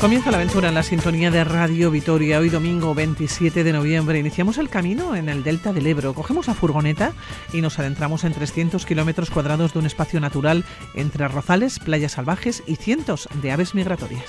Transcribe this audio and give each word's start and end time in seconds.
Comienza 0.00 0.30
la 0.30 0.38
aventura 0.38 0.70
en 0.70 0.74
la 0.74 0.82
sintonía 0.82 1.30
de 1.30 1.44
Radio 1.44 1.90
Vitoria. 1.90 2.38
Hoy 2.38 2.48
domingo 2.48 2.94
27 2.94 3.62
de 3.62 3.72
noviembre 3.74 4.18
iniciamos 4.18 4.56
el 4.56 4.70
camino 4.70 5.14
en 5.14 5.28
el 5.28 5.42
delta 5.42 5.74
del 5.74 5.86
Ebro. 5.86 6.14
Cogemos 6.14 6.46
la 6.46 6.54
furgoneta 6.54 7.12
y 7.52 7.60
nos 7.60 7.78
adentramos 7.78 8.24
en 8.24 8.32
300 8.32 8.86
kilómetros 8.86 9.28
cuadrados 9.28 9.74
de 9.74 9.78
un 9.78 9.84
espacio 9.84 10.18
natural 10.18 10.64
entre 10.94 11.24
arrozales, 11.24 11.78
playas 11.78 12.12
salvajes 12.12 12.62
y 12.66 12.76
cientos 12.76 13.28
de 13.42 13.52
aves 13.52 13.74
migratorias. 13.74 14.24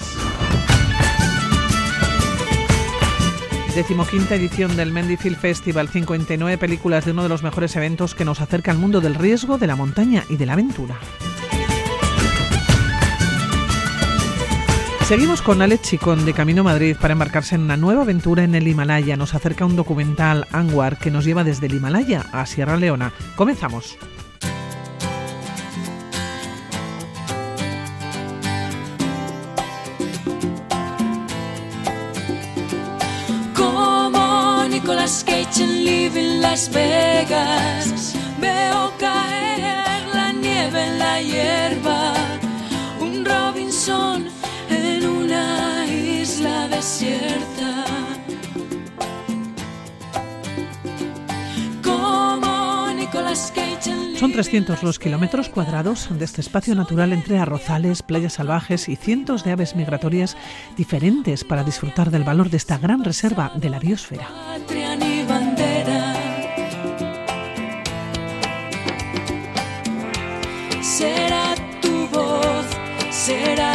Decimoquinta 3.73 4.35
edición 4.35 4.75
del 4.75 4.91
Mendyfield 4.91 5.37
Festival, 5.37 5.87
59 5.87 6.57
películas 6.57 7.05
de 7.05 7.11
uno 7.11 7.23
de 7.23 7.29
los 7.29 7.43
mejores 7.43 7.77
eventos 7.77 8.13
que 8.13 8.25
nos 8.25 8.41
acerca 8.41 8.71
al 8.71 8.77
mundo 8.77 8.99
del 8.99 9.15
riesgo, 9.15 9.57
de 9.57 9.67
la 9.67 9.77
montaña 9.77 10.25
y 10.27 10.35
de 10.35 10.45
la 10.45 10.53
aventura. 10.53 10.99
Seguimos 15.11 15.41
con 15.41 15.61
Alex 15.61 15.89
Chicón 15.89 16.23
de 16.23 16.33
Camino 16.33 16.63
Madrid 16.63 16.95
para 16.97 17.11
embarcarse 17.11 17.55
en 17.55 17.63
una 17.63 17.75
nueva 17.75 18.03
aventura 18.03 18.45
en 18.45 18.55
el 18.55 18.65
Himalaya. 18.65 19.17
Nos 19.17 19.35
acerca 19.35 19.65
un 19.65 19.75
documental 19.75 20.47
Anwar 20.53 20.97
que 20.97 21.11
nos 21.11 21.25
lleva 21.25 21.43
desde 21.43 21.65
el 21.65 21.73
Himalaya 21.73 22.27
a 22.31 22.45
Sierra 22.45 22.77
Leona. 22.77 23.11
Comenzamos. 23.35 23.97
Como 33.53 34.63
Nicolas 34.69 35.25
Cage 35.27 35.61
en 35.61 35.83
Living 35.83 36.39
Las 36.39 36.71
Vegas, 36.71 38.15
veo 38.39 38.93
caer 38.97 40.07
la 40.13 40.31
nieve 40.31 40.87
en 40.87 40.99
la 40.99 41.21
hierba. 41.21 42.13
Un 43.01 43.25
Robinson 43.25 44.40
en 45.01 45.07
una 45.09 45.85
isla 45.87 46.67
desierta. 46.67 47.85
Son 54.21 54.31
300 54.31 54.83
los 54.83 54.99
kilómetros 54.99 55.49
cuadrados 55.49 56.07
de 56.11 56.25
este 56.25 56.41
espacio 56.41 56.75
natural 56.75 57.11
entre 57.11 57.39
arrozales, 57.39 58.03
playas 58.03 58.33
salvajes 58.33 58.87
y 58.87 58.95
cientos 58.95 59.43
de 59.43 59.51
aves 59.51 59.75
migratorias 59.75 60.37
diferentes 60.77 61.43
para 61.43 61.63
disfrutar 61.63 62.11
del 62.11 62.23
valor 62.23 62.51
de 62.51 62.57
esta 62.57 62.77
gran 62.77 63.03
reserva 63.03 63.51
de 63.55 63.69
la 63.71 63.79
biosfera. 63.79 64.27
Será 70.81 71.55
tu 71.81 72.07
voz, 72.09 72.65
será 73.09 73.70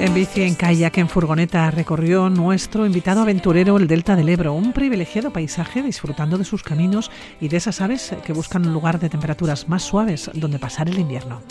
En 0.00 0.14
bici, 0.14 0.42
en 0.42 0.54
kayak, 0.54 0.98
en 0.98 1.08
furgoneta 1.08 1.70
recorrió 1.72 2.30
nuestro 2.30 2.86
invitado 2.86 3.22
aventurero 3.22 3.76
el 3.76 3.88
Delta 3.88 4.14
del 4.14 4.28
Ebro, 4.28 4.52
un 4.52 4.72
privilegiado 4.72 5.32
paisaje 5.32 5.82
disfrutando 5.82 6.38
de 6.38 6.44
sus 6.44 6.62
caminos 6.62 7.10
y 7.40 7.48
de 7.48 7.56
esas 7.56 7.80
aves 7.80 8.14
que 8.24 8.32
buscan 8.32 8.64
un 8.64 8.72
lugar 8.72 9.00
de 9.00 9.08
temperaturas 9.08 9.68
más 9.68 9.82
suaves 9.82 10.30
donde 10.34 10.60
pasar 10.60 10.88
el 10.88 11.00
invierno. 11.00 11.42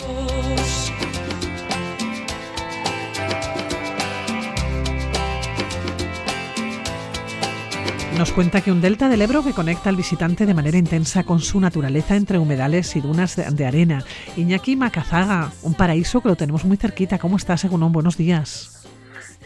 Nos 8.18 8.32
cuenta 8.32 8.60
que 8.62 8.72
un 8.72 8.80
delta 8.80 9.08
del 9.08 9.22
Ebro 9.22 9.44
que 9.44 9.52
conecta 9.52 9.90
al 9.90 9.94
visitante 9.94 10.44
de 10.44 10.52
manera 10.52 10.76
intensa 10.76 11.22
con 11.22 11.38
su 11.38 11.60
naturaleza 11.60 12.16
entre 12.16 12.38
humedales 12.38 12.96
y 12.96 13.00
dunas 13.00 13.36
de, 13.36 13.44
de 13.48 13.64
arena. 13.64 14.02
Iñaki 14.36 14.74
Macazaga, 14.74 15.52
un 15.62 15.74
paraíso 15.74 16.20
que 16.20 16.28
lo 16.28 16.34
tenemos 16.34 16.64
muy 16.64 16.76
cerquita. 16.76 17.20
¿Cómo 17.20 17.36
estás, 17.36 17.64
Egunon? 17.64 17.92
Buenos 17.92 18.16
días. 18.16 18.74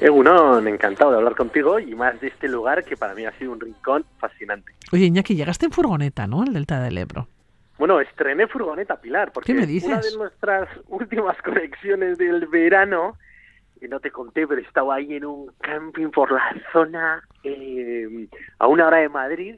Egunon, 0.01 0.67
encantado 0.69 1.11
de 1.11 1.19
hablar 1.19 1.37
contigo 1.37 1.79
y 1.79 1.95
más 1.95 2.19
de 2.23 2.29
este 2.29 2.49
lugar 2.49 2.83
que 2.83 2.97
para 2.97 3.15
mí 3.15 3.27
ha 3.27 3.39
sido 3.39 3.53
un 3.53 3.61
rincón 3.61 4.07
fascinante. 4.19 4.73
Oye, 4.91 5.05
Iñaki, 5.05 5.35
llegaste 5.35 5.67
en 5.67 5.73
furgoneta, 5.73 6.27
¿no? 6.27 6.43
El 6.43 6.55
delta 6.55 6.81
del 6.81 6.97
Ebro. 6.97 7.29
Bueno, 7.77 8.01
estrené 8.01 8.47
furgoneta 8.47 9.01
Pilar, 9.03 9.33
porque 9.33 9.53
¿Qué 9.53 9.61
me 9.61 9.67
dices? 9.67 9.91
una 9.91 10.01
de 10.01 10.17
nuestras 10.17 10.69
últimas 10.89 11.37
conexiones 11.45 12.17
del 12.17 12.47
verano, 12.47 13.19
que 13.83 13.89
no 13.89 13.99
te 13.99 14.13
conté, 14.13 14.47
pero 14.47 14.61
estaba 14.61 14.95
ahí 14.95 15.17
en 15.17 15.25
un 15.25 15.53
camping 15.61 16.11
por 16.11 16.31
la 16.31 16.55
zona 16.73 17.21
eh, 17.43 18.29
a 18.61 18.69
una 18.69 18.87
hora 18.87 18.99
de 18.99 19.09
Madrid 19.09 19.57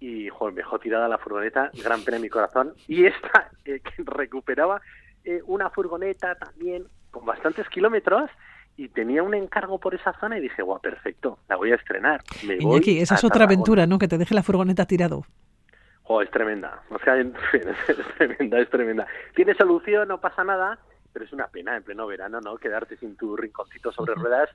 y, 0.00 0.30
joder, 0.30 0.54
me 0.54 0.62
dejó 0.62 0.78
tirada 0.78 1.06
la 1.08 1.18
furgoneta, 1.18 1.70
gran 1.84 2.02
pena 2.02 2.16
en 2.16 2.22
mi 2.22 2.30
corazón. 2.30 2.72
Y 2.88 3.04
esta, 3.04 3.50
eh, 3.66 3.80
que 3.80 4.02
recuperaba 4.02 4.80
eh, 5.24 5.42
una 5.44 5.68
furgoneta 5.68 6.36
también 6.36 6.86
con 7.10 7.26
bastantes 7.26 7.68
kilómetros 7.68 8.30
y 8.78 8.88
tenía 8.88 9.22
un 9.22 9.34
encargo 9.34 9.78
por 9.78 9.94
esa 9.94 10.14
zona 10.18 10.38
y 10.38 10.40
dije, 10.40 10.62
guau, 10.62 10.80
perfecto, 10.80 11.40
la 11.46 11.56
voy 11.56 11.72
a 11.72 11.74
estrenar. 11.74 12.22
Me 12.46 12.56
voy 12.56 12.80
esa 12.98 13.16
es 13.16 13.24
otra 13.24 13.40
Tarragona". 13.40 13.44
aventura, 13.44 13.86
¿no? 13.86 13.98
Que 13.98 14.08
te 14.08 14.16
deje 14.16 14.34
la 14.34 14.42
furgoneta 14.42 14.86
tirado. 14.86 15.26
Oh, 16.04 16.22
es 16.22 16.30
tremenda. 16.30 16.82
O 16.90 16.98
sea, 17.00 17.16
es 17.52 18.16
tremenda, 18.16 18.58
es 18.58 18.70
tremenda. 18.70 19.06
Tiene 19.34 19.52
solución, 19.54 20.08
no 20.08 20.18
pasa 20.18 20.44
nada, 20.44 20.78
pero 21.12 21.24
es 21.24 21.32
una 21.32 21.48
pena 21.48 21.76
en 21.76 21.82
pleno 21.82 22.06
verano, 22.06 22.40
¿no? 22.40 22.56
Quedarte 22.56 22.96
sin 22.96 23.16
tu 23.16 23.36
rinconcito 23.36 23.92
sobre 23.92 24.14
ruedas. 24.14 24.50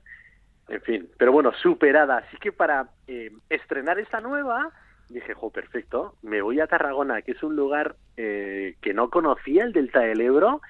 En 0.68 0.80
fin, 0.82 1.08
pero 1.16 1.32
bueno, 1.32 1.52
superada. 1.52 2.18
Así 2.18 2.36
que 2.38 2.52
para 2.52 2.88
eh, 3.06 3.30
estrenar 3.48 3.98
esta 3.98 4.20
nueva, 4.20 4.70
dije, 5.08 5.34
jo, 5.34 5.50
perfecto, 5.50 6.16
me 6.22 6.42
voy 6.42 6.60
a 6.60 6.66
Tarragona, 6.66 7.22
que 7.22 7.32
es 7.32 7.42
un 7.42 7.56
lugar 7.56 7.96
eh, 8.16 8.76
que 8.80 8.94
no 8.94 9.10
conocía, 9.10 9.64
el 9.64 9.72
Delta 9.72 10.00
del 10.00 10.20
Ebro, 10.20 10.60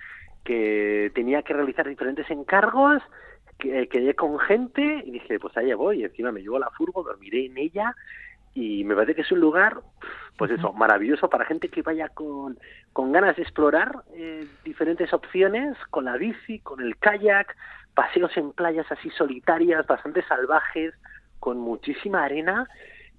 que 0.44 1.10
tenía 1.14 1.42
que 1.42 1.54
realizar 1.54 1.88
diferentes 1.88 2.30
encargos, 2.30 3.02
que 3.58 3.82
eh, 3.82 3.88
quedé 3.88 4.14
con 4.14 4.38
gente 4.38 5.02
y 5.04 5.12
dije, 5.12 5.38
pues 5.38 5.56
allá 5.56 5.76
voy. 5.76 6.04
Encima 6.04 6.32
me 6.32 6.42
llevo 6.42 6.58
la 6.58 6.70
furgo, 6.70 7.02
dormiré 7.02 7.46
en 7.46 7.56
ella 7.56 7.94
y 8.54 8.84
me 8.84 8.94
parece 8.94 9.14
que 9.14 9.20
es 9.22 9.32
un 9.32 9.40
lugar, 9.40 9.80
pues 10.36 10.50
eso, 10.50 10.72
maravilloso 10.72 11.30
para 11.30 11.46
gente 11.46 11.68
que 11.68 11.82
vaya 11.82 12.08
con, 12.10 12.58
con 12.92 13.12
ganas 13.12 13.36
de 13.36 13.42
explorar 13.42 14.02
eh, 14.14 14.46
diferentes 14.64 15.12
opciones, 15.12 15.76
con 15.90 16.04
la 16.04 16.16
bici, 16.16 16.58
con 16.60 16.80
el 16.80 16.96
kayak, 16.98 17.56
paseos 17.94 18.36
en 18.36 18.52
playas 18.52 18.90
así 18.90 19.10
solitarias, 19.10 19.86
bastante 19.86 20.22
salvajes, 20.26 20.94
con 21.38 21.58
muchísima 21.58 22.24
arena. 22.24 22.68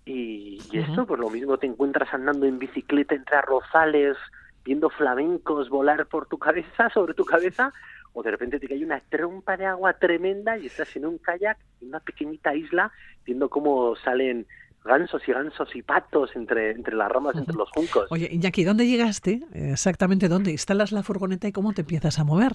Y, 0.06 0.60
y 0.72 0.80
esto, 0.80 1.06
pues 1.06 1.20
lo 1.20 1.30
mismo 1.30 1.58
te 1.58 1.68
encuentras 1.68 2.14
andando 2.14 2.46
en 2.46 2.60
bicicleta 2.60 3.16
entre 3.16 3.38
arrozales, 3.38 4.16
viendo 4.64 4.90
flamencos 4.90 5.70
volar 5.70 6.06
por 6.06 6.28
tu 6.28 6.38
cabeza, 6.38 6.90
sobre 6.94 7.14
tu 7.14 7.26
cabeza, 7.26 7.74
o 8.14 8.24
de 8.24 8.32
repente 8.32 8.60
te 8.60 8.68
cae 8.68 8.84
una 8.84 9.00
trompa 9.00 9.58
de 9.58 9.66
agua 9.66 9.94
tremenda 9.94 10.58
y 10.58 10.68
estás 10.68 10.96
en 10.96 11.06
un 11.06 11.18
kayak 11.20 11.58
en 11.82 11.90
una 11.90 12.00
pequeñita 12.00 12.56
isla 12.56 12.92
viendo 13.26 13.48
cómo 13.50 13.96
salen 13.96 14.48
gansos 14.88 15.22
y 15.28 15.32
gansos 15.32 15.76
y 15.76 15.82
patos 15.84 16.36
entre, 16.36 16.72
entre 16.72 16.96
las 16.96 17.12
ramas, 17.12 17.36
entre 17.36 17.56
los 17.56 17.70
juncos. 17.72 18.08
Oye, 18.10 18.28
Iñaki, 18.32 18.64
¿dónde 18.64 18.88
llegaste? 18.88 19.42
Exactamente 19.54 20.28
dónde 20.28 20.52
instalas 20.52 20.92
la 20.92 21.04
furgoneta 21.04 21.48
y 21.48 21.52
cómo 21.52 21.74
te 21.74 21.82
empiezas 21.82 22.18
a 22.20 22.24
mover. 22.24 22.54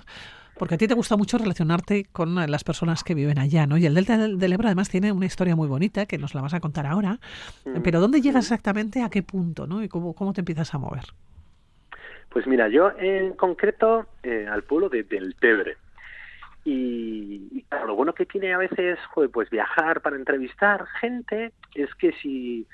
Porque 0.59 0.75
a 0.75 0.79
ti 0.79 0.87
te 0.87 0.95
gusta 0.95 1.17
mucho 1.17 1.39
relacionarte 1.39 2.07
con 2.13 2.35
las 2.35 2.65
personas 2.65 3.05
que 3.05 3.15
viven 3.15 3.39
allá, 3.39 3.67
¿no? 3.67 3.79
Y 3.79 3.87
el 3.87 3.95
Delta 3.95 4.19
del, 4.19 4.53
Ebro 4.53 4.69
además 4.69 4.91
tiene 4.91 5.13
una 5.13 5.27
historia 5.27 5.57
muy 5.57 5.69
bonita 5.69 6.07
que 6.07 6.19
nos 6.19 6.35
la 6.35 6.43
vas 6.43 6.55
a 6.55 6.61
contar 6.61 6.87
ahora. 6.87 7.19
Mm. 7.65 7.83
Pero 7.83 8.01
¿dónde 8.01 8.21
llegas 8.21 8.47
exactamente? 8.47 9.03
¿A 9.03 9.11
qué 9.11 9.23
punto? 9.23 9.67
¿no? 9.67 9.83
¿Y 9.83 9.89
cómo, 9.89 10.15
cómo 10.15 10.33
te 10.33 10.41
empiezas 10.41 10.75
a 10.75 10.79
mover? 10.79 11.05
Pues 12.29 12.47
mira, 12.47 12.69
yo 12.69 12.93
en 12.99 13.35
concreto 13.35 14.07
eh, 14.23 14.47
al 14.51 14.63
pueblo 14.63 14.89
de 14.89 15.03
Del 15.03 15.35
Tebre. 15.37 15.77
Y, 16.65 17.49
y 17.51 17.63
claro, 17.69 17.89
lo 17.89 17.97
bueno 17.97 18.15
que 18.15 18.25
tiene 18.25 18.55
a 18.55 18.59
veces 18.59 18.99
pues 19.33 19.51
viajar 19.51 20.01
para 20.01 20.17
entrevistar 20.17 20.87
gente 21.01 21.53
es 21.75 21.95
que 21.95 22.13
si, 22.13 22.67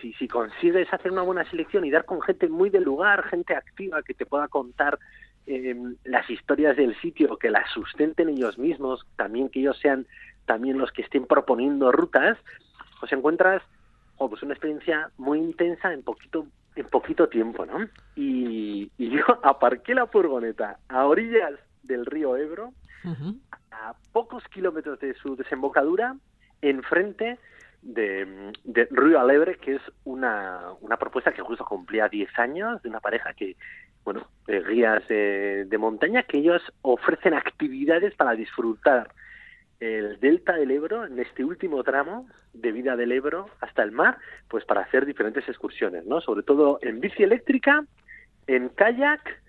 si, 0.00 0.12
si 0.14 0.28
consigues 0.28 0.92
hacer 0.92 1.12
una 1.12 1.22
buena 1.22 1.48
selección 1.50 1.84
y 1.84 1.90
dar 1.90 2.04
con 2.04 2.20
gente 2.22 2.48
muy 2.48 2.70
del 2.70 2.84
lugar, 2.84 3.24
gente 3.24 3.54
activa 3.54 4.02
que 4.02 4.14
te 4.14 4.26
pueda 4.26 4.48
contar 4.48 4.98
eh, 5.46 5.76
las 6.04 6.28
historias 6.28 6.76
del 6.76 6.98
sitio, 7.00 7.36
que 7.36 7.50
las 7.50 7.70
sustenten 7.70 8.28
ellos 8.28 8.58
mismos, 8.58 9.06
también 9.16 9.48
que 9.48 9.60
ellos 9.60 9.78
sean 9.78 10.06
también 10.46 10.78
los 10.78 10.92
que 10.92 11.02
estén 11.02 11.26
proponiendo 11.26 11.92
rutas, 11.92 12.38
pues 13.00 13.12
encuentras 13.12 13.62
joder, 14.16 14.30
pues 14.30 14.42
una 14.42 14.54
experiencia 14.54 15.10
muy 15.16 15.38
intensa 15.38 15.92
en 15.92 16.02
poquito 16.02 16.46
en 16.76 16.86
poquito 16.86 17.28
tiempo, 17.28 17.66
¿no? 17.66 17.88
Y, 18.14 18.90
y 18.98 19.10
yo 19.10 19.24
aparqué 19.42 19.94
la 19.94 20.06
furgoneta 20.06 20.78
a 20.88 21.06
orillas 21.06 21.54
del 21.82 22.06
río 22.06 22.36
Ebro, 22.36 22.72
a 23.72 23.94
pocos 24.12 24.44
kilómetros 24.48 25.00
de 25.00 25.14
su 25.14 25.34
desembocadura, 25.34 26.16
enfrente 26.60 27.38
de, 27.82 28.52
de 28.64 28.88
Río 28.90 29.20
Alebre, 29.20 29.56
que 29.56 29.76
es 29.76 29.82
una, 30.04 30.60
una 30.80 30.96
propuesta 30.96 31.32
que 31.32 31.42
justo 31.42 31.64
cumplía 31.64 32.08
10 32.08 32.38
años 32.38 32.82
de 32.82 32.88
una 32.88 33.00
pareja 33.00 33.32
que, 33.34 33.56
bueno, 34.04 34.26
eh, 34.46 34.62
guías 34.68 35.02
eh, 35.08 35.64
de 35.66 35.78
montaña, 35.78 36.22
que 36.24 36.38
ellos 36.38 36.62
ofrecen 36.82 37.34
actividades 37.34 38.14
para 38.14 38.32
disfrutar 38.32 39.10
el 39.80 40.18
delta 40.18 40.54
del 40.54 40.72
Ebro 40.72 41.04
en 41.04 41.18
este 41.20 41.44
último 41.44 41.84
tramo 41.84 42.28
de 42.52 42.72
vida 42.72 42.96
del 42.96 43.12
Ebro 43.12 43.48
hasta 43.60 43.84
el 43.84 43.92
mar, 43.92 44.18
pues 44.48 44.64
para 44.64 44.80
hacer 44.80 45.06
diferentes 45.06 45.48
excursiones, 45.48 46.04
¿no? 46.04 46.20
Sobre 46.20 46.42
todo 46.42 46.78
en 46.82 47.00
bici 47.00 47.22
eléctrica, 47.22 47.84
en 48.48 48.70
kayak 48.70 49.40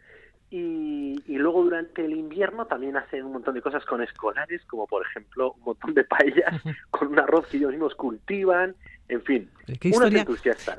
Y, 0.51 1.21
y, 1.27 1.37
luego 1.37 1.63
durante 1.63 2.03
el 2.03 2.13
invierno 2.13 2.65
también 2.65 2.97
hacen 2.97 3.23
un 3.23 3.33
montón 3.33 3.53
de 3.53 3.61
cosas 3.61 3.85
con 3.85 4.01
escolares, 4.01 4.65
como 4.65 4.87
por 4.87 5.05
ejemplo 5.05 5.51
un 5.51 5.63
montón 5.63 5.93
de 5.93 6.03
paellas 6.03 6.59
con 6.89 7.09
un 7.09 7.19
arroz 7.19 7.47
que 7.47 7.57
ellos 7.57 7.69
mismos 7.71 7.93
cultivan, 7.93 8.75
en 9.09 9.23
fin, 9.23 9.49
¿Qué 9.79 9.89
historia, 9.89 10.25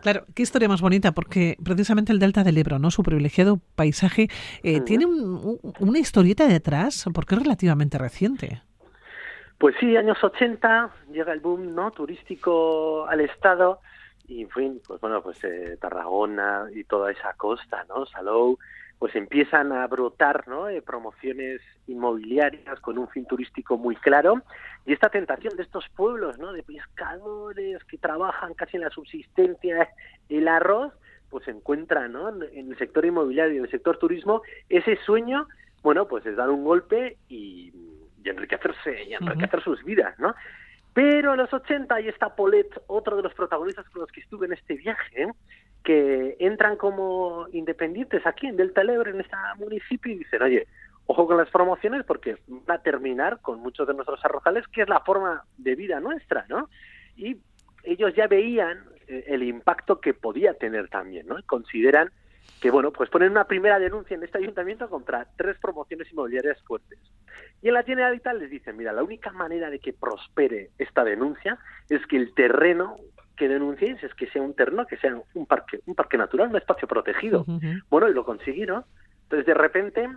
Claro, 0.03 0.25
qué 0.35 0.43
historia 0.43 0.69
más 0.69 0.81
bonita, 0.81 1.11
porque 1.13 1.57
precisamente 1.65 2.13
el 2.13 2.21
Delta 2.21 2.45
del 2.45 2.59
Ebro, 2.59 2.79
¿no? 2.79 2.93
su 2.93 3.03
privilegiado 3.03 3.59
paisaje, 3.75 4.29
eh, 4.63 4.81
tiene 4.83 5.05
un, 5.05 5.59
una 5.81 5.99
historieta 5.99 6.47
detrás, 6.47 7.05
porque 7.13 7.35
es 7.35 7.43
relativamente 7.43 7.99
reciente. 7.99 8.63
Pues 9.59 9.75
sí, 9.81 9.97
años 9.97 10.17
80, 10.23 10.91
llega 11.13 11.33
el 11.33 11.41
boom 11.41 11.75
no 11.75 11.91
turístico 11.91 13.07
al 13.09 13.21
estado, 13.21 13.81
y 14.29 14.43
en 14.43 14.51
fin, 14.51 14.81
pues 14.87 15.01
bueno, 15.01 15.23
pues 15.23 15.43
eh, 15.43 15.77
Tarragona 15.81 16.69
y 16.73 16.85
toda 16.85 17.11
esa 17.11 17.33
costa, 17.33 17.85
¿no? 17.89 18.07
Salou, 18.07 18.59
pues 19.01 19.17
empiezan 19.17 19.73
a 19.73 19.87
brotar 19.87 20.47
¿no? 20.47 20.69
Eh, 20.69 20.83
promociones 20.83 21.63
inmobiliarias 21.87 22.79
con 22.81 22.99
un 22.99 23.09
fin 23.09 23.25
turístico 23.25 23.79
muy 23.79 23.97
claro 23.97 24.43
y 24.85 24.93
esta 24.93 25.09
tentación 25.09 25.57
de 25.57 25.63
estos 25.63 25.89
pueblos 25.97 26.39
¿no? 26.39 26.53
de 26.53 26.63
pescadores 26.63 27.83
que 27.85 27.97
trabajan 27.97 28.53
casi 28.53 28.77
en 28.77 28.83
la 28.83 28.91
subsistencia 28.91 29.89
el 30.29 30.47
arroz 30.47 30.93
pues 31.31 31.47
se 31.47 31.51
encuentra 31.51 32.09
¿no? 32.09 32.29
en 32.29 32.71
el 32.71 32.79
sector 32.79 33.07
inmobiliario 33.07 33.55
y 33.55 33.57
en 33.57 33.65
el 33.65 33.71
sector 33.71 33.97
turismo 33.97 34.43
ese 34.69 34.97
sueño 35.07 35.49
bueno 35.83 36.07
pues 36.07 36.27
es 36.27 36.37
dar 36.37 36.51
un 36.51 36.63
golpe 36.63 37.17
y, 37.27 37.73
y 38.23 38.29
enriquecerse 38.29 39.05
y 39.05 39.15
enriquecer 39.15 39.63
sus 39.63 39.83
vidas 39.83 40.19
¿no? 40.19 40.35
Pero 40.93 41.33
en 41.33 41.39
los 41.39 41.53
80 41.53 42.01
y 42.01 42.09
está 42.09 42.35
Polet 42.35 42.69
otro 42.87 43.17
de 43.17 43.23
los 43.23 43.35
protagonistas 43.35 43.89
con 43.91 44.03
los 44.03 44.11
que 44.11 44.21
estuve 44.21 44.47
en 44.47 44.53
este 44.55 44.75
viaje 44.75 45.29
que 45.85 46.37
entran 46.41 46.77
como 46.77 47.47
independientes 47.53 48.27
aquí 48.27 48.47
en 48.47 48.57
Delta 48.57 48.85
Lebre, 48.85 49.13
en 49.13 49.21
este 49.21 49.37
municipio, 49.59 50.13
y 50.13 50.19
dicen, 50.19 50.43
oye, 50.43 50.67
ojo 51.07 51.27
con 51.27 51.39
las 51.39 51.49
promociones 51.51 52.05
porque 52.05 52.37
va 52.69 52.75
a 52.75 52.83
terminar 52.83 53.41
con 53.41 53.61
muchos 53.61 53.87
de 53.87 53.95
nuestros 53.95 54.23
arrozales, 54.25 54.67
que 54.69 54.83
es 54.83 54.89
la 54.89 55.01
forma 55.01 55.45
de 55.57 55.75
vida 55.75 56.01
nuestra, 56.01 56.45
¿no? 56.49 56.69
Y 57.17 57.39
ellos 57.83 58.15
ya 58.15 58.27
veían 58.27 58.85
eh, 59.09 59.25
el 59.29 59.43
impacto 59.43 60.01
que 60.01 60.15
podía 60.15 60.55
tener 60.55 60.89
también, 60.89 61.27
¿no? 61.27 61.37
consideran 61.47 62.11
que, 62.61 62.71
bueno, 62.71 62.93
pues 62.93 63.09
ponen 63.11 63.31
una 63.31 63.45
primera 63.45 63.79
denuncia 63.79 64.15
en 64.15 64.23
este 64.23 64.39
ayuntamiento 64.39 64.89
contra 64.89 65.27
tres 65.37 65.57
promociones 65.59 66.11
inmobiliarias 66.13 66.63
fuertes. 66.63 66.99
Y 67.63 67.69
en 67.69 67.75
la 67.75 67.83
Generalitat 67.83 68.37
les 68.37 68.51
dicen, 68.51 68.77
mira, 68.77 68.93
la 68.93 69.03
única 69.03 69.33
manera 69.33 69.71
de 69.71 69.79
que 69.79 69.93
prospere 69.93 70.71
esta 70.79 71.05
denuncia 71.05 71.59
es 71.89 72.05
que 72.07 72.17
el 72.17 72.35
terreno 72.35 72.97
que 73.37 73.49
denunciéis 73.49 74.03
es 74.03 74.15
que 74.15 74.27
sea 74.27 74.43
un 74.43 74.55
terreno, 74.55 74.87
que 74.87 74.99
sea 74.99 75.19
un 75.33 75.47
parque, 75.47 75.81
un 75.87 75.95
parque 75.95 76.19
natural, 76.19 76.51
un 76.51 76.57
espacio 76.57 76.87
protegido. 76.87 77.47
Bueno, 77.89 78.09
y 78.09 78.13
lo 78.13 78.25
consiguieron. 78.25 78.85
Entonces, 79.23 79.47
de 79.47 79.55
repente, 79.55 80.09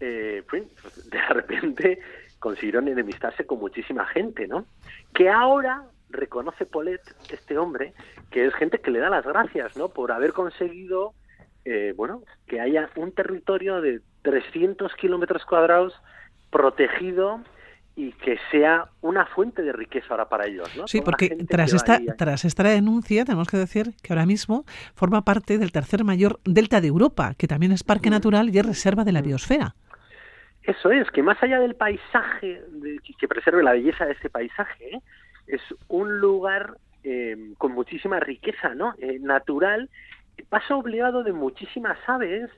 eh, 0.00 0.42
de 1.10 1.20
repente 1.28 1.98
consiguieron 2.38 2.88
enemistarse 2.88 3.44
con 3.44 3.58
muchísima 3.58 4.06
gente, 4.06 4.48
¿no? 4.48 4.64
Que 5.14 5.28
ahora 5.28 5.84
reconoce 6.08 6.64
Polet, 6.64 7.02
este 7.30 7.58
hombre, 7.58 7.92
que 8.30 8.46
es 8.46 8.54
gente 8.54 8.80
que 8.80 8.90
le 8.90 9.00
da 9.00 9.10
las 9.10 9.24
gracias, 9.24 9.76
¿no? 9.76 9.88
Por 9.88 10.10
haber 10.10 10.32
conseguido, 10.32 11.12
eh, 11.64 11.94
bueno, 11.96 12.22
que 12.46 12.60
haya 12.60 12.90
un 12.96 13.12
territorio 13.12 13.80
de 13.80 14.00
300 14.22 14.94
kilómetros 14.94 15.44
cuadrados 15.44 15.94
protegido 16.50 17.40
y 17.94 18.12
que 18.12 18.38
sea 18.50 18.86
una 19.02 19.26
fuente 19.26 19.62
de 19.62 19.72
riqueza 19.72 20.06
ahora 20.10 20.28
para 20.28 20.46
ellos. 20.46 20.74
¿no? 20.76 20.86
Sí, 20.86 21.02
porque 21.02 21.36
tras 21.48 21.74
esta, 21.74 22.00
tras 22.16 22.44
esta 22.44 22.62
denuncia 22.62 23.24
tenemos 23.24 23.48
que 23.48 23.58
decir 23.58 23.94
que 24.02 24.12
ahora 24.12 24.24
mismo 24.24 24.64
forma 24.94 25.22
parte 25.22 25.58
del 25.58 25.72
tercer 25.72 26.02
mayor 26.04 26.40
delta 26.44 26.80
de 26.80 26.88
Europa, 26.88 27.34
que 27.36 27.46
también 27.46 27.72
es 27.72 27.84
parque 27.84 28.08
natural 28.08 28.48
y 28.48 28.58
es 28.58 28.66
reserva 28.66 29.04
de 29.04 29.12
la 29.12 29.20
biosfera. 29.20 29.74
Eso 30.62 30.90
es, 30.90 31.10
que 31.10 31.22
más 31.22 31.42
allá 31.42 31.58
del 31.58 31.74
paisaje, 31.74 32.62
que 33.18 33.28
preserve 33.28 33.62
la 33.62 33.72
belleza 33.72 34.06
de 34.06 34.12
ese 34.12 34.30
paisaje, 34.30 34.94
¿eh? 34.94 35.00
es 35.48 35.60
un 35.88 36.20
lugar 36.20 36.76
eh, 37.02 37.36
con 37.58 37.72
muchísima 37.72 38.20
riqueza 38.20 38.74
¿no? 38.74 38.94
Eh, 38.98 39.18
natural, 39.20 39.90
paso 40.48 40.78
obligado 40.78 41.22
de 41.22 41.32
muchísimas 41.32 41.98
aves 42.06 42.50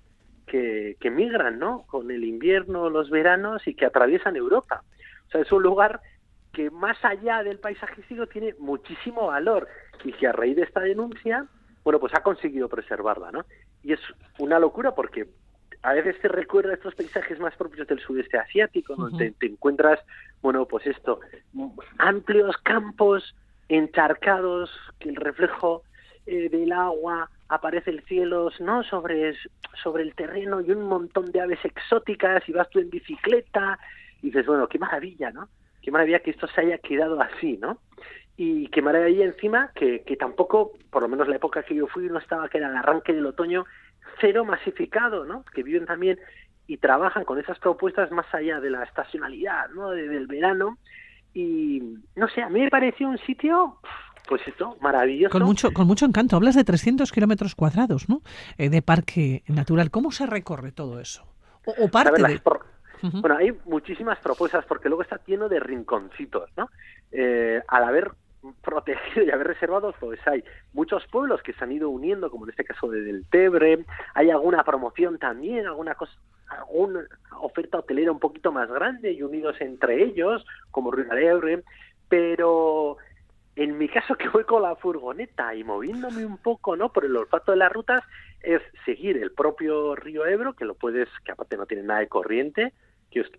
que, 0.47 0.97
que 1.01 1.11
migran 1.11 1.59
¿no? 1.59 1.83
con 1.87 2.11
el 2.11 2.25
invierno, 2.25 2.91
los 2.91 3.11
veranos 3.11 3.67
y 3.67 3.75
que 3.75 3.87
atraviesan 3.87 4.37
Europa. 4.37 4.83
O 5.29 5.31
sea, 5.31 5.41
es 5.41 5.53
un 5.53 5.63
lugar 5.63 6.01
que 6.53 6.71
más 6.71 6.97
allá 7.05 7.43
del 7.43 7.59
paisajístico 7.59 8.27
tiene 8.27 8.55
muchísimo 8.59 9.27
valor 9.27 9.69
y 10.05 10.13
que 10.13 10.27
a 10.27 10.33
raíz 10.33 10.57
de 10.57 10.63
esta 10.63 10.81
denuncia, 10.81 11.47
bueno, 11.83 11.99
pues 11.99 12.15
ha 12.15 12.23
conseguido 12.23 12.69
preservarla, 12.69 13.33
¿no? 13.33 13.45
Y 13.83 13.93
es 13.93 14.01
una 14.39 14.59
locura 14.59 14.95
porque 14.95 15.29
a 15.83 15.93
veces 15.93 16.19
te 16.21 16.29
recuerda 16.29 16.73
estos 16.73 16.95
paisajes 16.95 17.39
más 17.39 17.55
propios 17.57 17.87
del 17.87 18.01
sudeste 18.01 18.39
asiático, 18.39 18.97
donde 18.97 19.33
te, 19.33 19.47
encuentras, 19.47 20.01
bueno, 20.41 20.65
pues 20.67 20.87
esto, 20.87 21.21
amplios 21.99 22.57
campos 22.59 23.35
encharcados, 23.69 24.71
que 24.99 25.11
el 25.11 25.17
reflejo 25.17 25.83
eh, 26.27 26.49
del 26.49 26.73
agua 26.73 27.31
aparece 27.49 27.91
el 27.91 28.03
cielo, 28.05 28.51
¿no? 28.61 28.83
Sobre, 28.85 29.35
sobre 29.83 30.03
el 30.03 30.15
terreno 30.15 30.61
y 30.61 30.71
un 30.71 30.83
montón 30.83 31.31
de 31.31 31.41
aves 31.41 31.65
exóticas 31.65 32.49
y 32.49 32.53
vas 32.53 32.69
tú 32.71 32.81
en 32.81 32.91
bicicleta 32.91 33.79
y 34.23 34.27
dices, 34.27 34.47
bueno, 34.47 34.69
qué 34.69 34.79
maravilla, 34.79 35.31
¿no? 35.31 35.49
Qué 35.83 35.91
maravilla 35.91 36.21
que 36.21 36.31
esto 36.31 36.47
se 36.49 36.61
haya 36.63 36.79
quedado 36.79 37.21
así, 37.21 37.59
¿no? 37.59 37.79
Y 38.37 38.69
qué 38.69 38.83
maravilla 38.83 39.25
encima 39.25 39.71
que, 39.75 40.03
que 40.03 40.17
tampoco, 40.17 40.73
por 40.91 41.03
lo 41.03 41.09
menos 41.09 41.29
la 41.29 41.37
época 41.37 41.63
que 41.63 41.75
yo 41.75 41.87
fui, 41.87 42.09
no 42.09 42.19
estaba 42.19 42.49
que 42.49 42.59
era 42.59 42.69
el 42.69 42.77
arranque 42.77 43.13
del 43.13 43.27
otoño, 43.27 43.65
cero 44.21 44.45
masificado, 44.45 45.25
¿no? 45.25 45.45
Que 45.55 45.63
viven 45.63 45.87
también 45.87 46.19
y 46.67 46.79
trabajan 46.79 47.25
con 47.25 47.39
esas 47.39 47.59
propuestas 47.59 48.11
más 48.11 48.33
allá 48.35 48.61
de 48.61 48.71
la 48.71 48.85
estacionalidad, 48.85 49.69
¿no? 49.71 49.91
del 49.91 50.27
verano. 50.27 50.79
Y 51.35 51.83
no 52.15 52.29
sé, 52.29 52.43
a 52.43 52.49
mí 52.49 52.61
me 52.61 52.71
pareció 52.71 53.09
un 53.09 53.19
sitio, 53.19 53.79
pues 54.27 54.43
esto, 54.47 54.77
maravilloso. 54.81 55.33
Con 55.33 55.43
mucho, 55.43 55.73
con 55.73 55.87
mucho 55.87 56.07
encanto. 56.07 56.37
Hablas 56.37 56.55
de 56.55 56.65
300 56.65 57.13
kilómetros 57.13 57.55
cuadrados, 57.55 58.09
¿no? 58.09 58.23
Eh, 58.59 58.69
de 58.71 58.83
parque 58.83 59.43
natural. 59.49 59.91
¿Cómo 59.91 60.13
se 60.13 60.27
recorre 60.27 60.73
todo 60.73 61.01
eso? 61.01 61.27
O, 61.65 61.89
parte 61.89 62.23
de... 62.23 62.41
Bueno, 63.21 63.37
hay 63.37 63.53
muchísimas 63.67 64.19
propuestas 64.21 64.65
porque 64.65 64.89
luego 64.89 65.03
está 65.03 65.21
lleno 65.27 65.49
de 65.49 65.61
rinconcitos, 65.61 66.49
¿no? 66.57 66.71
Eh, 67.13 67.63
al 67.69 67.85
haber 67.85 68.13
protegido 68.63 69.25
y 69.25 69.31
haber 69.31 69.49
reservado, 69.49 69.95
pues 69.99 70.19
hay 70.27 70.43
muchos 70.73 71.07
pueblos 71.09 71.43
que 71.43 71.53
se 71.53 71.65
han 71.65 71.73
ido 71.73 71.91
uniendo, 71.91 72.31
como 72.31 72.45
en 72.45 72.51
este 72.51 72.65
caso 72.65 72.89
de 72.89 73.03
Del 73.03 73.27
Tebre, 73.27 73.85
hay 74.15 74.31
alguna 74.31 74.65
promoción 74.65 75.19
también, 75.19 75.67
alguna 75.67 75.95
cosa, 75.95 76.13
alguna 76.49 77.07
oferta 77.41 77.79
hotelera 77.79 78.13
un 78.13 78.19
poquito 78.19 78.53
más 78.53 78.71
grande 78.71 79.13
y 79.13 79.23
unidos 79.23 79.57
entre 79.61 80.03
ellos, 80.03 80.45
como 80.71 80.91
Río 80.91 81.07
pero 82.09 82.99
en 83.57 83.79
mi 83.79 83.89
caso 83.89 84.17
que 84.17 84.29
voy 84.29 84.45
con 84.45 84.63
la 84.63 84.77
furgoneta 84.77 85.55
y 85.55 85.65
moviéndome 85.65 86.25
un 86.25 86.39
poco, 86.39 86.77
¿no? 86.77 86.93
Por 86.93 87.05
el 87.05 87.17
olfato 87.17 87.53
de 87.53 87.59
las 87.59 87.73
rutas, 87.73 88.03
es 88.43 88.61
seguir 88.85 89.17
el 89.17 89.33
propio 89.33 89.95
río 89.95 90.27
Ebro, 90.27 90.55
que 90.55 90.65
lo 90.65 90.75
puedes, 90.75 91.09
que 91.25 91.33
aparte 91.33 91.57
no 91.57 91.67
tiene 91.67 91.85
nada 91.85 92.01
de 92.01 92.09
corriente, 92.09 92.73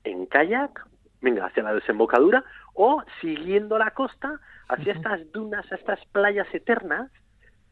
en 0.03 0.25
kayak, 0.25 0.88
venga, 1.22 1.45
hacia 1.45 1.63
la 1.63 1.74
desembocadura, 1.74 2.45
o 2.74 3.03
siguiendo 3.19 3.77
la 3.77 3.91
costa 3.91 4.39
hacia 4.69 4.93
estas 4.93 5.31
dunas, 5.31 5.69
estas 5.72 6.00
playas 6.12 6.48
eternas, 6.53 7.12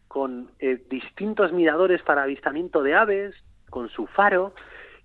con 0.07 0.51
eh, 0.59 0.83
distintos 0.89 1.53
miradores 1.53 2.01
para 2.03 2.23
avistamiento 2.23 2.83
de 2.83 2.93
aves, 2.93 3.35
con 3.69 3.89
su 3.89 4.05
faro, 4.07 4.53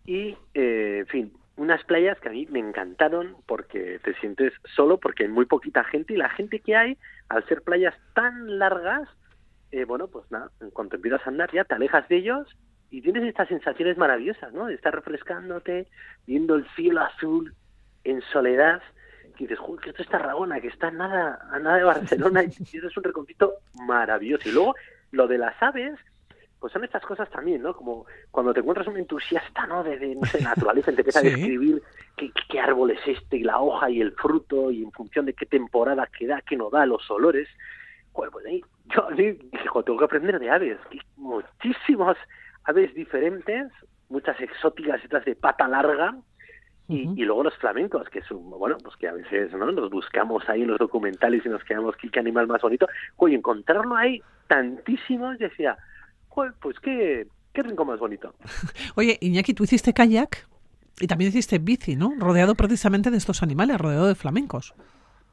y, 0.04 0.36
eh, 0.54 0.98
en 1.00 1.06
fin, 1.06 1.32
unas 1.58 1.82
playas 1.84 2.18
que 2.20 2.28
a 2.28 2.32
mí 2.32 2.46
me 2.50 2.60
encantaron 2.60 3.36
porque 3.46 4.00
te 4.02 4.14
sientes 4.14 4.52
solo, 4.74 4.98
porque 4.98 5.24
hay 5.24 5.28
muy 5.28 5.44
poquita 5.44 5.84
gente, 5.84 6.14
y 6.14 6.16
la 6.16 6.30
gente 6.30 6.60
que 6.60 6.76
hay, 6.76 6.96
al 7.28 7.44
ser 7.46 7.62
playas 7.62 7.94
tan 8.14 8.58
largas, 8.58 9.08
eh, 9.72 9.84
bueno, 9.84 10.06
pues 10.08 10.30
nada, 10.30 10.50
en 10.60 10.70
cuanto 10.70 10.96
empiezas 10.96 11.26
a 11.26 11.30
andar 11.30 11.50
ya 11.52 11.64
te 11.64 11.74
alejas 11.74 12.08
de 12.08 12.16
ellos 12.16 12.48
y 12.90 13.02
tienes 13.02 13.24
estas 13.24 13.48
sensaciones 13.48 13.98
maravillosas, 13.98 14.52
¿no? 14.54 14.66
De 14.66 14.74
estar 14.74 14.94
refrescándote, 14.94 15.88
viendo 16.26 16.54
el 16.54 16.66
cielo 16.70 17.02
azul 17.02 17.52
en 18.04 18.22
soledad, 18.32 18.80
y 19.36 19.42
dices, 19.42 19.58
Joder, 19.58 19.80
que 19.82 19.90
esto 19.90 20.02
es 20.02 20.08
Tarragona, 20.08 20.60
que 20.60 20.68
está 20.68 20.88
a 20.88 20.92
nada, 20.92 21.38
a 21.50 21.58
nada 21.58 21.76
de 21.76 21.84
Barcelona, 21.84 22.44
y 22.44 22.76
eso 22.76 22.86
es 22.86 22.96
un 22.96 23.04
reconcito 23.04 23.54
maravilloso. 23.86 24.48
Y 24.48 24.52
luego, 24.52 24.74
lo 25.10 25.26
de 25.28 25.38
las 25.38 25.60
aves, 25.62 25.98
pues 26.60 26.72
son 26.72 26.84
estas 26.84 27.02
cosas 27.02 27.30
también, 27.30 27.62
¿no? 27.62 27.74
Como 27.74 28.06
cuando 28.30 28.52
te 28.52 28.60
encuentras 28.60 28.88
un 28.88 28.96
entusiasta, 28.96 29.66
¿no? 29.66 29.84
De, 29.84 29.98
de 29.98 30.14
no 30.14 30.24
sé, 30.26 30.42
naturaleza, 30.42 30.92
te 30.92 31.00
empieza 31.00 31.20
a 31.20 31.22
describir 31.22 31.82
qué, 32.16 32.30
qué, 32.48 32.60
árbol 32.60 32.90
es 32.90 33.00
este, 33.06 33.38
y 33.38 33.44
la 33.44 33.60
hoja 33.60 33.90
y 33.90 34.00
el 34.00 34.12
fruto, 34.12 34.70
y 34.70 34.82
en 34.82 34.92
función 34.92 35.26
de 35.26 35.34
qué 35.34 35.46
temporada 35.46 36.06
que 36.06 36.26
da, 36.26 36.42
qué 36.42 36.56
no 36.56 36.70
da, 36.70 36.86
los 36.86 37.08
olores. 37.10 37.48
Joder, 38.12 38.30
pues 38.32 38.46
ahí, 38.46 38.64
yo 38.86 39.08
dije, 39.16 39.38
tengo 39.84 39.98
que 39.98 40.04
aprender 40.04 40.38
de 40.40 40.50
aves, 40.50 40.78
muchísimas 41.16 42.16
aves 42.64 42.92
diferentes, 42.94 43.70
muchas 44.08 44.40
exóticas, 44.40 45.04
otras 45.04 45.24
de 45.24 45.36
pata 45.36 45.68
larga, 45.68 46.16
y, 46.90 47.02
y, 47.20 47.24
luego 47.26 47.42
los 47.42 47.56
flamencos, 47.58 48.08
que 48.08 48.22
son, 48.22 48.48
bueno, 48.48 48.78
pues 48.82 48.96
que 48.96 49.08
a 49.08 49.12
veces 49.12 49.52
¿no? 49.52 49.66
los 49.66 49.90
buscamos 49.90 50.48
ahí 50.48 50.62
en 50.62 50.68
los 50.68 50.78
documentales 50.78 51.44
y 51.44 51.48
nos 51.50 51.62
quedamos, 51.62 51.94
¿qué, 51.96 52.18
animal 52.18 52.46
más 52.46 52.62
bonito? 52.62 52.88
Oye, 53.16 53.36
encontrarlo 53.36 53.94
ahí 53.94 54.22
tantísimos, 54.46 55.38
decía, 55.38 55.76
pues 56.60 56.78
qué, 56.80 57.26
qué 57.52 57.62
rincón 57.62 57.88
más 57.88 57.98
bonito. 57.98 58.34
Oye, 58.96 59.18
Iñaki, 59.20 59.54
tú 59.54 59.64
hiciste 59.64 59.92
kayak 59.92 60.46
y 61.00 61.06
también 61.06 61.30
hiciste 61.30 61.58
bici, 61.58 61.96
¿no? 61.96 62.12
Rodeado 62.18 62.54
precisamente 62.54 63.10
de 63.10 63.16
estos 63.16 63.42
animales, 63.42 63.78
rodeado 63.78 64.06
de 64.06 64.14
flamencos. 64.14 64.74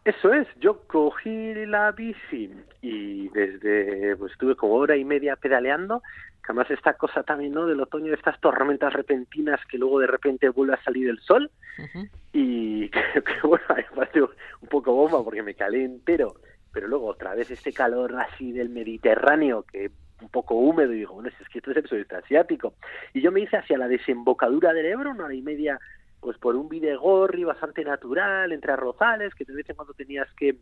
Eso 0.03 0.31
es, 0.33 0.47
yo 0.59 0.81
cogí 0.87 1.55
la 1.65 1.91
bici 1.91 2.51
y 2.83 3.27
desde, 3.29 4.15
pues 4.17 4.33
estuve 4.33 4.55
como 4.55 4.75
hora 4.75 4.95
y 4.95 5.03
media 5.03 5.35
pedaleando, 5.35 6.03
que 6.45 6.51
además 6.51 6.69
esta 6.69 6.93
cosa 6.93 7.23
también, 7.23 7.53
¿no? 7.53 7.65
Del 7.65 7.81
otoño, 7.81 8.09
de 8.09 8.15
estas 8.15 8.39
tormentas 8.39 8.93
repentinas 8.93 9.59
que 9.65 9.79
luego 9.79 9.99
de 9.99 10.05
repente 10.05 10.49
vuelve 10.49 10.75
a 10.75 10.83
salir 10.83 11.09
el 11.09 11.19
sol 11.21 11.49
Ujú. 11.79 12.07
y 12.33 12.89
que, 12.91 13.01
que, 13.13 13.47
bueno, 13.47 13.65
me 13.75 13.83
pareció 13.95 14.29
un 14.61 14.69
poco 14.69 14.93
bomba 14.93 15.23
porque 15.23 15.41
me 15.41 15.55
calé 15.55 15.83
entero, 15.83 16.35
pero 16.71 16.87
luego 16.87 17.07
otra 17.07 17.33
vez 17.33 17.49
este 17.49 17.73
calor 17.73 18.15
así 18.15 18.51
del 18.51 18.69
Mediterráneo 18.69 19.63
que 19.63 19.89
un 20.21 20.29
poco 20.29 20.55
húmedo 20.55 20.93
y 20.93 20.99
digo, 20.99 21.15
bueno, 21.15 21.29
es 21.29 21.49
que 21.49 21.59
esto 21.59 21.71
es 21.71 21.77
el 21.77 21.87
sudeste 21.87 22.15
asiático. 22.15 22.73
Y 23.13 23.21
yo 23.21 23.31
me 23.31 23.41
hice 23.41 23.57
hacia 23.57 23.77
la 23.77 23.87
desembocadura 23.87 24.73
del 24.73 24.85
Ebro, 24.85 25.11
una 25.11 25.25
hora 25.25 25.33
y 25.33 25.41
media 25.41 25.79
pues 26.25 26.39
por 26.39 26.55
un 26.55 26.67
videgorri 26.69 27.43
bastante 27.43 27.83
natural 27.83 28.51
entre 28.51 28.71
arrozales 28.71 29.35
que 29.35 29.45
de 29.45 29.53
vez 29.53 29.69
en 29.69 29.75
cuando 29.75 29.93
tenías 29.93 30.27
que, 30.33 30.57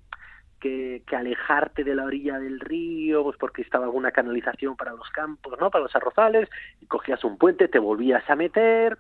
que, 0.60 1.04
que 1.08 1.16
alejarte 1.16 1.86
de 1.86 1.96
la 1.96 2.04
orilla 2.04 2.38
del 2.38 2.60
río 2.60 3.24
pues 3.24 3.38
porque 3.38 3.62
estaba 3.62 3.86
alguna 3.86 4.12
canalización 4.12 4.76
para 4.76 4.92
los 4.92 5.10
campos 5.12 5.58
no 5.62 5.72
para 5.72 5.86
los 5.86 5.96
arrozales 5.96 6.50
y 6.82 6.86
cogías 6.86 7.24
un 7.24 7.38
puente 7.38 7.70
te 7.70 7.80
volvías 7.80 8.30
a 8.30 8.36
meter 8.36 8.98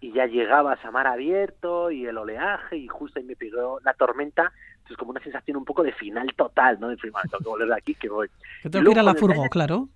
y 0.00 0.12
ya 0.12 0.26
llegabas 0.26 0.84
a 0.84 0.92
mar 0.92 1.08
abierto 1.08 1.90
y 1.90 2.06
el 2.06 2.16
oleaje 2.16 2.76
y 2.76 2.86
justo 2.86 3.18
ahí 3.18 3.24
me 3.24 3.34
pegó 3.34 3.80
la 3.82 3.94
tormenta 3.94 4.52
entonces 4.84 4.98
como 4.98 5.12
una 5.12 5.20
sensación 5.20 5.56
un 5.56 5.64
poco 5.64 5.82
de 5.82 5.92
final 5.92 6.28
total 6.36 6.78
no 6.78 6.88
de 6.88 6.96
prima 6.98 7.20
tengo 7.22 7.38
que 7.38 7.48
volver 7.48 7.68
de 7.68 7.74
aquí 7.74 7.94
que 7.94 8.10
voy 8.10 8.28
Que 8.62 8.68
Y 8.68 8.70
tengo 8.70 8.84
que 8.84 8.90
ir 8.92 8.98
a 8.98 9.02
la 9.02 9.14
furgo, 9.14 9.48
claro. 9.48 9.88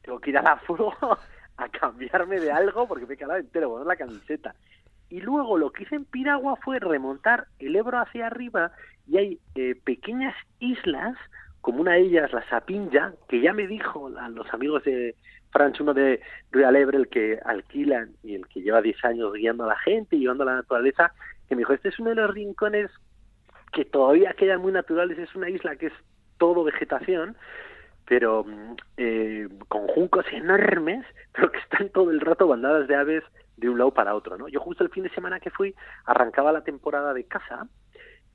tengo 0.00 0.18
que 0.20 0.30
ir 0.30 0.38
a 0.38 0.42
la 0.42 0.56
furgo 0.56 0.94
a 1.58 1.68
cambiarme 1.68 2.40
de 2.40 2.50
algo 2.50 2.88
porque 2.88 3.06
me 3.06 3.14
he 3.14 3.16
quedado 3.16 3.38
entero, 3.38 3.70
poner 3.70 3.86
la 3.86 3.96
camiseta. 3.96 4.54
Y 5.10 5.20
luego 5.20 5.58
lo 5.58 5.70
que 5.70 5.82
hice 5.82 5.96
en 5.96 6.06
Piragua 6.06 6.56
fue 6.56 6.78
remontar 6.78 7.46
el 7.58 7.76
Ebro 7.76 7.98
hacia 7.98 8.28
arriba 8.28 8.72
y 9.06 9.18
hay 9.18 9.38
eh, 9.54 9.74
pequeñas 9.84 10.34
islas, 10.58 11.16
como 11.60 11.82
una 11.82 11.92
de 11.92 12.00
ellas, 12.00 12.32
la 12.32 12.48
Sapinja, 12.48 13.12
que 13.28 13.42
ya 13.42 13.52
me 13.52 13.66
dijo 13.66 14.10
a 14.18 14.30
los 14.30 14.52
amigos 14.54 14.84
de 14.84 15.14
Franch, 15.50 15.80
uno 15.82 15.92
de 15.92 16.20
Royal 16.50 16.76
Ebre, 16.76 16.96
el 16.96 17.08
que 17.08 17.38
alquilan 17.44 18.12
y 18.22 18.36
el 18.36 18.46
que 18.48 18.62
lleva 18.62 18.80
10 18.80 19.04
años 19.04 19.32
guiando 19.34 19.64
a 19.64 19.68
la 19.68 19.78
gente 19.80 20.16
y 20.16 20.20
llevando 20.20 20.44
a 20.44 20.46
la 20.46 20.54
naturaleza, 20.54 21.12
que 21.48 21.54
me 21.54 21.60
dijo, 21.60 21.74
este 21.74 21.90
es 21.90 21.98
uno 21.98 22.10
de 22.10 22.16
los 22.16 22.32
rincones 22.32 22.90
que 23.72 23.84
todavía 23.84 24.34
quedan 24.34 24.60
muy 24.60 24.72
naturales, 24.72 25.18
es 25.18 25.34
una 25.34 25.48
isla 25.48 25.76
que 25.76 25.86
es 25.86 25.92
todo 26.38 26.64
vegetación, 26.64 27.36
pero 28.06 28.44
mm, 28.44 28.76
eh, 28.96 29.48
con 29.68 29.86
juncos 29.88 30.26
enormes, 30.32 31.04
pero 31.32 31.50
que 31.50 31.58
están 31.58 31.88
todo 31.90 32.10
el 32.10 32.20
rato 32.20 32.46
bandadas 32.46 32.86
de 32.88 32.96
aves 32.96 33.24
de 33.56 33.68
un 33.68 33.78
lado 33.78 33.92
para 33.92 34.14
otro, 34.14 34.36
¿no? 34.38 34.48
Yo 34.48 34.60
justo 34.60 34.82
el 34.82 34.90
fin 34.90 35.04
de 35.04 35.10
semana 35.10 35.40
que 35.40 35.50
fui 35.50 35.74
arrancaba 36.04 36.52
la 36.52 36.64
temporada 36.64 37.14
de 37.14 37.24
caza 37.24 37.66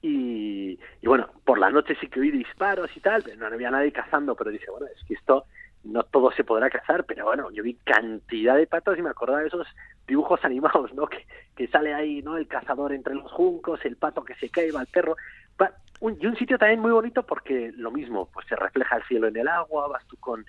y, 0.01 0.79
y 1.01 1.07
bueno, 1.07 1.29
por 1.43 1.59
la 1.59 1.69
noche 1.69 1.97
sí 1.99 2.07
que 2.07 2.19
oí 2.19 2.31
disparos 2.31 2.89
y 2.95 2.99
tal, 2.99 3.23
pero 3.23 3.35
no 3.37 3.47
había 3.47 3.71
nadie 3.71 3.91
cazando, 3.91 4.35
pero 4.35 4.51
dije, 4.51 4.69
bueno, 4.69 4.85
es 4.85 5.03
que 5.05 5.15
esto 5.15 5.45
no 5.83 6.03
todo 6.03 6.31
se 6.31 6.43
podrá 6.43 6.69
cazar, 6.69 7.05
pero 7.05 7.25
bueno, 7.25 7.49
yo 7.51 7.63
vi 7.63 7.75
cantidad 7.83 8.55
de 8.57 8.67
patos 8.67 8.97
y 8.97 9.01
me 9.01 9.09
acordaba 9.09 9.41
de 9.41 9.47
esos 9.47 9.67
dibujos 10.07 10.39
animados, 10.45 10.93
¿no? 10.93 11.07
Que, 11.07 11.25
que 11.55 11.67
sale 11.67 11.93
ahí, 11.93 12.21
¿no? 12.21 12.37
El 12.37 12.47
cazador 12.47 12.93
entre 12.93 13.15
los 13.15 13.31
juncos, 13.31 13.83
el 13.85 13.95
pato 13.97 14.23
que 14.23 14.35
se 14.35 14.49
cae, 14.49 14.71
va 14.71 14.81
el 14.81 14.87
perro. 14.87 15.15
Va- 15.61 15.73
un- 15.99 16.17
y 16.19 16.25
un 16.27 16.35
sitio 16.35 16.57
también 16.57 16.79
muy 16.81 16.91
bonito 16.91 17.23
porque 17.23 17.71
lo 17.75 17.91
mismo, 17.91 18.29
pues 18.33 18.45
se 18.47 18.55
refleja 18.55 18.97
el 18.97 19.03
cielo 19.03 19.27
en 19.27 19.37
el 19.37 19.47
agua, 19.47 19.87
vas 19.87 20.05
tú 20.07 20.17
con, 20.17 20.45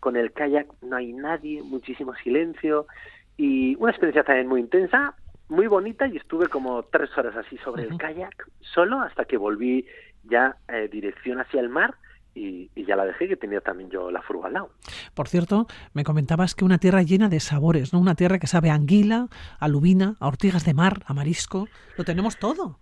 con 0.00 0.16
el 0.16 0.32
kayak, 0.32 0.66
no 0.82 0.96
hay 0.96 1.12
nadie, 1.12 1.62
muchísimo 1.62 2.14
silencio 2.16 2.86
y 3.36 3.74
una 3.76 3.92
experiencia 3.92 4.24
también 4.24 4.48
muy 4.48 4.60
intensa, 4.60 5.14
muy 5.48 5.66
bonita 5.66 6.06
y 6.06 6.16
estuve 6.16 6.48
como 6.48 6.82
tres 6.84 7.16
horas 7.16 7.34
así 7.36 7.56
sobre 7.58 7.82
el 7.84 7.96
kayak 7.96 8.34
solo 8.60 9.00
hasta 9.00 9.24
que 9.24 9.36
volví 9.36 9.86
ya 10.22 10.56
eh, 10.68 10.88
dirección 10.92 11.40
hacia 11.40 11.60
el 11.60 11.68
mar 11.70 11.94
y, 12.34 12.70
y 12.74 12.84
ya 12.84 12.96
la 12.96 13.04
dejé 13.04 13.28
que 13.28 13.36
tenía 13.36 13.60
también 13.60 13.90
yo 13.90 14.10
la 14.10 14.22
furgo 14.22 14.46
al 14.46 14.52
lado. 14.52 14.70
Por 15.14 15.28
cierto, 15.28 15.66
me 15.92 16.04
comentabas 16.04 16.54
que 16.54 16.64
una 16.64 16.78
tierra 16.78 17.02
llena 17.02 17.28
de 17.28 17.40
sabores, 17.40 17.92
¿no? 17.92 18.00
Una 18.00 18.14
tierra 18.14 18.38
que 18.38 18.46
sabe 18.46 18.70
a 18.70 18.74
anguila, 18.74 19.28
a 19.58 19.68
lubina, 19.68 20.16
a 20.20 20.28
ortigas 20.28 20.64
de 20.64 20.74
mar, 20.74 21.02
a 21.06 21.14
marisco. 21.14 21.68
Lo 21.96 22.04
tenemos 22.04 22.38
todo. 22.38 22.78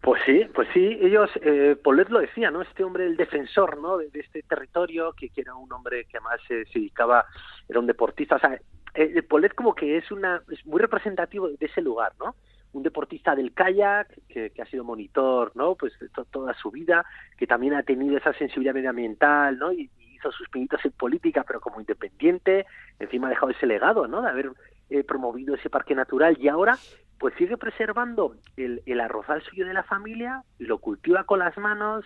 Pues 0.00 0.20
sí, 0.26 0.42
pues 0.54 0.68
sí, 0.74 0.98
ellos, 1.00 1.30
eh, 1.40 1.76
Paulet 1.82 2.10
lo 2.10 2.20
decía, 2.20 2.50
¿no? 2.50 2.60
Este 2.60 2.84
hombre, 2.84 3.06
el 3.06 3.16
defensor, 3.16 3.80
¿no? 3.80 3.96
De, 3.96 4.10
de 4.10 4.20
este 4.20 4.42
territorio, 4.42 5.14
que, 5.14 5.30
que 5.30 5.40
era 5.40 5.54
un 5.54 5.72
hombre 5.72 6.04
que 6.04 6.18
además 6.18 6.40
eh, 6.50 6.64
se 6.70 6.78
dedicaba, 6.78 7.24
era 7.66 7.80
un 7.80 7.86
deportista, 7.86 8.36
o 8.36 8.38
sea, 8.38 8.60
eh, 8.94 9.22
Paulet 9.22 9.54
como 9.54 9.74
que 9.74 9.96
es 9.96 10.10
una, 10.10 10.42
es 10.50 10.64
muy 10.66 10.78
representativo 10.80 11.48
de 11.48 11.66
ese 11.66 11.80
lugar, 11.80 12.12
¿no? 12.18 12.36
Un 12.74 12.82
deportista 12.82 13.34
del 13.34 13.52
kayak, 13.52 14.08
que, 14.28 14.52
ha 14.60 14.66
sido 14.66 14.84
monitor, 14.84 15.52
¿no? 15.54 15.74
Pues 15.74 15.92
toda 16.30 16.54
su 16.54 16.70
vida, 16.70 17.04
que 17.38 17.46
también 17.46 17.74
ha 17.74 17.82
tenido 17.82 18.18
esa 18.18 18.32
sensibilidad 18.34 18.74
medioambiental, 18.74 19.58
¿no? 19.58 19.72
Y 19.72 19.90
hizo 20.12 20.30
sus 20.32 20.48
pinitos 20.48 20.84
en 20.84 20.92
política, 20.92 21.44
pero 21.46 21.60
como 21.60 21.80
independiente, 21.80 22.66
encima 22.98 23.28
ha 23.28 23.30
dejado 23.30 23.50
ese 23.50 23.66
legado, 23.66 24.06
¿no? 24.06 24.22
De 24.22 24.28
haber 24.28 24.52
eh, 24.90 25.02
promovido 25.02 25.54
ese 25.54 25.70
parque 25.70 25.94
natural 25.94 26.36
y 26.38 26.48
ahora 26.48 26.76
pues 27.18 27.32
sigue 27.36 27.56
preservando 27.56 28.36
el, 28.56 28.82
el 28.84 29.00
arrozal 29.00 29.40
suyo 29.42 29.66
de 29.66 29.72
la 29.72 29.84
familia, 29.84 30.42
lo 30.58 30.78
cultiva 30.78 31.24
con 31.24 31.38
las 31.38 31.56
manos 31.56 32.04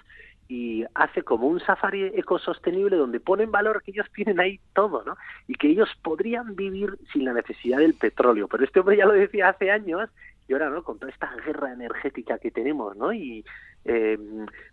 y 0.49 0.85
hace 0.95 1.23
como 1.23 1.47
un 1.47 1.61
safari 1.61 2.05
ecosostenible 2.15 2.97
donde 2.97 3.21
pone 3.21 3.45
en 3.45 3.51
valor 3.51 3.83
que 3.83 3.91
ellos 3.91 4.07
tienen 4.15 4.41
ahí 4.41 4.59
todo, 4.75 5.05
¿no? 5.05 5.17
Y 5.47 5.55
que 5.55 5.69
ellos 5.69 5.91
podrían 6.03 6.57
vivir 6.57 6.99
sin 7.13 7.27
la 7.27 7.35
necesidad 7.35 7.79
del 7.79 7.95
petróleo. 7.95 8.49
Pero 8.49 8.65
este 8.65 8.81
hombre 8.81 8.97
ya 8.97 9.05
lo 9.05 9.13
decía 9.13 9.51
hace 9.51 9.71
años 9.71 10.09
y 10.49 10.53
ahora, 10.53 10.71
¿no? 10.71 10.83
Con 10.83 10.99
toda 10.99 11.13
esta 11.13 11.31
guerra 11.45 11.73
energética 11.73 12.39
que 12.39 12.51
tenemos, 12.51 12.97
¿no? 12.97 13.13
Y, 13.13 13.45
eh, 13.85 14.19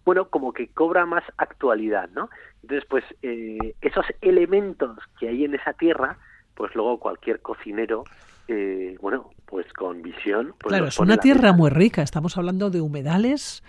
bueno, 0.06 0.30
como 0.30 0.54
que 0.54 0.70
cobra 0.70 1.06
más 1.06 1.24
actualidad, 1.38 2.10
¿no? 2.16 2.30
Entonces, 2.62 2.88
pues, 2.90 3.04
eh, 3.22 3.76
esos 3.82 4.06
elementos 4.22 4.98
que 5.20 5.28
hay 5.28 5.46
en 5.46 5.56
esa 5.56 5.74
tierra, 5.74 6.18
pues 6.56 6.74
luego 6.74 7.00
cualquier 7.00 7.42
cocinero 7.42 8.06
eh, 8.48 8.98
bueno, 9.02 9.32
pues 9.46 9.72
con 9.74 10.02
visión. 10.02 10.54
Pues 10.60 10.70
claro, 10.70 10.88
es 10.88 11.00
una 11.00 11.18
tierra 11.18 11.54
muy 11.54 11.70
rica. 11.70 12.02
Estamos 12.02 12.38
hablando 12.38 12.70
de 12.70 12.82
humedales, 12.82 13.64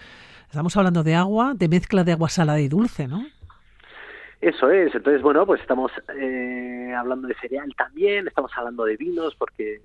estamos 0.49 0.77
hablando 0.77 1.03
de 1.03 1.15
agua, 1.15 1.55
de 1.55 1.69
mezcla 1.69 2.05
de 2.05 2.13
agua 2.13 2.29
salada 2.29 2.61
y 2.61 2.69
dulce, 2.69 3.09
¿no? 3.09 3.25
Eso 4.41 4.71
es, 4.71 4.95
entonces 4.95 5.23
bueno, 5.23 5.47
pues 5.47 5.63
estamos 5.63 5.91
eh, 6.15 6.93
hablando 6.95 7.27
de 7.27 7.35
cereal 7.41 7.75
también, 7.75 8.29
estamos 8.29 8.53
hablando 8.55 8.85
de 8.85 8.97
vinos 8.99 9.35
porque 9.35 9.81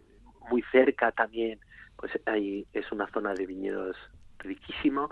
muy 0.49 0.61
cerca 0.73 1.13
también 1.13 1.57
pues 2.01 2.12
ahí 2.25 2.65
es 2.74 2.91
una 2.91 3.08
zona 3.12 3.34
de 3.34 3.46
viñedos 3.46 3.96
riquísimo 4.39 5.10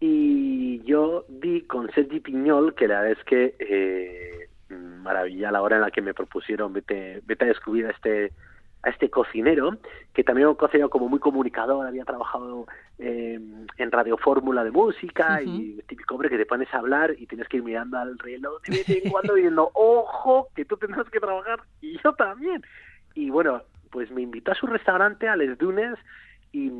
y 0.00 0.82
yo 0.82 1.24
vi 1.28 1.62
con 1.62 1.90
Sergi 1.92 2.20
Piñol 2.20 2.74
que 2.74 2.88
la 2.88 3.00
verdad 3.00 3.18
es 3.18 3.24
que 3.24 3.54
eh, 3.58 4.48
maravilla 4.74 5.52
la 5.52 5.62
hora 5.62 5.76
en 5.76 5.82
la 5.82 5.90
que 5.90 6.02
me 6.02 6.12
propusieron 6.12 6.72
vete, 6.72 7.22
vete 7.24 7.44
a 7.44 7.48
descubrir 7.48 7.86
a 7.86 7.90
este 7.90 8.32
a 8.82 8.90
este 8.90 9.10
cocinero, 9.10 9.78
que 10.14 10.22
también 10.22 10.42
era 10.42 10.50
un 10.50 10.56
cocinero 10.56 10.88
como 10.88 11.08
muy 11.08 11.18
comunicador, 11.18 11.84
había 11.84 12.04
trabajado 12.04 12.66
eh, 12.98 13.40
en 13.78 13.90
Radio 13.90 14.16
Fórmula 14.16 14.62
de 14.62 14.70
música 14.70 15.40
Ujú. 15.42 15.50
y 15.50 15.78
el 15.80 15.84
típico 15.86 16.14
hombre 16.14 16.30
que 16.30 16.36
te 16.36 16.46
pones 16.46 16.72
a 16.72 16.78
hablar 16.78 17.12
y 17.18 17.26
tienes 17.26 17.48
que 17.48 17.56
ir 17.56 17.64
mirando 17.64 17.98
al 17.98 18.16
reloj 18.18 18.62
de 18.62 18.76
vez 18.76 18.88
en 18.88 19.10
cuando 19.10 19.34
diciendo, 19.34 19.70
ojo, 19.74 20.48
que 20.54 20.64
tú 20.64 20.76
tendrás 20.76 21.08
que 21.10 21.18
trabajar 21.18 21.60
y 21.80 21.98
yo 22.00 22.12
también. 22.12 22.62
Y 23.14 23.30
bueno, 23.30 23.62
pues 23.90 24.10
me 24.10 24.22
invitó 24.22 24.52
a 24.52 24.54
su 24.54 24.66
restaurante, 24.66 25.28
a 25.28 25.36
Les 25.36 25.56
Dunes, 25.58 25.98
y, 26.52 26.70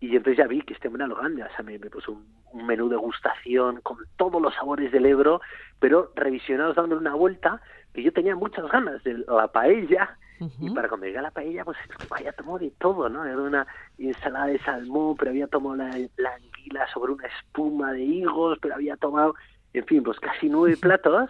y 0.00 0.16
entonces 0.16 0.36
ya 0.36 0.46
vi 0.46 0.62
que 0.62 0.74
este 0.74 0.88
hombre 0.88 1.02
era 1.02 1.08
lo 1.08 1.16
grande, 1.16 1.42
o 1.42 1.48
sea, 1.48 1.62
me, 1.64 1.78
me 1.78 1.90
puso 1.90 2.12
un, 2.12 2.26
un 2.52 2.66
menú 2.66 2.88
de 2.88 2.96
gustación 2.96 3.80
con 3.82 3.98
todos 4.16 4.40
los 4.40 4.54
sabores 4.54 4.92
del 4.92 5.06
Ebro, 5.06 5.40
pero 5.78 6.12
revisionados 6.14 6.76
dándole 6.76 7.00
una 7.00 7.14
vuelta, 7.14 7.60
que 7.94 8.02
yo 8.02 8.12
tenía 8.12 8.36
muchas 8.36 8.70
ganas 8.70 9.02
de 9.04 9.24
la 9.26 9.48
paella, 9.48 10.16
y 10.60 10.70
para 10.70 10.88
cuando 10.88 11.06
llegué 11.06 11.18
a 11.18 11.22
la 11.22 11.32
paella, 11.32 11.64
pues 11.64 11.76
había 12.10 12.32
tomado 12.32 12.60
de 12.60 12.70
todo, 12.78 13.08
¿no? 13.08 13.24
Era 13.24 13.38
una 13.38 13.66
ensalada 13.98 14.46
de 14.46 14.60
salmón, 14.60 15.16
pero 15.16 15.32
había 15.32 15.48
tomado 15.48 15.74
la, 15.74 15.90
la 16.16 16.34
anguila 16.34 16.86
sobre 16.94 17.12
una 17.12 17.26
espuma 17.26 17.92
de 17.92 18.02
higos, 18.02 18.56
pero 18.62 18.76
había 18.76 18.96
tomado, 18.96 19.34
en 19.72 19.84
fin, 19.86 20.04
pues 20.04 20.20
casi 20.20 20.48
nueve 20.48 20.76
platos. 20.76 21.28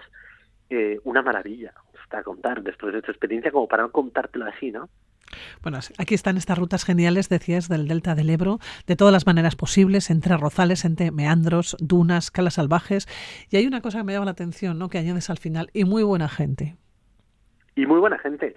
Eh, 0.71 1.01
una 1.05 1.23
maravilla, 1.23 1.73
está 2.09 2.21
a 2.21 2.23
contar 2.23 2.63
después 2.63 2.95
de 2.95 3.01
esta 3.01 3.13
experiencia, 3.13 3.51
como 3.53 3.69
para 3.69 3.83
no 3.83 3.91
contártelo 3.93 4.47
así, 4.47 4.71
¿no? 4.73 4.89
Bueno, 5.63 5.79
aquí 5.99 6.15
están 6.15 6.39
estas 6.39 6.57
rutas 6.57 6.85
geniales, 6.87 7.29
decías, 7.29 7.69
del 7.69 7.87
delta 7.87 8.15
del 8.15 8.31
Ebro, 8.31 8.61
de 8.87 8.97
todas 8.97 9.13
las 9.13 9.27
maneras 9.27 9.57
posibles, 9.57 10.09
entre 10.09 10.33
arrozales, 10.33 10.87
entre 10.87 11.11
meandros, 11.11 11.77
dunas, 11.81 12.31
calas 12.31 12.55
salvajes. 12.55 13.07
Y 13.51 13.59
hay 13.59 13.67
una 13.67 13.83
cosa 13.83 13.99
que 13.99 14.05
me 14.05 14.15
llama 14.15 14.25
la 14.25 14.31
atención, 14.31 14.79
¿no? 14.79 14.89
Que 14.89 14.97
añades 14.97 15.29
al 15.29 15.37
final, 15.37 15.69
y 15.75 15.85
muy 15.85 16.03
buena 16.03 16.31
gente. 16.31 16.77
Y 17.77 17.85
muy 17.85 18.01
buena 18.01 18.19
gente. 18.19 18.55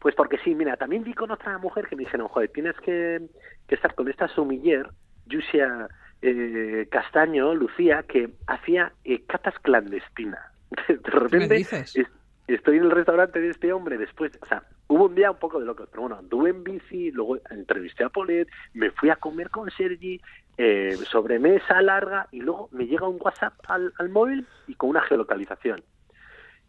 Pues 0.00 0.14
porque 0.14 0.36
sí, 0.44 0.54
mira, 0.54 0.76
también 0.76 1.02
vi 1.02 1.14
con 1.14 1.30
otra 1.30 1.56
mujer 1.56 1.86
que 1.88 1.96
me 1.96 2.04
dijeron, 2.04 2.28
joder, 2.28 2.50
tienes 2.50 2.74
que, 2.84 3.22
que 3.66 3.74
estar 3.74 3.94
con 3.94 4.06
esta 4.10 4.28
sumiller, 4.28 4.90
Yusia 5.26 5.88
eh, 6.20 6.86
Castaño, 6.90 7.54
Lucía, 7.54 8.04
que 8.06 8.28
hacía 8.46 8.92
eh, 9.04 9.22
catas 9.26 9.54
clandestinas. 9.62 10.40
De 10.88 11.10
repente 11.10 11.54
dices? 11.54 11.96
es- 11.96 12.06
estoy 12.54 12.76
en 12.76 12.84
el 12.84 12.90
restaurante 12.90 13.40
de 13.40 13.50
este 13.50 13.72
hombre 13.72 13.98
después, 13.98 14.32
o 14.40 14.46
sea, 14.46 14.62
hubo 14.88 15.06
un 15.06 15.14
día 15.14 15.30
un 15.30 15.38
poco 15.38 15.58
de 15.58 15.66
locos, 15.66 15.88
pero 15.90 16.02
bueno, 16.02 16.18
anduve 16.18 16.50
en 16.50 16.64
bici, 16.64 17.10
luego 17.10 17.38
entrevisté 17.50 18.04
a 18.04 18.08
Polet, 18.08 18.48
me 18.74 18.90
fui 18.90 19.10
a 19.10 19.16
comer 19.16 19.50
con 19.50 19.70
Sergi, 19.70 20.20
eh, 20.58 20.96
sobre 21.10 21.38
mesa 21.38 21.80
larga, 21.80 22.28
y 22.30 22.40
luego 22.40 22.68
me 22.72 22.86
llega 22.86 23.08
un 23.08 23.18
WhatsApp 23.20 23.54
al, 23.68 23.92
al 23.98 24.08
móvil 24.10 24.46
y 24.66 24.74
con 24.74 24.90
una 24.90 25.00
geolocalización. 25.02 25.82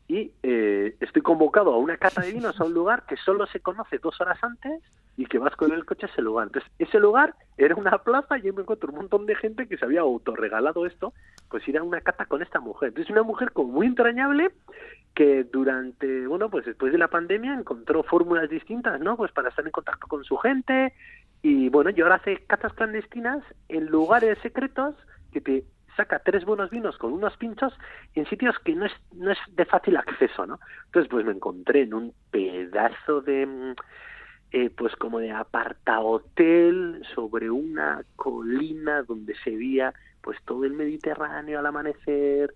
Y 0.07 0.31
eh, 0.43 0.95
estoy 0.99 1.21
convocado 1.21 1.73
a 1.73 1.77
una 1.77 1.97
cata 1.97 2.21
de 2.21 2.33
vinos 2.33 2.59
a 2.59 2.65
un 2.65 2.73
lugar 2.73 3.05
que 3.05 3.17
solo 3.17 3.45
se 3.47 3.61
conoce 3.61 3.99
dos 3.99 4.19
horas 4.19 4.37
antes 4.43 4.81
y 5.15 5.25
que 5.25 5.37
vas 5.37 5.55
con 5.55 5.71
el 5.71 5.85
coche 5.85 6.07
a 6.07 6.09
ese 6.09 6.21
lugar. 6.21 6.47
Entonces, 6.47 6.71
ese 6.79 6.99
lugar 6.99 7.35
era 7.57 7.75
una 7.75 7.97
plaza 7.99 8.37
y 8.37 8.41
yo 8.41 8.53
me 8.53 8.61
encuentro 8.61 8.89
un 8.89 8.97
montón 8.97 9.25
de 9.25 9.35
gente 9.35 9.67
que 9.67 9.77
se 9.77 9.85
había 9.85 10.01
autorregalado 10.01 10.85
esto, 10.85 11.13
pues 11.53 11.67
ir 11.67 11.77
a 11.77 11.83
una 11.83 12.01
cata 12.01 12.25
con 12.25 12.41
esta 12.41 12.59
mujer. 12.59 12.87
Entonces, 12.87 13.11
una 13.11 13.21
mujer 13.21 13.51
como 13.51 13.73
muy 13.73 13.85
entrañable 13.85 14.49
que 15.13 15.43
durante, 15.43 16.25
bueno, 16.25 16.49
pues 16.49 16.65
después 16.65 16.91
de 16.91 16.97
la 16.97 17.09
pandemia 17.09 17.53
encontró 17.53 18.01
fórmulas 18.01 18.49
distintas, 18.49 18.99
¿no? 18.99 19.15
Pues 19.15 19.31
para 19.31 19.49
estar 19.49 19.63
en 19.63 19.69
contacto 19.69 20.07
con 20.07 20.23
su 20.23 20.35
gente 20.37 20.93
y 21.43 21.69
bueno, 21.69 21.91
y 21.91 22.01
ahora 22.01 22.15
hace 22.15 22.37
catas 22.47 22.73
clandestinas 22.73 23.43
en 23.69 23.85
lugares 23.85 24.39
secretos 24.41 24.95
que 25.31 25.41
te 25.41 25.63
saca 25.95 26.23
tres 26.25 26.43
buenos 26.43 26.71
vinos 26.71 26.97
con 26.97 27.13
unos 27.13 27.37
pinchos 27.37 27.71
en 28.15 28.25
sitios 28.25 28.57
que 28.65 28.73
no 28.73 28.87
es, 28.87 28.93
no 29.11 29.31
es 29.31 29.37
de 29.51 29.65
fácil 29.65 29.95
acceso, 29.97 30.47
¿no? 30.47 30.59
Entonces, 30.85 31.07
pues 31.11 31.23
me 31.23 31.33
encontré 31.33 31.83
en 31.83 31.93
un 31.93 32.13
pedazo 32.31 33.21
de, 33.21 33.45
mm, 33.45 33.75
eh, 34.53 34.71
pues 34.71 34.95
como 34.95 35.19
de 35.19 35.29
aparta 35.29 35.99
hotel 35.99 37.05
sobre 37.13 37.51
una 37.51 38.03
colina 38.15 39.03
donde 39.03 39.35
se 39.43 39.51
veía 39.51 39.93
pues 40.23 40.37
todo 40.45 40.63
el 40.63 40.73
Mediterráneo 40.73 41.59
al 41.59 41.65
amanecer, 41.65 42.53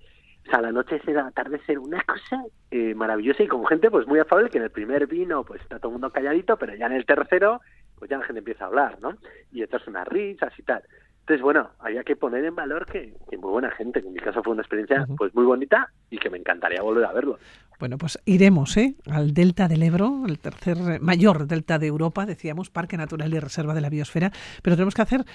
o 0.48 0.50
sea, 0.50 0.62
la 0.62 0.72
noche 0.72 1.02
se 1.04 1.14
da 1.14 1.28
atardecer, 1.28 1.78
una 1.78 2.02
cosa 2.04 2.46
eh, 2.72 2.96
maravillosa 2.96 3.44
y 3.44 3.48
con 3.48 3.66
gente 3.68 3.92
pues 3.92 4.08
muy 4.08 4.20
afable 4.20 4.50
que 4.50 4.58
en 4.58 4.64
el 4.64 4.72
primer 4.72 5.06
vino 5.06 5.44
pues 5.44 5.62
está 5.62 5.78
todo 5.78 5.90
el 5.90 5.94
mundo 5.94 6.12
calladito, 6.12 6.58
pero 6.58 6.74
ya 6.76 6.86
en 6.86 6.94
el 6.94 7.06
tercero 7.06 7.62
pues 8.00 8.10
ya 8.10 8.18
la 8.18 8.26
gente 8.26 8.40
empieza 8.40 8.64
a 8.64 8.68
hablar, 8.68 8.98
¿no? 9.02 9.16
Y 9.52 9.62
echarse 9.62 9.90
unas 9.90 10.08
risas 10.08 10.54
y 10.58 10.64
tal. 10.64 10.84
Entonces, 11.22 11.44
bueno, 11.44 11.72
había 11.80 12.06
que 12.06 12.16
poner 12.16 12.46
en 12.46 12.56
valor 12.56 12.86
que, 12.86 13.14
que 13.30 13.38
muy 13.38 13.50
buena 13.50 13.70
gente, 13.72 14.02
que 14.02 14.08
en 14.08 14.14
mi 14.14 14.20
caso 14.20 14.42
fue 14.42 14.54
una 14.54 14.62
experiencia 14.62 15.06
pues 15.18 15.36
muy 15.36 15.44
bonita 15.44 15.92
y 16.10 16.20
que 16.20 16.30
me 16.30 16.38
encantaría 16.38 16.82
volver 16.82 17.04
a 17.04 17.12
verlo. 17.12 17.38
Bueno, 17.80 17.98
pues 17.98 18.18
iremos 18.24 18.78
¿eh? 18.78 18.96
al 19.12 19.34
Delta 19.34 19.68
del 19.68 19.84
Ebro, 19.84 20.24
el 20.26 20.40
tercer 20.40 20.78
eh, 20.78 21.00
mayor 21.00 21.46
delta 21.46 21.80
de 21.80 21.88
Europa, 21.88 22.26
decíamos, 22.26 22.70
Parque 22.70 22.96
Natural 22.96 23.34
y 23.34 23.40
Reserva 23.40 23.74
de 23.74 23.82
la 23.82 23.90
Biosfera, 23.90 24.32
pero 24.64 24.78
tenemos 24.78 24.96
que 24.96 25.02
hacer 25.02 25.26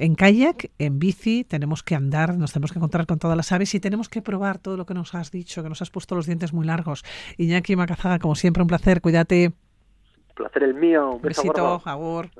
en 0.00 0.14
kayak, 0.14 0.70
en 0.78 0.98
bici, 0.98 1.44
tenemos 1.44 1.82
que 1.82 1.94
andar, 1.94 2.34
nos 2.34 2.52
tenemos 2.54 2.72
que 2.72 2.78
encontrar 2.78 3.06
con 3.06 3.18
todas 3.18 3.36
las 3.36 3.52
aves 3.52 3.74
y 3.74 3.80
tenemos 3.80 4.08
que 4.08 4.22
probar 4.22 4.58
todo 4.58 4.78
lo 4.78 4.86
que 4.86 4.94
nos 4.94 5.14
has 5.14 5.30
dicho, 5.30 5.62
que 5.62 5.68
nos 5.68 5.82
has 5.82 5.90
puesto 5.90 6.14
los 6.14 6.24
dientes 6.24 6.54
muy 6.54 6.66
largos. 6.66 7.04
Iñaki 7.36 7.76
Macazaga, 7.76 8.18
como 8.18 8.34
siempre, 8.34 8.62
un 8.62 8.68
placer, 8.68 9.02
cuídate. 9.02 9.52
Placer 10.34 10.62
el 10.62 10.74
mío, 10.74 11.10
un 11.12 11.20
beso 11.20 11.42
Besito. 11.42 11.82
Agur. 11.84 12.30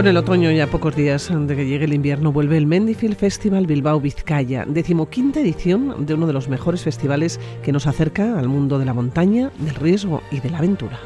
Con 0.00 0.06
el 0.06 0.16
otoño 0.16 0.50
y 0.50 0.58
a 0.60 0.66
pocos 0.66 0.96
días 0.96 1.30
de 1.30 1.54
que 1.54 1.66
llegue 1.66 1.84
el 1.84 1.92
invierno 1.92 2.32
vuelve 2.32 2.56
el 2.56 2.64
Mendifil 2.64 3.16
Festival 3.16 3.66
Bilbao 3.66 4.00
Vizcaya, 4.00 4.64
decimoquinta 4.66 5.40
edición 5.40 6.06
de 6.06 6.14
uno 6.14 6.26
de 6.26 6.32
los 6.32 6.48
mejores 6.48 6.82
festivales 6.82 7.38
que 7.62 7.70
nos 7.70 7.86
acerca 7.86 8.38
al 8.38 8.48
mundo 8.48 8.78
de 8.78 8.86
la 8.86 8.94
montaña, 8.94 9.50
del 9.58 9.74
riesgo 9.74 10.22
y 10.30 10.40
de 10.40 10.48
la 10.48 10.56
aventura. 10.56 10.98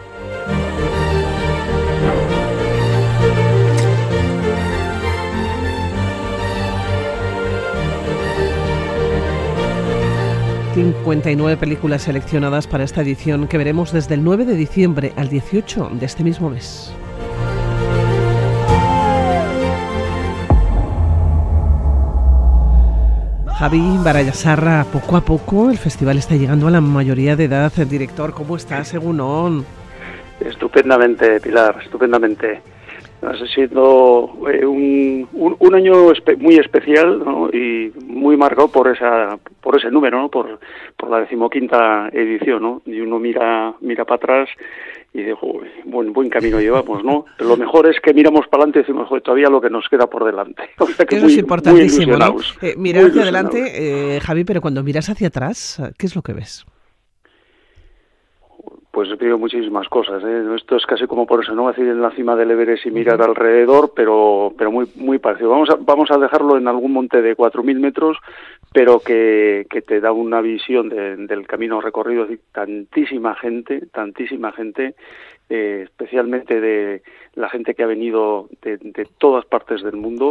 ...59 10.76 11.56
películas 11.56 12.02
seleccionadas 12.02 12.68
para 12.68 12.84
esta 12.84 13.02
edición 13.02 13.48
que 13.48 13.58
veremos 13.58 13.92
desde 13.92 14.14
el 14.14 14.22
9 14.22 14.44
de 14.44 14.54
diciembre 14.54 15.12
al 15.16 15.30
18 15.30 15.90
de 15.98 16.06
este 16.06 16.22
mismo 16.22 16.48
mes. 16.48 16.94
Javi 23.58 23.98
Barayasarra, 24.04 24.84
poco 24.92 25.16
a 25.16 25.20
poco 25.20 25.70
el 25.70 25.78
festival 25.78 26.18
está 26.18 26.34
llegando 26.34 26.66
a 26.66 26.70
la 26.70 26.80
mayoría 26.80 27.36
de 27.36 27.44
edad. 27.44 27.72
Director, 27.88 28.32
¿cómo 28.34 28.56
estás, 28.56 28.88
según? 28.88 29.64
Estupendamente, 30.40 31.40
Pilar, 31.40 31.78
estupendamente. 31.82 32.60
Ha 33.22 33.34
sido 33.46 34.34
eh, 34.50 34.66
un, 34.66 35.26
un, 35.32 35.56
un 35.58 35.74
año 35.74 36.10
espe- 36.12 36.36
muy 36.36 36.56
especial 36.56 37.20
¿no? 37.24 37.48
y 37.48 37.90
muy 38.06 38.36
marcado 38.36 38.68
por 38.68 38.88
esa 38.88 39.38
por 39.62 39.78
ese 39.78 39.90
número, 39.90 40.20
¿no? 40.20 40.28
por, 40.28 40.58
por 40.96 41.08
la 41.10 41.20
decimoquinta 41.20 42.10
edición. 42.12 42.60
¿no? 42.62 42.82
Y 42.84 43.00
uno 43.00 43.18
mira 43.18 43.72
mira 43.80 44.04
para 44.04 44.16
atrás 44.16 44.48
y 45.14 45.30
"Joder, 45.40 45.70
buen, 45.84 46.12
buen 46.12 46.28
camino 46.28 46.60
llevamos, 46.60 47.04
¿no? 47.04 47.24
Pero 47.38 47.50
lo 47.50 47.56
mejor 47.56 47.86
es 47.88 48.00
que 48.00 48.12
miramos 48.12 48.46
para 48.48 48.64
adelante 48.64 48.80
y 48.80 48.82
decimos, 48.82 49.08
"Joder, 49.08 49.22
todavía 49.22 49.48
lo 49.48 49.60
que 49.60 49.70
nos 49.70 49.88
queda 49.88 50.06
por 50.08 50.24
delante. 50.24 50.62
O 50.78 50.86
sea 50.86 51.06
Que 51.06 51.16
eso 51.16 51.24
muy- 51.26 51.32
es 51.34 51.38
importantísimo, 51.38 52.16
muy 52.16 52.18
¿no? 52.18 52.36
Eh, 52.60 52.74
mirar 52.76 53.04
hacia 53.06 53.22
adelante, 53.22 54.16
eh, 54.16 54.20
Javi, 54.20 54.44
pero 54.44 54.60
cuando 54.60 54.82
miras 54.82 55.08
hacia 55.08 55.28
atrás, 55.28 55.80
¿qué 55.96 56.06
es 56.06 56.14
lo 56.16 56.22
que 56.22 56.32
ves? 56.34 56.66
Pues 58.94 59.08
veo 59.18 59.36
muchísimas 59.38 59.88
cosas. 59.88 60.22
¿eh? 60.24 60.44
Esto 60.54 60.76
es 60.76 60.86
casi 60.86 61.06
como 61.08 61.26
por 61.26 61.42
eso, 61.42 61.52
no 61.52 61.62
voy 61.62 61.70
a 61.70 61.74
decir 61.74 61.88
en 61.90 62.00
la 62.00 62.12
cima 62.12 62.36
del 62.36 62.52
Everest 62.52 62.86
y 62.86 62.92
mirar 62.92 63.20
alrededor, 63.20 63.90
pero 63.94 64.52
pero 64.56 64.70
muy 64.70 64.86
muy 64.94 65.18
parecido. 65.18 65.50
Vamos 65.50 65.68
a, 65.70 65.74
vamos 65.80 66.12
a 66.12 66.16
dejarlo 66.18 66.56
en 66.56 66.68
algún 66.68 66.92
monte 66.92 67.20
de 67.20 67.34
4.000 67.36 67.80
metros, 67.80 68.16
pero 68.72 69.00
que, 69.00 69.66
que 69.68 69.82
te 69.82 70.00
da 70.00 70.12
una 70.12 70.40
visión 70.40 70.88
de- 70.90 71.16
del 71.16 71.44
camino 71.44 71.80
recorrido. 71.80 72.22
Es 72.22 72.28
decir, 72.28 72.44
tantísima 72.52 73.34
gente, 73.34 73.84
tantísima 73.92 74.52
gente, 74.52 74.94
eh, 75.50 75.80
especialmente 75.82 76.60
de 76.60 77.02
la 77.34 77.48
gente 77.48 77.74
que 77.74 77.82
ha 77.82 77.86
venido 77.88 78.48
de, 78.62 78.76
de 78.76 79.08
todas 79.18 79.44
partes 79.44 79.82
del 79.82 79.96
mundo 79.96 80.30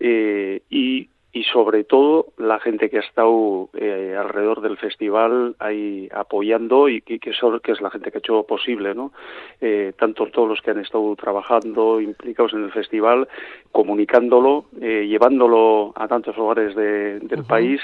eh, 0.00 0.60
y 0.68 1.08
y 1.32 1.44
sobre 1.44 1.84
todo 1.84 2.26
la 2.36 2.60
gente 2.60 2.90
que 2.90 2.98
ha 2.98 3.00
estado 3.00 3.70
eh, 3.74 4.14
alrededor 4.18 4.60
del 4.60 4.76
festival 4.76 5.56
ahí 5.58 6.08
apoyando 6.12 6.90
y 6.90 7.00
que, 7.00 7.18
que, 7.18 7.30
es 7.30 7.80
la 7.80 7.90
gente 7.90 8.10
que 8.10 8.18
ha 8.18 8.20
hecho 8.20 8.42
posible, 8.42 8.94
¿no? 8.94 9.12
Eh, 9.60 9.94
tanto 9.98 10.26
todos 10.26 10.48
los 10.48 10.60
que 10.60 10.72
han 10.72 10.80
estado 10.80 11.16
trabajando, 11.16 12.00
implicados 12.02 12.52
en 12.52 12.64
el 12.64 12.72
festival, 12.72 13.28
comunicándolo, 13.72 14.66
eh, 14.80 15.06
llevándolo 15.08 15.92
a 15.96 16.06
tantos 16.06 16.36
lugares 16.36 16.74
de- 16.76 17.20
del 17.20 17.44
país 17.44 17.80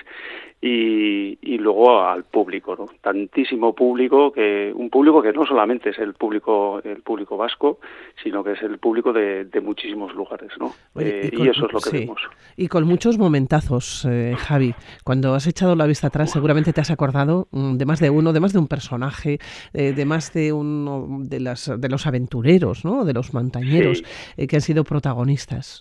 y, 0.60 1.38
y 1.40 1.58
luego 1.58 2.00
al 2.04 2.24
público, 2.24 2.74
¿no? 2.76 2.86
Tantísimo 3.00 3.74
público 3.74 4.32
que 4.32 4.72
un 4.74 4.90
público 4.90 5.22
que 5.22 5.32
no 5.32 5.46
solamente 5.46 5.90
es 5.90 5.98
el 5.98 6.14
público 6.14 6.80
el 6.84 7.02
público 7.02 7.36
vasco, 7.36 7.78
sino 8.22 8.42
que 8.42 8.52
es 8.52 8.62
el 8.62 8.78
público 8.78 9.12
de, 9.12 9.44
de 9.44 9.60
muchísimos 9.60 10.14
lugares, 10.14 10.50
¿no? 10.58 10.72
Oye, 10.94 11.20
Eh, 11.26 11.30
y 11.32 11.36
con- 11.36 11.46
y 11.46 11.50
eso 11.50 11.66
es 11.66 11.72
lo 11.72 11.80
que 11.80 11.90
sí. 11.90 11.98
vemos. 12.00 12.20
Y 12.56 12.66
con 12.68 12.84
muchos 12.84 13.18
momentazos, 13.18 14.04
eh, 14.10 14.34
Javi. 14.36 14.74
Cuando 15.04 15.34
has 15.34 15.46
echado 15.46 15.76
la 15.76 15.86
vista 15.86 16.08
atrás, 16.08 16.30
seguramente 16.32 16.72
te 16.72 16.80
has 16.80 16.90
acordado 16.90 17.46
mm, 17.52 17.76
de 17.76 17.86
más 17.86 18.00
de 18.00 18.10
uno, 18.10 18.32
de 18.32 18.40
más 18.40 18.52
de 18.52 18.58
un 18.58 18.66
personaje, 18.68 19.38
eh, 19.72 19.92
de 19.92 20.04
más 20.04 20.32
de 20.32 20.52
uno 20.52 21.06
de, 21.22 21.40
las, 21.40 21.70
de 21.80 21.88
los 21.88 22.06
aventureros, 22.06 22.84
¿no? 22.84 23.04
De 23.04 23.12
los 23.14 23.32
montañeros 23.32 23.98
Sí. 23.98 24.04
eh, 24.36 24.46
que 24.48 24.56
han 24.56 24.62
sido 24.62 24.82
protagonistas. 24.84 25.77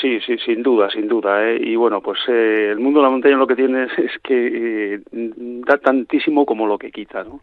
Sí, 0.00 0.18
sí, 0.20 0.38
sin 0.38 0.62
duda, 0.62 0.88
sin 0.90 1.08
duda. 1.08 1.46
¿eh? 1.46 1.58
Y 1.60 1.76
bueno, 1.76 2.00
pues 2.00 2.18
eh, 2.28 2.68
el 2.70 2.78
mundo 2.78 3.00
de 3.00 3.04
la 3.04 3.10
montaña 3.10 3.36
lo 3.36 3.46
que 3.46 3.56
tiene 3.56 3.84
es, 3.84 4.18
que 4.22 4.94
eh, 4.94 5.00
da 5.12 5.76
tantísimo 5.78 6.46
como 6.46 6.66
lo 6.66 6.78
que 6.78 6.90
quita, 6.90 7.22
¿no? 7.22 7.40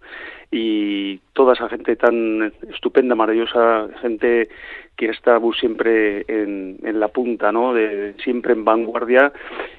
Y 0.51 1.17
toda 1.33 1.53
esa 1.53 1.69
gente 1.69 1.95
tan 1.95 2.51
estupenda, 2.69 3.15
maravillosa, 3.15 3.87
gente 4.01 4.49
que 5.01 5.07
está 5.07 5.39
siempre 5.59 6.25
en, 6.27 6.77
en 6.83 6.99
la 6.99 7.07
punta, 7.07 7.51
¿no? 7.51 7.73
De, 7.73 8.13
siempre 8.23 8.53
en 8.53 8.63
vanguardia 8.63 9.33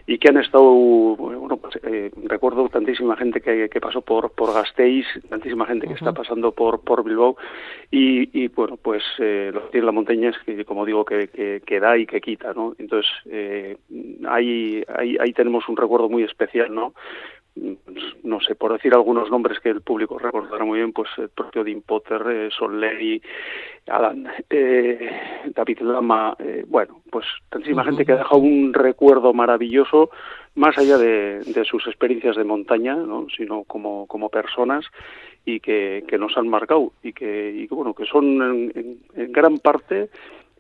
y 0.07 0.19
que 0.19 0.29
han 0.29 0.39
estado, 0.39 0.65
bueno, 0.65 1.59
pues, 1.59 1.79
eh, 1.85 2.11
recuerdo 2.25 2.69
tantísima 2.69 3.17
gente 3.17 3.41
que, 3.41 3.69
que 3.69 3.81
pasó 3.81 4.01
por, 4.01 4.33
por 4.33 4.53
Gasteiz, 4.53 5.07
tantísima 5.29 5.67
gente 5.67 5.87
que 5.87 5.95
está 5.95 6.13
pasando 6.13 6.51
por, 6.51 6.81
por 6.81 7.05
Bilbao 7.05 7.37
y, 7.91 8.37
y 8.37 8.49
bueno, 8.49 8.77
pues 8.77 9.05
eh, 9.19 9.51
lo 9.55 9.67
que 9.67 9.73
tiene 9.73 9.87
la 9.87 9.93
montaña 9.93 10.31
es 10.31 10.39
que, 10.45 10.65
como 10.65 10.85
digo, 10.85 11.05
que, 11.05 11.29
que, 11.29 11.63
que 11.65 11.79
da 11.79 11.97
y 11.97 12.07
que 12.07 12.21
quita, 12.21 12.53
¿no? 12.53 12.75
Entonces, 12.79 13.09
eh, 13.27 13.77
ahí, 14.27 14.83
ahí, 14.89 15.17
ahí 15.21 15.33
tenemos 15.33 15.69
un 15.69 15.77
recuerdo 15.77 16.09
muy 16.09 16.25
especial, 16.25 16.75
¿no? 16.75 16.95
No 17.55 18.41
sé, 18.41 18.55
por 18.55 18.73
decir 18.73 18.95
algunos 18.95 19.31
nombres 19.31 19.61
que 19.61 19.69
el 19.69 19.83
público 19.83 20.19
recordará 20.19 20.65
muy 20.65 20.79
bien, 20.79 20.93
pues 20.93 21.11
el 21.19 21.29
propio 21.29 21.63
Dean 21.63 21.83
Potter, 21.83 22.23
eh, 22.31 22.49
Son 22.57 22.81
Ley, 22.81 23.21
Alan, 23.89 24.27
eh, 24.49 25.11
David 25.55 25.81
Lama, 25.81 26.35
eh, 26.39 26.65
bueno, 26.67 27.03
pues 27.11 27.27
tantísima 27.51 27.85
gente 27.85 28.07
que 28.07 28.13
ha 28.13 28.17
dejado 28.17 28.39
un 28.39 28.73
recuerdo 28.73 29.35
maravilloso, 29.35 30.11
más 30.55 30.77
allá 30.79 30.97
de, 30.97 31.41
de 31.41 31.65
sus 31.65 31.87
experiencias 31.87 32.37
de 32.37 32.45
montaña, 32.45 32.97
¿no? 32.97 33.27
sino 33.37 33.65
como, 33.65 34.07
como 34.07 34.29
personas 34.29 34.85
y 35.45 35.61
que, 35.61 36.05
que 36.09 36.19
nos 36.19 36.37
han 36.37 36.49
marcado 36.49 36.93
y 37.03 37.13
que, 37.13 37.53
y 37.55 37.69
que 37.69 37.75
bueno, 37.75 37.95
que 37.95 38.07
son 38.07 38.25
en, 38.25 38.73
en, 38.75 38.99
en 39.15 39.33
gran 39.33 39.59
parte 39.59 40.09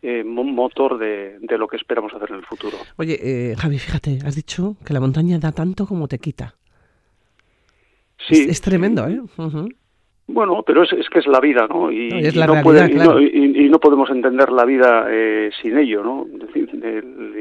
eh, 0.03 0.25
motor 0.25 0.99
de, 0.99 1.39
de, 1.41 1.59
lo 1.59 1.69
que 1.69 1.77
esperamos 1.77 2.13
hacer 2.13 2.31
en 2.31 2.37
el 2.37 2.45
futuro. 2.45 2.77
Oye, 2.97 3.19
eh, 3.23 3.55
Javi, 3.57 3.79
fíjate, 3.79 4.19
has 4.25 4.35
dicho 4.35 4.77
que 4.85 4.93
la 4.93 5.01
montaña 5.01 5.39
da 5.39 5.53
tanto 5.53 5.87
como 5.87 6.09
te 6.09 6.19
quita. 6.19 6.57
Sí. 8.29 8.43
Es, 8.43 8.49
es 8.49 8.61
tremendo, 8.61 9.07
¿eh? 9.07 9.21
Uh 9.21 9.43
-huh. 9.43 9.75
Bueno, 10.29 10.63
pero 10.63 10.85
es, 10.85 10.93
es, 10.93 11.09
que 11.11 11.19
es 11.19 11.27
la 11.27 11.41
vida, 11.41 11.67
¿no? 11.69 11.91
Y, 11.91 12.09
no, 12.09 12.17
es 12.19 12.37
la 12.37 12.45
y 12.45 12.49
no, 12.49 12.55
realidad, 12.55 12.63
puede, 12.63 12.91
claro. 12.91 13.21
y, 13.21 13.25
no, 13.25 13.61
y, 13.61 13.69
no, 13.69 13.81
podemos 13.81 14.09
entender 14.11 14.51
la 14.51 14.65
vida 14.65 15.07
eh, 15.11 15.51
sin 15.61 15.77
ello, 15.77 16.03
¿no? 16.03 16.27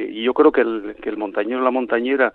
Y 0.10 0.24
yo 0.24 0.34
creo 0.34 0.52
que 0.52 0.62
el, 0.62 0.96
que 1.02 1.10
el 1.10 1.18
montañero, 1.18 1.62
la 1.62 1.72
montañera, 1.72 2.34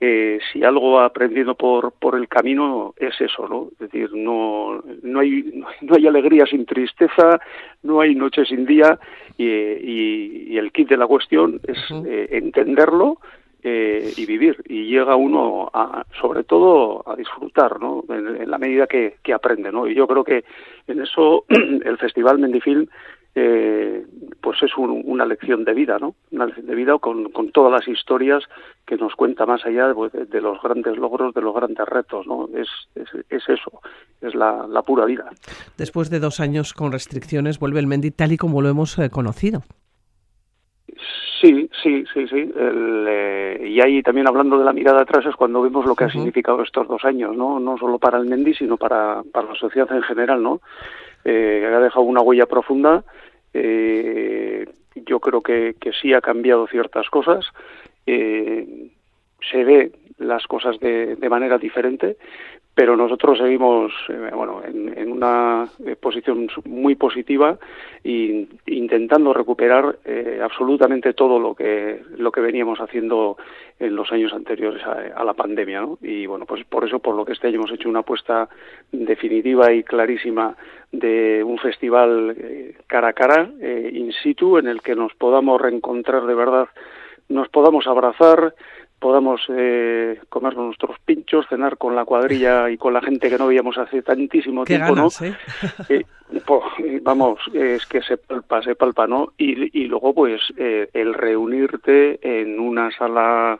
eh, 0.00 0.38
si 0.52 0.62
algo 0.62 1.00
ha 1.00 1.06
aprendido 1.06 1.56
por, 1.56 1.92
por 1.92 2.14
el 2.16 2.28
camino 2.28 2.94
es 2.96 3.20
eso, 3.20 3.48
¿no? 3.48 3.70
Es 3.72 3.78
decir, 3.78 4.10
no, 4.14 4.80
no, 5.02 5.20
hay, 5.20 5.64
no 5.80 5.96
hay 5.96 6.06
alegría 6.06 6.46
sin 6.46 6.66
tristeza, 6.66 7.40
no 7.82 8.00
hay 8.00 8.14
noche 8.14 8.44
sin 8.44 8.66
día, 8.66 8.98
y, 9.36 9.46
y, 9.46 10.46
y 10.50 10.58
el 10.58 10.70
kit 10.70 10.90
de 10.90 10.96
la 10.96 11.06
cuestión 11.06 11.60
es 11.66 11.78
eh, 12.06 12.28
entenderlo 12.32 13.18
eh, 13.62 14.12
y 14.16 14.26
vivir. 14.26 14.62
Y 14.66 14.86
llega 14.86 15.16
uno, 15.16 15.70
a, 15.72 16.04
sobre 16.20 16.44
todo, 16.44 17.02
a 17.08 17.16
disfrutar, 17.16 17.80
¿no? 17.80 18.04
En, 18.08 18.50
la 18.50 18.58
medida 18.58 18.86
que, 18.86 19.16
aprende, 19.32 19.72
¿no? 19.72 19.86
Y 19.86 19.94
yo 19.94 20.06
creo 20.06 20.24
que 20.24 20.44
en 20.86 21.00
eso 21.00 21.44
el 21.48 21.98
Festival 21.98 22.38
Mendifilm 22.38 22.86
eh, 23.34 24.04
pues 24.40 24.62
es 24.62 24.76
un, 24.76 25.02
una 25.04 25.24
lección 25.24 25.64
de 25.64 25.74
vida, 25.74 25.98
¿no? 25.98 26.14
Una 26.30 26.46
lección 26.46 26.66
de 26.66 26.74
vida 26.74 26.98
con, 26.98 27.30
con 27.30 27.52
todas 27.52 27.72
las 27.72 27.86
historias 27.86 28.42
que 28.86 28.96
nos 28.96 29.14
cuenta 29.14 29.46
más 29.46 29.64
allá 29.64 29.92
pues, 29.94 30.12
de, 30.12 30.40
los 30.40 30.60
grandes 30.62 30.96
logros, 30.96 31.34
de 31.34 31.42
los 31.42 31.54
grandes 31.54 31.86
retos, 31.86 32.26
¿no? 32.26 32.48
Es, 32.54 32.68
es, 32.94 33.08
es 33.28 33.48
eso, 33.48 33.80
es 34.22 34.34
la, 34.34 34.66
la, 34.68 34.82
pura 34.82 35.04
vida. 35.04 35.30
Después 35.76 36.10
de 36.10 36.20
dos 36.20 36.40
años 36.40 36.72
con 36.72 36.90
restricciones, 36.90 37.58
vuelve 37.58 37.80
el 37.80 37.86
Mendy 37.86 38.10
tal 38.10 38.32
y 38.32 38.38
como 38.38 38.62
lo 38.62 38.68
hemos 38.70 38.98
eh, 38.98 39.10
conocido. 39.10 39.62
Sí, 41.40 41.70
sí, 41.82 42.04
sí, 42.12 42.26
sí. 42.28 42.52
El, 42.56 43.06
eh, 43.08 43.68
y 43.68 43.80
ahí 43.80 44.02
también 44.02 44.26
hablando 44.26 44.58
de 44.58 44.64
la 44.64 44.72
mirada 44.72 45.02
atrás 45.02 45.24
es 45.26 45.36
cuando 45.36 45.62
vemos 45.62 45.86
lo 45.86 45.94
que 45.94 46.04
uh 46.04 46.06
-huh. 46.06 46.10
ha 46.10 46.12
significado 46.12 46.62
estos 46.62 46.88
dos 46.88 47.04
años, 47.04 47.36
¿no? 47.36 47.60
No 47.60 47.78
solo 47.78 47.98
para 47.98 48.18
el 48.18 48.26
Mendy, 48.26 48.54
sino 48.54 48.76
para, 48.76 49.22
para 49.32 49.48
la 49.48 49.54
sociedad 49.54 49.90
en 49.92 50.02
general, 50.02 50.42
¿no? 50.42 50.60
Eh, 51.24 51.70
ha 51.72 51.78
dejado 51.80 52.02
una 52.02 52.20
huella 52.22 52.46
profunda. 52.46 53.04
Eh, 53.54 54.66
yo 55.06 55.20
creo 55.20 55.40
que, 55.40 55.76
que, 55.80 55.92
sí 55.92 56.12
ha 56.12 56.20
cambiado 56.20 56.66
ciertas 56.66 57.08
cosas. 57.08 57.46
Eh, 58.06 58.90
se 59.40 59.64
ve 59.64 59.92
las 60.18 60.46
cosas 60.46 60.78
de, 60.80 61.16
de 61.16 61.28
manera 61.28 61.58
diferente, 61.58 62.16
pero 62.78 62.96
nosotros 62.96 63.38
seguimos 63.38 63.92
eh, 64.08 64.30
bueno 64.32 64.62
en, 64.64 64.96
en, 64.96 65.10
una 65.10 65.68
posición 66.00 66.48
muy 66.64 66.94
positiva 66.94 67.58
e 68.04 68.46
intentando 68.66 69.34
recuperar 69.34 69.98
eh, 70.04 70.38
absolutamente 70.40 71.12
todo 71.12 71.40
lo 71.40 71.56
que 71.56 72.00
lo 72.18 72.30
que 72.30 72.40
veníamos 72.40 72.80
haciendo 72.80 73.36
en 73.80 73.96
los 73.96 74.12
años 74.12 74.32
anteriores 74.32 74.80
a, 74.84 75.20
a, 75.20 75.24
la 75.24 75.34
pandemia 75.34 75.80
¿no? 75.80 75.98
y 76.02 76.26
bueno 76.26 76.46
pues 76.46 76.64
por 76.66 76.86
eso 76.86 77.00
por 77.00 77.16
lo 77.16 77.24
que 77.24 77.32
este 77.32 77.48
año 77.48 77.56
hemos 77.56 77.72
hecho 77.72 77.88
una 77.88 78.00
apuesta 78.06 78.48
definitiva 78.92 79.72
y 79.72 79.82
clarísima 79.82 80.56
de 80.92 81.42
un 81.42 81.58
festival 81.58 82.36
eh, 82.38 82.76
cara 82.86 83.08
a 83.08 83.12
cara 83.12 83.50
eh, 83.60 83.90
in 83.92 84.12
situ 84.12 84.56
en 84.56 84.68
el 84.68 84.82
que 84.82 84.94
nos 84.94 85.12
podamos 85.14 85.60
reencontrar 85.60 86.26
de 86.26 86.34
verdad 86.34 86.68
nos 87.28 87.48
podamos 87.48 87.88
abrazar 87.88 88.54
podamos 88.98 89.40
eh, 89.48 90.20
comernos 90.28 90.66
nuestros 90.66 90.98
pinchos, 91.04 91.46
cenar 91.48 91.76
con 91.76 91.94
la 91.94 92.04
cuadrilla 92.04 92.70
y 92.70 92.76
con 92.76 92.92
la 92.92 93.00
gente 93.00 93.28
que 93.28 93.38
no 93.38 93.46
veíamos 93.46 93.78
hace 93.78 94.02
tantísimo 94.02 94.64
Qué 94.64 94.76
tiempo, 94.76 94.94
ganas, 94.94 95.20
¿no? 95.20 95.26
¿eh? 95.26 95.34
eh 95.88 96.04
pues, 96.44 97.02
vamos, 97.02 97.40
es 97.54 97.86
que 97.86 98.02
se 98.02 98.18
palpa, 98.18 98.62
se 98.62 98.74
palpa, 98.74 99.06
¿no? 99.06 99.32
Y, 99.38 99.80
y 99.80 99.86
luego, 99.86 100.12
pues, 100.14 100.40
eh, 100.56 100.88
el 100.92 101.14
reunirte 101.14 102.18
en 102.22 102.60
una 102.60 102.90
sala 102.90 103.58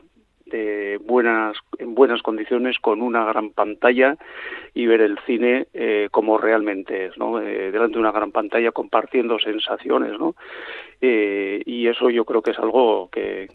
de 0.50 0.98
buenas 1.04 1.56
en 1.78 1.94
buenas 1.94 2.22
condiciones 2.22 2.78
con 2.78 3.02
una 3.02 3.24
gran 3.24 3.50
pantalla 3.50 4.16
y 4.74 4.86
ver 4.86 5.00
el 5.00 5.18
cine 5.26 5.68
eh, 5.74 6.08
como 6.10 6.38
realmente 6.38 7.06
es 7.06 7.18
no 7.18 7.40
eh, 7.40 7.70
delante 7.70 7.94
de 7.94 8.00
una 8.00 8.12
gran 8.12 8.32
pantalla 8.32 8.72
compartiendo 8.72 9.38
sensaciones 9.38 10.18
no 10.18 10.34
eh, 11.00 11.62
y 11.64 11.86
eso 11.86 12.10
yo 12.10 12.24
creo 12.24 12.42
que 12.42 12.52
es 12.52 12.58
algo 12.58 13.08
que 13.10 13.48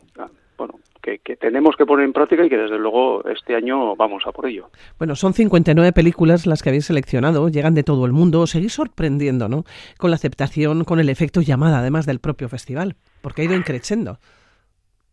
bueno 0.67 0.79
que, 1.01 1.35
tenemos 1.35 1.75
que 1.75 1.85
poner 1.85 2.05
en 2.05 2.13
práctica 2.13 2.45
y 2.45 2.49
que 2.49 2.57
desde 2.57 2.79
luego 2.79 3.27
este 3.27 3.55
año 3.55 3.95
vamos 3.95 4.23
a 4.25 4.31
por 4.31 4.47
ello. 4.47 4.69
Bueno, 4.97 5.15
son 5.15 5.33
59 5.33 5.91
películas 5.91 6.45
las 6.47 6.63
que 6.63 6.69
habéis 6.69 6.85
seleccionado, 6.85 7.49
llegan 7.49 7.73
de 7.73 7.83
todo 7.83 8.05
el 8.05 8.13
mundo, 8.13 8.47
seguís 8.47 8.73
sorprendiendo, 8.73 9.49
¿no? 9.49 9.65
Con 9.97 10.11
la 10.11 10.15
aceptación, 10.15 10.85
con 10.85 10.99
el 10.99 11.09
efecto 11.09 11.41
llamada, 11.41 11.79
además 11.79 12.05
del 12.05 12.19
propio 12.19 12.47
festival, 12.47 12.95
porque 13.21 13.41
ha 13.41 13.45
ido 13.45 13.55
increciendo. 13.55 14.19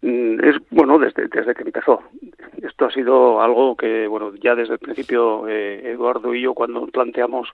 Mm, 0.02 0.42
es 0.42 0.56
bueno 0.70 0.98
desde 0.98 1.28
desde 1.28 1.54
que 1.54 1.62
empezó. 1.62 2.00
Esto 2.62 2.86
ha 2.86 2.90
sido 2.90 3.42
algo 3.42 3.76
que 3.76 4.06
bueno 4.06 4.34
ya 4.34 4.54
desde 4.54 4.74
el 4.74 4.78
principio 4.78 5.46
eh, 5.46 5.90
Eduardo 5.90 6.34
y 6.34 6.40
yo 6.40 6.54
cuando 6.54 6.86
planteamos 6.86 7.48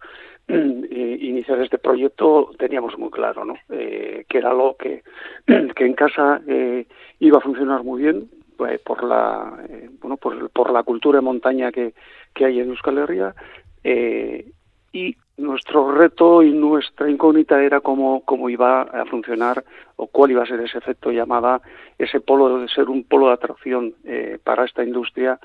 eh, 0.49 1.19
iniciar 1.21 1.61
este 1.61 1.79
proyecto 1.79 2.51
teníamos 2.57 2.97
muy 2.99 3.11
claro 3.11 3.45
no 3.45 3.55
eh, 3.71 4.25
que 4.29 4.39
era 4.39 4.51
algo 4.51 4.77
que 4.77 5.03
que 5.75 5.87
en 5.87 5.95
casa 5.95 6.41
eh, 6.47 6.87
iba 7.19 7.39
a 7.39 7.43
funcionar 7.43 7.83
muy 7.83 8.03
bien 8.03 8.31
pues, 8.57 8.81
por 8.81 9.03
la 9.03 9.65
eh, 9.69 9.91
bueno 10.01 10.17
por, 10.17 10.49
por 10.51 10.71
la 10.71 10.85
cultura 10.85 11.19
de 11.19 11.25
montaña 11.25 11.73
que 11.73 11.95
que 12.33 12.45
hay 12.45 12.61
en 12.61 12.69
Euskal 12.69 12.99
Herria 12.99 13.35
eh, 13.83 14.47
y 14.93 15.17
nuestro 15.37 15.93
reto 15.93 16.43
y 16.43 16.53
nuestra 16.53 17.11
incógnita 17.11 17.63
era 17.63 17.81
cómo, 17.81 18.23
cómo 18.25 18.49
iba 18.49 18.83
a 18.83 19.05
funcionar 19.05 19.65
o 19.97 20.07
cuál 20.07 20.31
iba 20.31 20.43
a 20.43 20.47
ser 20.47 20.61
ese 20.61 20.79
efecto 20.79 21.11
llamada, 21.11 21.61
ese 21.99 22.21
polo 22.21 22.59
de 22.59 22.69
ser 22.69 22.89
un 22.89 23.05
polo 23.05 23.29
de 23.29 23.35
atracción 23.35 23.95
eh, 24.05 24.39
para 24.43 24.65
esta 24.65 24.83
industria 24.83 25.39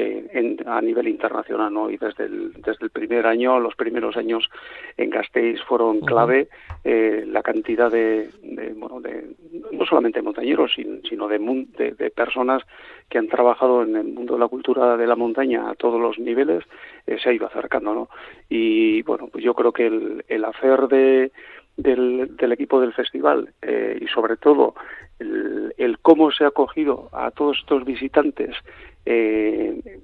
eh, 0.00 0.30
en, 0.32 0.56
a 0.64 0.80
nivel 0.80 1.08
internacional, 1.08 1.74
¿no? 1.74 1.90
Y 1.90 1.96
desde 1.96 2.26
el, 2.26 2.52
desde 2.52 2.84
el 2.84 2.90
primer 2.90 3.26
año, 3.26 3.58
los 3.58 3.74
primeros 3.74 4.16
años 4.16 4.48
en 4.96 5.10
Gasteiz 5.10 5.60
fueron 5.62 5.98
clave, 6.02 6.46
eh, 6.84 7.24
la 7.26 7.42
cantidad 7.42 7.90
de, 7.90 8.30
de, 8.44 8.74
bueno, 8.74 9.00
de, 9.00 9.24
no 9.72 9.84
solamente 9.86 10.22
montañeros, 10.22 10.70
sino 10.76 11.26
de, 11.26 11.38
de, 11.76 11.92
de, 11.94 12.10
personas 12.10 12.62
que 13.08 13.18
han 13.18 13.26
trabajado 13.26 13.82
en 13.82 13.96
el 13.96 14.06
mundo 14.06 14.34
de 14.34 14.40
la 14.40 14.46
cultura 14.46 14.96
de 14.96 15.06
la 15.08 15.16
montaña 15.16 15.68
a 15.68 15.74
todos 15.74 16.00
los 16.00 16.16
niveles, 16.20 16.62
eh, 17.08 17.18
se 17.20 17.30
ha 17.30 17.32
ido 17.32 17.46
acercando, 17.46 17.92
¿no? 17.92 18.08
Y, 18.48 19.02
bueno, 19.02 19.26
pues 19.26 19.42
yo 19.42 19.52
creo 19.54 19.72
que 19.72 19.88
el, 19.88 20.24
el 20.28 20.44
hacer 20.44 20.86
de, 20.86 21.32
del, 21.76 22.36
del, 22.36 22.52
equipo 22.52 22.80
del 22.80 22.92
festival 22.92 23.52
eh, 23.62 23.98
y 24.00 24.06
sobre 24.06 24.36
todo 24.36 24.76
el, 25.18 25.74
el, 25.76 25.98
cómo 25.98 26.30
se 26.30 26.44
ha 26.44 26.48
acogido 26.48 27.08
a 27.12 27.30
todos 27.30 27.58
estos 27.58 27.84
visitantes 27.84 28.54
eh, 29.06 30.00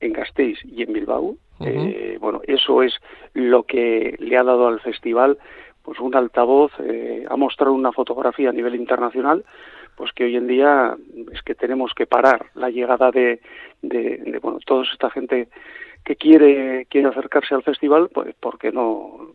en 0.00 0.12
Gasteiz 0.12 0.58
y 0.64 0.82
en 0.82 0.92
Bilbao. 0.92 1.22
Uh 1.22 1.36
-huh. 1.58 1.66
eh, 1.66 2.18
bueno, 2.20 2.40
eso 2.46 2.82
es 2.82 2.94
lo 3.34 3.62
que 3.64 4.16
le 4.18 4.36
ha 4.36 4.42
dado 4.42 4.68
al 4.68 4.80
festival 4.80 5.38
pues 5.82 5.98
un 6.00 6.14
altavoz, 6.14 6.72
eh, 6.80 7.24
ha 7.28 7.36
mostrado 7.36 7.72
una 7.72 7.92
fotografía 7.92 8.50
a 8.50 8.52
nivel 8.52 8.74
internacional, 8.74 9.44
pues 9.96 10.12
que 10.12 10.24
hoy 10.24 10.36
en 10.36 10.46
día 10.46 10.96
es 11.32 11.42
que 11.42 11.54
tenemos 11.54 11.92
que 11.94 12.06
parar 12.06 12.46
la 12.54 12.70
llegada 12.70 13.10
de, 13.10 13.40
de, 13.82 14.18
de 14.18 14.38
bueno, 14.38 14.58
toda 14.64 14.84
esta 14.84 15.10
gente 15.10 15.48
que 16.04 16.16
quiere 16.16 16.86
quiere 16.86 17.08
acercarse 17.08 17.54
al 17.54 17.62
festival 17.62 18.08
pues 18.12 18.34
porque 18.40 18.72
no 18.72 19.32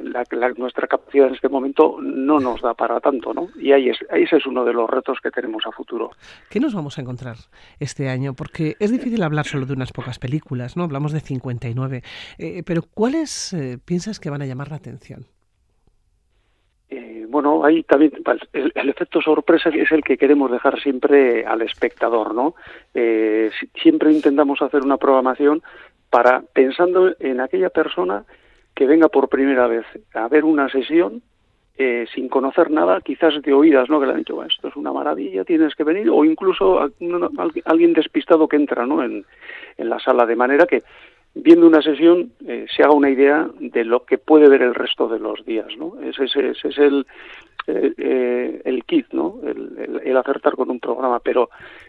la, 0.00 0.24
la, 0.30 0.50
nuestra 0.50 0.86
capacidad 0.86 1.28
en 1.28 1.34
este 1.34 1.48
momento 1.48 1.98
no 2.00 2.40
nos 2.40 2.60
da 2.60 2.74
para 2.74 3.00
tanto 3.00 3.32
no 3.32 3.48
y 3.56 3.72
ahí 3.72 3.88
es 3.88 3.98
ahí 4.10 4.24
ese 4.24 4.36
es 4.36 4.46
uno 4.46 4.64
de 4.64 4.72
los 4.72 4.88
retos 4.88 5.18
que 5.22 5.30
tenemos 5.30 5.64
a 5.66 5.72
futuro. 5.72 6.10
Qué 6.50 6.60
nos 6.60 6.74
vamos 6.74 6.98
a 6.98 7.02
encontrar 7.02 7.36
este 7.78 8.08
año 8.08 8.34
porque 8.34 8.76
es 8.80 8.90
difícil 8.90 9.22
hablar 9.22 9.46
solo 9.46 9.66
de 9.66 9.74
unas 9.74 9.92
pocas 9.92 10.18
películas 10.18 10.76
no 10.76 10.84
hablamos 10.84 11.12
de 11.12 11.20
59 11.20 12.02
eh, 12.38 12.62
pero 12.64 12.82
cuáles 12.82 13.52
eh, 13.52 13.78
piensas 13.84 14.18
que 14.18 14.30
van 14.30 14.42
a 14.42 14.46
llamar 14.46 14.70
la 14.70 14.76
atención 14.76 15.26
eh, 16.94 17.24
bueno, 17.26 17.64
ahí 17.64 17.82
también 17.84 18.12
el, 18.52 18.72
el, 18.74 18.88
efecto 18.90 19.22
sorpresa 19.22 19.70
es 19.70 19.90
el 19.92 20.04
que 20.04 20.18
queremos 20.18 20.50
dejar 20.50 20.78
siempre 20.78 21.46
al 21.46 21.62
espectador, 21.62 22.34
¿no? 22.34 22.54
Eh, 22.92 23.50
siempre 23.82 24.12
intentamos 24.12 24.60
hacer 24.60 24.82
una 24.82 24.98
programación 24.98 25.62
para 26.12 26.42
pensando 26.52 27.14
en 27.20 27.40
aquella 27.40 27.70
persona 27.70 28.24
que 28.74 28.86
venga 28.86 29.08
por 29.08 29.30
primera 29.30 29.66
vez 29.66 29.86
a 30.12 30.28
ver 30.28 30.44
una 30.44 30.68
sesión 30.68 31.22
eh, 31.78 32.04
sin 32.14 32.28
conocer 32.28 32.70
nada, 32.70 33.00
quizás 33.00 33.40
de 33.40 33.54
oídas, 33.54 33.88
¿no? 33.88 33.98
Que 33.98 34.04
le 34.04 34.12
han 34.12 34.18
dicho, 34.18 34.44
esto 34.44 34.68
es 34.68 34.76
una 34.76 34.92
maravilla, 34.92 35.42
tienes 35.42 35.74
que 35.74 35.84
venir, 35.84 36.10
o 36.10 36.22
incluso 36.22 36.80
alguien 37.64 37.94
despistado 37.94 38.46
que 38.46 38.56
entra, 38.56 38.84
¿no? 38.84 39.02
En, 39.02 39.24
en 39.78 39.88
la 39.88 39.98
sala, 40.00 40.26
de 40.26 40.36
manera 40.36 40.66
que 40.66 40.82
viendo 41.34 41.66
una 41.66 41.80
sesión 41.80 42.32
eh, 42.46 42.66
se 42.68 42.82
haga 42.82 42.92
una 42.92 43.08
idea 43.08 43.48
de 43.58 43.84
lo 43.86 44.04
que 44.04 44.18
puede 44.18 44.50
ver 44.50 44.60
el 44.60 44.74
resto 44.74 45.08
de 45.08 45.18
los 45.18 45.46
días, 45.46 45.74
¿no? 45.78 45.94
Ese, 46.02 46.24
es 46.24 46.78
el, 46.78 47.06
eh, 47.66 48.60
el 48.66 48.84
kit, 48.84 49.06
¿no? 49.12 49.40
El, 49.42 50.00
el, 50.04 50.16
acertar 50.18 50.56
con 50.56 50.70
un 50.70 50.78
programa, 50.78 51.20
pero 51.20 51.48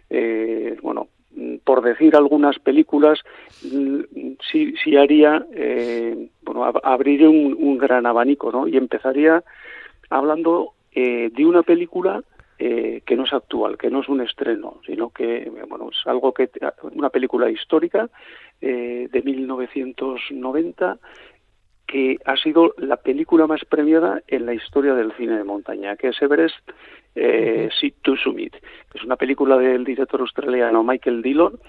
eh, 0.09 0.77
bueno, 0.81 1.09
por 1.63 1.81
decir 1.81 2.15
algunas 2.15 2.59
películas, 2.59 3.19
mm, 3.63 4.01
sí, 4.51 4.73
sí 4.83 4.95
haría, 4.97 5.45
eh, 5.53 6.29
bueno, 6.41 6.65
abriría 6.83 7.29
un, 7.29 7.55
un, 7.57 7.77
gran 7.77 8.05
abanico, 8.05 8.51
¿no? 8.51 8.67
Y 8.67 8.77
empezaría 8.77 9.43
hablando 10.09 10.73
eh, 10.93 11.31
de 11.35 11.45
una 11.45 11.63
película 11.63 12.21
eh, 12.59 13.01
que 13.05 13.15
no 13.15 13.23
es 13.23 13.33
actual, 13.33 13.77
que 13.77 13.89
no 13.89 14.01
es 14.01 14.09
un 14.09 14.21
estreno, 14.21 14.79
sino 14.85 15.09
que, 15.09 15.51
bueno, 15.67 15.89
es 15.89 15.97
algo 16.05 16.33
que, 16.33 16.49
una 16.91 17.09
película 17.09 17.49
histórica 17.49 18.09
eh, 18.61 19.09
de 19.11 19.21
1990 19.21 20.99
que 21.87 22.17
ha 22.25 22.37
sido 22.37 22.73
la 22.77 22.97
película 22.97 23.47
más 23.47 23.65
premiada 23.65 24.21
en 24.27 24.45
la 24.45 24.53
historia 24.53 24.93
del 24.93 25.11
cine 25.13 25.35
de 25.35 25.43
montaña, 25.43 25.95
que 25.95 26.09
es 26.09 26.21
Everest 26.21 26.55
eh, 27.15 27.69
to 28.01 28.15
Summit. 28.15 28.55
Es 28.93 29.03
una 29.03 29.15
película 29.15 29.57
del 29.57 29.83
director 29.83 30.21
australiano 30.21 30.83
Michael 30.83 31.21
Dillon. 31.21 31.59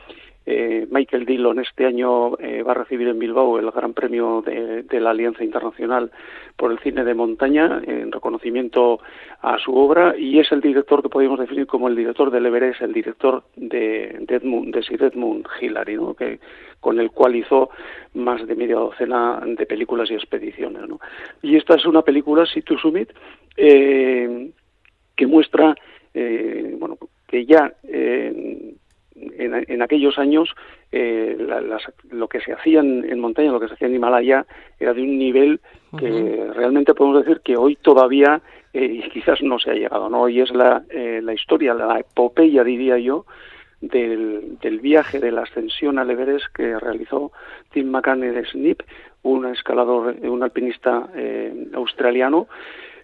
Eh, 0.46 0.86
Michael 0.90 1.24
Dillon 1.24 1.58
este 1.58 1.86
año 1.86 2.36
eh, 2.38 2.62
va 2.62 2.72
a 2.72 2.74
recibir 2.74 3.08
en 3.08 3.18
Bilbao 3.18 3.58
el 3.58 3.70
Gran 3.70 3.94
Premio 3.94 4.42
de, 4.42 5.00
la 5.00 5.10
Alianza 5.10 5.42
Internacional 5.42 6.10
por 6.56 6.70
el 6.70 6.78
Cine 6.80 7.02
de 7.02 7.14
Montaña 7.14 7.80
en 7.86 8.12
reconocimiento 8.12 9.00
a 9.40 9.58
su 9.58 9.74
obra 9.74 10.14
y 10.18 10.38
es 10.38 10.52
el 10.52 10.60
director 10.60 11.02
que 11.02 11.08
podemos 11.08 11.38
definir 11.38 11.66
como 11.66 11.88
el 11.88 11.96
director 11.96 12.30
del 12.30 12.44
Everest, 12.44 12.82
el 12.82 12.92
director 12.92 13.44
de, 13.56 14.18
de, 14.20 14.36
Edmund, 14.36 14.74
de 14.74 14.82
Sir 14.82 15.02
Edmund 15.02 15.46
Hillary, 15.62 15.96
¿no? 15.96 16.12
que, 16.12 16.38
con 16.78 17.00
el 17.00 17.10
cual 17.10 17.36
hizo 17.36 17.70
más 18.12 18.46
de 18.46 18.54
media 18.54 18.76
docena 18.76 19.40
de 19.46 19.64
películas 19.64 20.10
y 20.10 20.14
expediciones. 20.14 20.86
¿no? 20.86 21.00
Y 21.40 21.56
esta 21.56 21.76
es 21.76 21.86
una 21.86 22.02
película, 22.02 22.44
Si 22.44 22.60
to 22.60 22.76
Summit, 22.76 23.10
eh, 23.56 24.50
que 25.16 25.26
muestra 25.26 25.74
eh, 26.12 26.74
bueno 26.78 26.98
que 27.26 27.46
ya 27.46 27.72
eh, 27.84 28.74
en, 29.14 29.64
en, 29.68 29.82
aquellos 29.82 30.18
años 30.18 30.54
eh, 30.92 31.36
lo 32.10 32.28
que 32.28 32.40
se 32.40 32.52
hacía 32.52 32.80
en, 32.80 33.18
montaña, 33.20 33.52
lo 33.52 33.60
que 33.60 33.68
se 33.68 33.74
hacía 33.74 33.88
en 33.88 33.94
Himalaya, 33.94 34.46
era 34.78 34.92
de 34.92 35.02
un 35.02 35.18
nivel 35.18 35.60
que 35.96 36.50
realmente 36.52 36.94
podemos 36.94 37.24
decir 37.24 37.40
que 37.40 37.56
hoy 37.56 37.76
todavía 37.76 38.42
eh, 38.74 39.08
quizás 39.12 39.40
no 39.40 39.58
se 39.58 39.70
ha 39.70 39.74
llegado. 39.74 40.10
¿no? 40.10 40.22
Hoy 40.22 40.40
es 40.40 40.50
la, 40.50 40.82
eh, 40.90 41.20
la 41.22 41.32
historia, 41.32 41.74
la 41.74 42.00
epopeya, 42.00 42.64
diría 42.64 42.98
yo, 42.98 43.24
del, 43.80 44.58
del, 44.60 44.80
viaje 44.80 45.20
de 45.20 45.30
la 45.30 45.42
ascensión 45.42 45.98
al 45.98 46.10
Everest 46.10 46.46
que 46.52 46.78
realizó 46.78 47.32
Tim 47.70 47.90
McCann 47.90 48.20
de 48.20 48.44
SNIP, 48.44 48.82
un 49.22 49.46
escalador, 49.46 50.16
un 50.22 50.42
alpinista 50.42 51.08
eh, 51.14 51.68
australiano, 51.74 52.48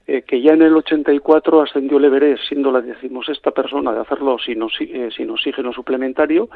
eh, 0.06 0.22
que 0.22 0.40
ya 0.40 0.52
en 0.52 0.62
el 0.62 0.76
84 0.76 1.62
ascendió 1.62 1.98
el 1.98 2.04
Everest, 2.06 2.44
siendo 2.48 2.70
la 2.72 2.80
decimosexta 2.80 3.50
persona 3.50 3.92
de 3.92 4.00
hacerlo 4.00 4.36
sin, 4.38 4.62
eh, 4.62 5.10
sin 5.14 5.30
oxígeno 5.30 5.72
suplementario, 5.72 6.48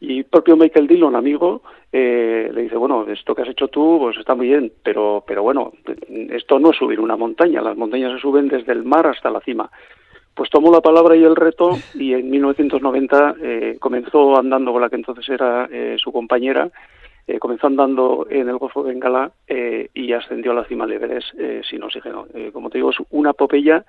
y 0.00 0.22
propio 0.22 0.56
Michael 0.56 0.86
Dillon, 0.86 1.16
amigo, 1.16 1.62
eh, 1.92 2.50
le 2.52 2.62
dice, 2.62 2.76
bueno, 2.76 3.06
esto 3.08 3.34
que 3.34 3.42
has 3.42 3.48
hecho 3.48 3.68
tú, 3.68 3.98
pues 4.00 4.16
está 4.16 4.34
muy 4.34 4.48
bien, 4.48 4.72
pero, 4.82 5.22
pero 5.26 5.42
bueno, 5.42 5.72
esto 6.30 6.58
no 6.58 6.70
es 6.70 6.76
subir 6.76 7.00
una 7.00 7.16
montaña, 7.16 7.60
las 7.60 7.76
montañas 7.76 8.12
se 8.12 8.20
suben 8.20 8.48
desde 8.48 8.72
el 8.72 8.84
mar 8.84 9.06
hasta 9.06 9.30
la 9.30 9.40
cima. 9.40 9.70
Pues 10.34 10.48
tomó 10.48 10.72
la 10.72 10.80
palabra 10.80 11.14
y 11.14 11.24
el 11.24 11.36
reto 11.36 11.72
y 11.94 12.14
en 12.14 12.30
1990 12.30 13.34
eh, 13.42 13.76
comenzó 13.78 14.38
andando 14.38 14.72
con 14.72 14.80
la 14.80 14.88
que 14.88 14.96
entonces 14.96 15.28
era 15.28 15.68
eh, 15.70 15.96
su 15.98 16.10
compañera 16.10 16.70
eh, 17.26 17.38
comenzó 17.38 17.68
andando 17.68 18.26
en 18.28 18.48
el 18.48 18.58
Golfo 18.58 18.82
de 18.82 18.92
Bengala 18.92 19.32
eh, 19.46 19.88
y 19.94 20.12
ascendió 20.12 20.52
a 20.52 20.56
la 20.56 20.64
cima 20.64 20.86
de 20.86 20.96
Everest 20.96 21.34
eh, 21.38 21.62
sin 21.68 21.82
oxígeno. 21.82 22.26
Eh, 22.34 22.50
como 22.52 22.68
te 22.68 22.78
digo, 22.78 22.90
es 22.90 22.96
una 23.10 23.30
epopeya 23.30 23.84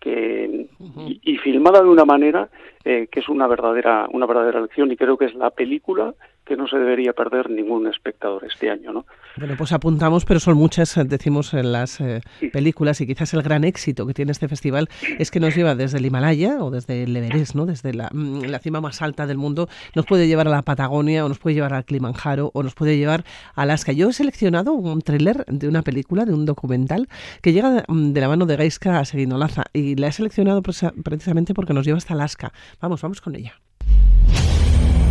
que, 0.00 0.68
y, 0.98 1.20
y, 1.22 1.38
filmada 1.38 1.82
de 1.82 1.88
una 1.88 2.04
manera 2.04 2.48
que 2.84 3.08
es 3.10 3.28
una 3.30 3.46
verdadera, 3.46 4.06
una 4.12 4.26
verdadera 4.26 4.60
lección 4.60 4.92
y 4.92 4.96
creo 4.96 5.16
que 5.16 5.24
es 5.24 5.34
la 5.34 5.48
película 5.48 6.12
que 6.44 6.56
no 6.56 6.68
se 6.68 6.76
debería 6.76 7.12
perder 7.12 7.50
ningún 7.50 7.86
espectador 7.86 8.44
este 8.44 8.70
año, 8.70 8.92
¿no? 8.92 9.06
Bueno, 9.36 9.54
pues 9.56 9.72
apuntamos, 9.72 10.24
pero 10.24 10.40
son 10.40 10.56
muchas, 10.56 10.98
decimos 11.06 11.54
en 11.54 11.72
las 11.72 12.00
eh, 12.00 12.20
películas, 12.52 13.00
y 13.00 13.06
quizás 13.06 13.32
el 13.34 13.42
gran 13.42 13.64
éxito 13.64 14.06
que 14.06 14.14
tiene 14.14 14.32
este 14.32 14.46
festival 14.48 14.88
es 15.18 15.30
que 15.30 15.40
nos 15.40 15.56
lleva 15.56 15.74
desde 15.74 15.98
el 15.98 16.06
Himalaya 16.06 16.62
o 16.62 16.70
desde 16.70 17.04
el 17.04 17.16
Everest, 17.16 17.54
¿no? 17.54 17.66
Desde 17.66 17.94
la, 17.94 18.10
mm, 18.12 18.42
la 18.44 18.58
cima 18.58 18.80
más 18.80 19.02
alta 19.02 19.26
del 19.26 19.38
mundo, 19.38 19.68
nos 19.94 20.06
puede 20.06 20.28
llevar 20.28 20.46
a 20.48 20.50
la 20.50 20.62
Patagonia, 20.62 21.24
o 21.24 21.28
nos 21.28 21.38
puede 21.38 21.54
llevar 21.54 21.74
al 21.74 21.84
Kilimanjaro, 21.84 22.50
o 22.54 22.62
nos 22.62 22.74
puede 22.74 22.96
llevar 22.96 23.24
a 23.54 23.62
Alaska. 23.62 23.92
Yo 23.92 24.10
he 24.10 24.12
seleccionado 24.12 24.72
un 24.72 25.00
tráiler 25.00 25.44
de 25.46 25.68
una 25.68 25.82
película, 25.82 26.24
de 26.24 26.34
un 26.34 26.44
documental, 26.44 27.08
que 27.42 27.52
llega 27.52 27.84
mm, 27.88 28.12
de 28.12 28.20
la 28.20 28.28
mano 28.28 28.46
de 28.46 28.56
Gaiska 28.56 28.98
a 28.98 29.04
Seguinolaza, 29.04 29.64
y 29.72 29.96
la 29.96 30.08
he 30.08 30.12
seleccionado 30.12 30.62
precisamente 30.62 31.54
porque 31.54 31.74
nos 31.74 31.86
lleva 31.86 31.98
hasta 31.98 32.14
Alaska. 32.14 32.52
Vamos, 32.80 33.00
vamos 33.02 33.20
con 33.20 33.34
ella. 33.34 33.54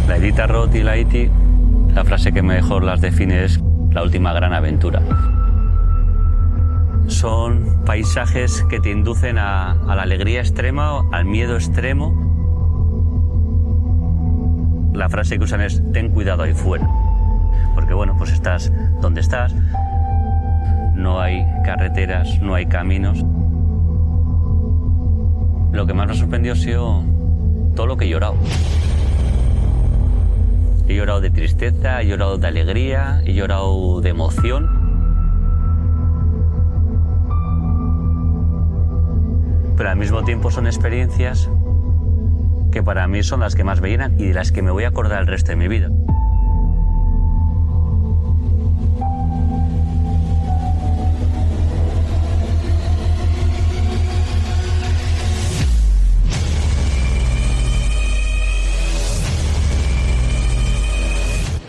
La 0.07 0.17
Edita 0.17 0.47
Roth 0.47 0.75
y 0.75 0.83
la 0.83 0.97
Iti, 0.97 1.29
la 1.93 2.03
frase 2.03 2.33
que 2.33 2.41
mejor 2.41 2.83
las 2.83 2.99
define 2.99 3.45
es 3.45 3.59
la 3.91 4.03
última 4.03 4.33
gran 4.33 4.53
aventura. 4.53 5.01
Son 7.07 7.83
paisajes 7.85 8.65
que 8.69 8.79
te 8.81 8.91
inducen 8.91 9.37
a, 9.37 9.75
la 9.85 10.01
alegría 10.01 10.41
extrema, 10.41 11.03
al 11.11 11.23
miedo 11.25 11.55
extremo. 11.55 12.13
La 14.93 15.07
frase 15.09 15.37
que 15.37 15.45
usan 15.45 15.61
es 15.61 15.81
ten 15.93 16.09
cuidado 16.09 16.43
ahí 16.43 16.53
fuera. 16.53 16.87
Porque 17.73 17.93
bueno, 17.93 18.15
pues 18.17 18.31
estás 18.31 18.71
donde 18.99 19.21
estás, 19.21 19.55
no 20.95 21.21
hay 21.21 21.45
carreteras, 21.63 22.41
no 22.41 22.55
hay 22.55 22.65
caminos. 22.65 23.23
Lo 25.71 25.85
que 25.87 25.93
más 25.93 26.07
me 26.07 26.13
sorprendió 26.13 26.53
ha 26.53 26.55
sido 26.57 27.03
todo 27.75 27.87
lo 27.87 27.95
que 27.95 28.05
he 28.05 28.09
llorado. 28.09 28.35
He 30.87 30.95
llorado 30.95 31.21
de 31.21 31.29
tristeza, 31.29 32.01
he 32.01 32.07
llorado 32.07 32.37
de 32.37 32.47
alegría, 32.47 33.21
he 33.25 33.33
llorado 33.33 34.01
de 34.01 34.09
emoción. 34.09 34.83
Pero 39.77 39.89
al 39.89 39.97
mismo 39.97 40.23
tiempo 40.23 40.51
son 40.51 40.67
experiencias 40.67 41.49
que 42.71 42.83
para 42.83 43.07
mí 43.07 43.23
son 43.23 43.39
las 43.39 43.55
que 43.55 43.63
más 43.63 43.81
me 43.81 43.89
llenan 43.89 44.19
y 44.19 44.27
de 44.27 44.33
las 44.33 44.51
que 44.51 44.61
me 44.61 44.71
voy 44.71 44.83
a 44.83 44.89
acordar 44.89 45.21
el 45.21 45.27
resto 45.27 45.51
de 45.51 45.55
mi 45.55 45.67
vida. 45.67 45.89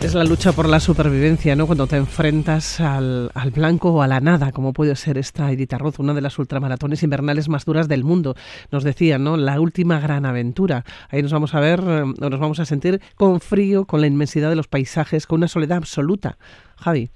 Es 0.05 0.13
la 0.13 0.23
lucha 0.23 0.51
por 0.51 0.69
la 0.69 0.79
supervivencia, 0.79 1.55
¿no? 1.55 1.65
Cuando 1.65 1.87
te 1.87 1.95
enfrentas 1.95 2.79
al, 2.79 3.31
al, 3.33 3.49
blanco 3.49 3.91
o 3.91 4.03
a 4.03 4.07
la 4.07 4.19
nada, 4.19 4.51
como 4.51 4.71
puede 4.71 4.95
ser 4.95 5.17
esta 5.17 5.51
Edita 5.51 5.79
Roth, 5.79 5.99
una 5.99 6.13
de 6.13 6.21
las 6.21 6.37
ultramaratones 6.37 7.01
invernales 7.01 7.49
más 7.49 7.65
duras 7.65 7.87
del 7.87 8.03
mundo. 8.03 8.35
Nos 8.69 8.83
decía, 8.83 9.17
¿no? 9.17 9.35
La 9.35 9.59
última 9.59 9.99
gran 9.99 10.27
aventura. 10.27 10.85
Ahí 11.09 11.23
nos 11.23 11.31
vamos 11.31 11.55
a 11.55 11.59
ver, 11.59 11.79
o 11.81 12.05
nos 12.05 12.39
vamos 12.39 12.59
a 12.59 12.65
sentir 12.65 13.01
con 13.15 13.39
frío, 13.39 13.85
con 13.85 13.99
la 13.99 14.05
inmensidad 14.05 14.49
de 14.49 14.55
los 14.55 14.67
paisajes, 14.67 15.25
con 15.25 15.37
una 15.39 15.47
soledad 15.47 15.79
absoluta. 15.79 16.37
Javi 16.77 17.09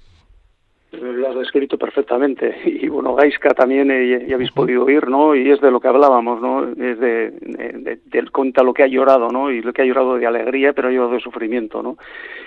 lo 0.92 1.28
has 1.28 1.36
descrito 1.36 1.78
perfectamente. 1.78 2.56
Y 2.80 2.88
bueno 2.88 3.14
Gaiska 3.14 3.50
también 3.50 3.90
eh, 3.90 4.26
ya 4.26 4.36
habéis 4.36 4.52
podido 4.52 4.84
oír 4.84 5.08
no 5.08 5.34
y 5.34 5.50
es 5.50 5.60
de 5.60 5.70
lo 5.70 5.80
que 5.80 5.88
hablábamos 5.88 6.40
no 6.40 6.64
es 6.64 6.98
de, 6.98 7.30
de, 7.30 7.98
de, 8.04 8.30
cuenta 8.30 8.62
lo 8.62 8.72
que 8.72 8.82
ha 8.82 8.86
llorado 8.86 9.28
no 9.28 9.50
y 9.50 9.60
lo 9.60 9.72
que 9.72 9.82
ha 9.82 9.84
llorado 9.84 10.16
de 10.16 10.26
alegría 10.26 10.72
pero 10.72 10.88
ha 10.88 10.90
llorado 10.90 11.14
de 11.14 11.20
sufrimiento 11.20 11.82
no 11.82 11.96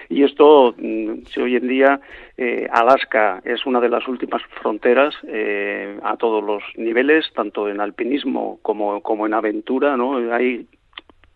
y 0.09 0.23
esto 0.23 0.73
mm, 0.77 1.25
si 1.29 1.41
hoy 1.41 1.55
en 1.55 1.67
día 1.67 1.99
eh, 2.37 2.67
Alaska 2.71 3.41
es 3.45 3.65
una 3.65 3.79
de 3.79 3.89
las 3.89 4.07
últimas 4.07 4.41
fronteras 4.61 5.13
eh, 5.27 5.99
a 6.01 6.17
todos 6.17 6.43
los 6.43 6.63
niveles 6.77 7.31
tanto 7.35 7.69
en 7.69 7.79
alpinismo 7.79 8.59
como 8.63 9.01
como 9.01 9.27
en 9.27 9.35
aventura 9.35 9.95
no 9.97 10.33
hay 10.33 10.65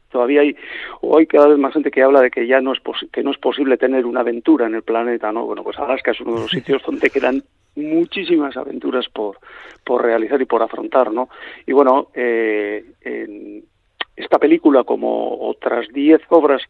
todavía 0.09 0.41
hay 0.41 0.55
o 1.01 1.17
hay 1.17 1.25
cada 1.27 1.47
vez 1.47 1.57
más 1.57 1.73
gente 1.73 1.91
que 1.91 2.03
habla 2.03 2.21
de 2.21 2.31
que 2.31 2.47
ya 2.47 2.61
no 2.61 2.73
es 2.73 2.79
que 3.11 3.23
no 3.23 3.31
es 3.31 3.37
posible 3.37 3.77
tener 3.77 4.05
una 4.05 4.21
aventura 4.21 4.67
en 4.67 4.75
el 4.75 4.83
planeta 4.83 5.31
no 5.31 5.45
bueno 5.45 5.63
pues 5.63 5.77
Alaska 5.79 6.11
es 6.11 6.21
uno 6.21 6.35
de 6.35 6.41
los 6.41 6.51
sitios 6.51 6.81
donde 6.83 7.09
quedan 7.09 7.43
muchísimas 7.75 8.55
aventuras 8.57 9.07
por 9.09 9.37
por 9.85 10.03
realizar 10.03 10.41
y 10.41 10.45
por 10.45 10.61
afrontar 10.61 11.11
no 11.11 11.29
y 11.65 11.73
bueno 11.73 12.07
eh, 12.13 12.83
en 13.01 13.63
esta 14.15 14.39
película 14.39 14.83
como 14.83 15.47
otras 15.47 15.87
diez 15.93 16.21
obras 16.29 16.61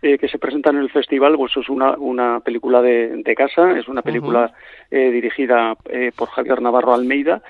eh, 0.00 0.16
que 0.16 0.28
se 0.28 0.38
presentan 0.38 0.76
en 0.76 0.82
el 0.82 0.90
festival, 0.90 1.36
pues 1.36 1.56
es 1.56 1.68
una, 1.68 1.96
una 1.96 2.38
película 2.38 2.80
de, 2.80 3.20
de 3.24 3.34
casa, 3.34 3.76
es 3.76 3.88
una 3.88 4.02
película 4.02 4.44
uh 4.44 4.48
-huh. 4.48 4.96
eh, 4.96 5.10
dirigida 5.10 5.76
eh, 5.90 6.12
por 6.16 6.28
Javier 6.28 6.62
Navarro 6.62 6.94
Almeida, 6.94 7.42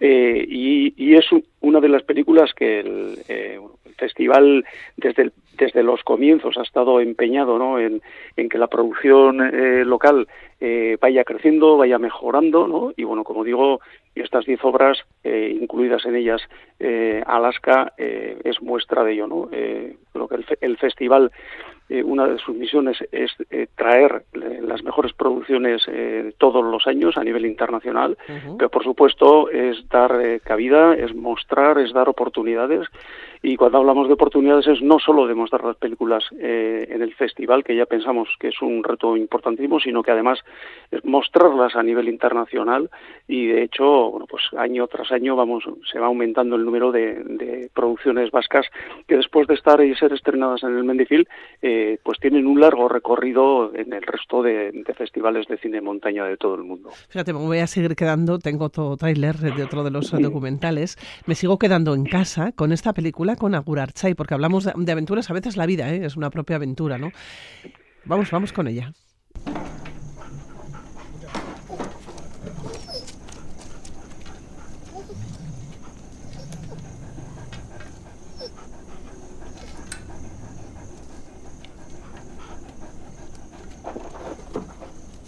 eh, 0.00 0.44
y, 0.48 0.92
y, 0.96 1.14
es 1.14 1.24
una 1.60 1.80
de 1.80 1.88
las 1.88 2.02
películas 2.02 2.52
que 2.52 2.80
el, 2.80 3.18
eh, 3.28 3.60
el 3.83 3.83
festival 3.94 4.64
desde 4.96 5.22
el, 5.24 5.32
desde 5.58 5.82
los 5.82 6.02
comienzos 6.02 6.56
ha 6.58 6.62
estado 6.62 7.00
empeñado 7.00 7.58
¿no? 7.58 7.78
en, 7.78 8.02
en 8.36 8.48
que 8.48 8.58
la 8.58 8.66
producción 8.66 9.40
eh, 9.40 9.84
local 9.84 10.26
eh, 10.60 10.96
vaya 11.00 11.24
creciendo, 11.24 11.76
vaya 11.76 11.98
mejorando, 11.98 12.66
¿no? 12.66 12.92
y 12.96 13.04
bueno, 13.04 13.24
como 13.24 13.44
digo, 13.44 13.80
estas 14.14 14.46
diez 14.46 14.64
obras, 14.64 14.98
eh, 15.24 15.56
incluidas 15.60 16.04
en 16.06 16.16
ellas 16.16 16.40
eh, 16.78 17.22
Alaska, 17.26 17.92
eh, 17.98 18.38
es 18.44 18.60
muestra 18.62 19.04
de 19.04 19.12
ello. 19.12 19.26
¿no? 19.26 19.48
Eh, 19.52 19.96
creo 20.12 20.28
que 20.28 20.36
el, 20.36 20.44
el 20.60 20.76
festival 20.78 21.30
eh, 21.90 22.02
una 22.02 22.26
de 22.26 22.38
sus 22.38 22.56
misiones 22.56 22.96
es 23.12 23.30
eh, 23.50 23.66
traer 23.76 24.24
eh, 24.32 24.60
las 24.62 24.82
mejores 24.82 25.12
producciones 25.12 25.82
eh, 25.86 26.32
todos 26.38 26.64
los 26.64 26.86
años 26.86 27.18
a 27.18 27.24
nivel 27.24 27.44
internacional, 27.44 28.16
uh 28.26 28.32
-huh. 28.32 28.56
pero 28.56 28.70
por 28.70 28.84
supuesto 28.84 29.50
es 29.50 29.86
dar 29.90 30.18
eh, 30.22 30.40
cabida, 30.40 30.94
es 30.94 31.14
mostrar, 31.14 31.78
es 31.78 31.92
dar 31.92 32.08
oportunidades 32.08 32.88
y 33.46 33.58
cuando 33.58 33.76
hablamos 33.76 34.08
de 34.08 34.14
oportunidades 34.14 34.66
es 34.66 34.80
no 34.80 34.98
solo 34.98 35.26
demostrar 35.26 35.62
las 35.64 35.76
películas 35.76 36.24
eh, 36.40 36.86
en 36.88 37.02
el 37.02 37.14
festival, 37.14 37.62
que 37.62 37.76
ya 37.76 37.84
pensamos 37.84 38.26
que 38.40 38.48
es 38.48 38.62
un 38.62 38.82
reto 38.82 39.18
importantísimo, 39.18 39.78
sino 39.80 40.02
que 40.02 40.12
además 40.12 40.38
es 40.90 41.04
mostrarlas 41.04 41.76
a 41.76 41.82
nivel 41.82 42.08
internacional. 42.08 42.88
Y 43.28 43.48
de 43.48 43.64
hecho, 43.64 43.84
bueno, 44.12 44.26
pues 44.26 44.44
año 44.56 44.86
tras 44.86 45.12
año 45.12 45.36
vamos 45.36 45.62
se 45.92 45.98
va 45.98 46.06
aumentando 46.06 46.56
el 46.56 46.64
número 46.64 46.90
de, 46.90 47.22
de 47.22 47.70
producciones 47.74 48.30
vascas 48.30 48.64
que 49.06 49.16
después 49.16 49.46
de 49.46 49.54
estar 49.54 49.84
y 49.84 49.94
ser 49.94 50.14
estrenadas 50.14 50.62
en 50.62 50.78
el 50.78 50.84
Mendifil 50.84 51.28
eh, 51.60 51.98
pues 52.02 52.18
tienen 52.20 52.46
un 52.46 52.60
largo 52.60 52.88
recorrido 52.88 53.74
en 53.74 53.92
el 53.92 54.02
resto 54.04 54.42
de, 54.42 54.72
de, 54.72 54.94
festivales 54.94 55.46
de 55.48 55.58
cine 55.58 55.76
de 55.76 55.80
montaña 55.82 56.24
de 56.24 56.38
todo 56.38 56.54
el 56.54 56.64
mundo. 56.64 56.88
Fíjate, 57.10 57.34
me 57.34 57.40
voy 57.40 57.58
a 57.58 57.66
seguir 57.66 57.94
quedando, 57.94 58.38
tengo 58.38 58.64
otro 58.64 58.96
tráiler 58.96 59.36
de 59.36 59.62
otro 59.62 59.84
de 59.84 59.90
los 59.90 60.10
documentales, 60.10 60.96
me 61.26 61.34
sigo 61.34 61.58
quedando 61.58 61.92
en 61.92 62.04
casa 62.04 62.52
con 62.52 62.72
esta 62.72 62.94
película 62.94 63.33
con 63.36 63.54
Agur 63.54 63.80
Archay, 63.80 64.14
porque 64.14 64.34
hablamos 64.34 64.64
de, 64.64 64.72
de 64.76 64.92
aventuras, 64.92 65.30
a 65.30 65.34
veces 65.34 65.56
la 65.56 65.66
vida 65.66 65.92
¿eh? 65.92 66.04
es 66.04 66.16
una 66.16 66.30
propia 66.30 66.56
aventura, 66.56 66.98
¿no? 66.98 67.10
Vamos, 68.04 68.30
vamos 68.30 68.52
con 68.52 68.68
ella. 68.68 68.92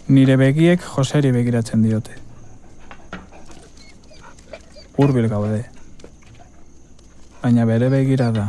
Nire 0.09 0.37
begiek 0.37 0.81
Joseri 0.81 1.33
begiratzen 1.33 1.83
diote. 1.83 2.13
Hurbil 4.97 5.29
gaude. 5.29 5.76
Baina 7.47 7.63
bere 7.63 7.87
begirada, 7.87 8.49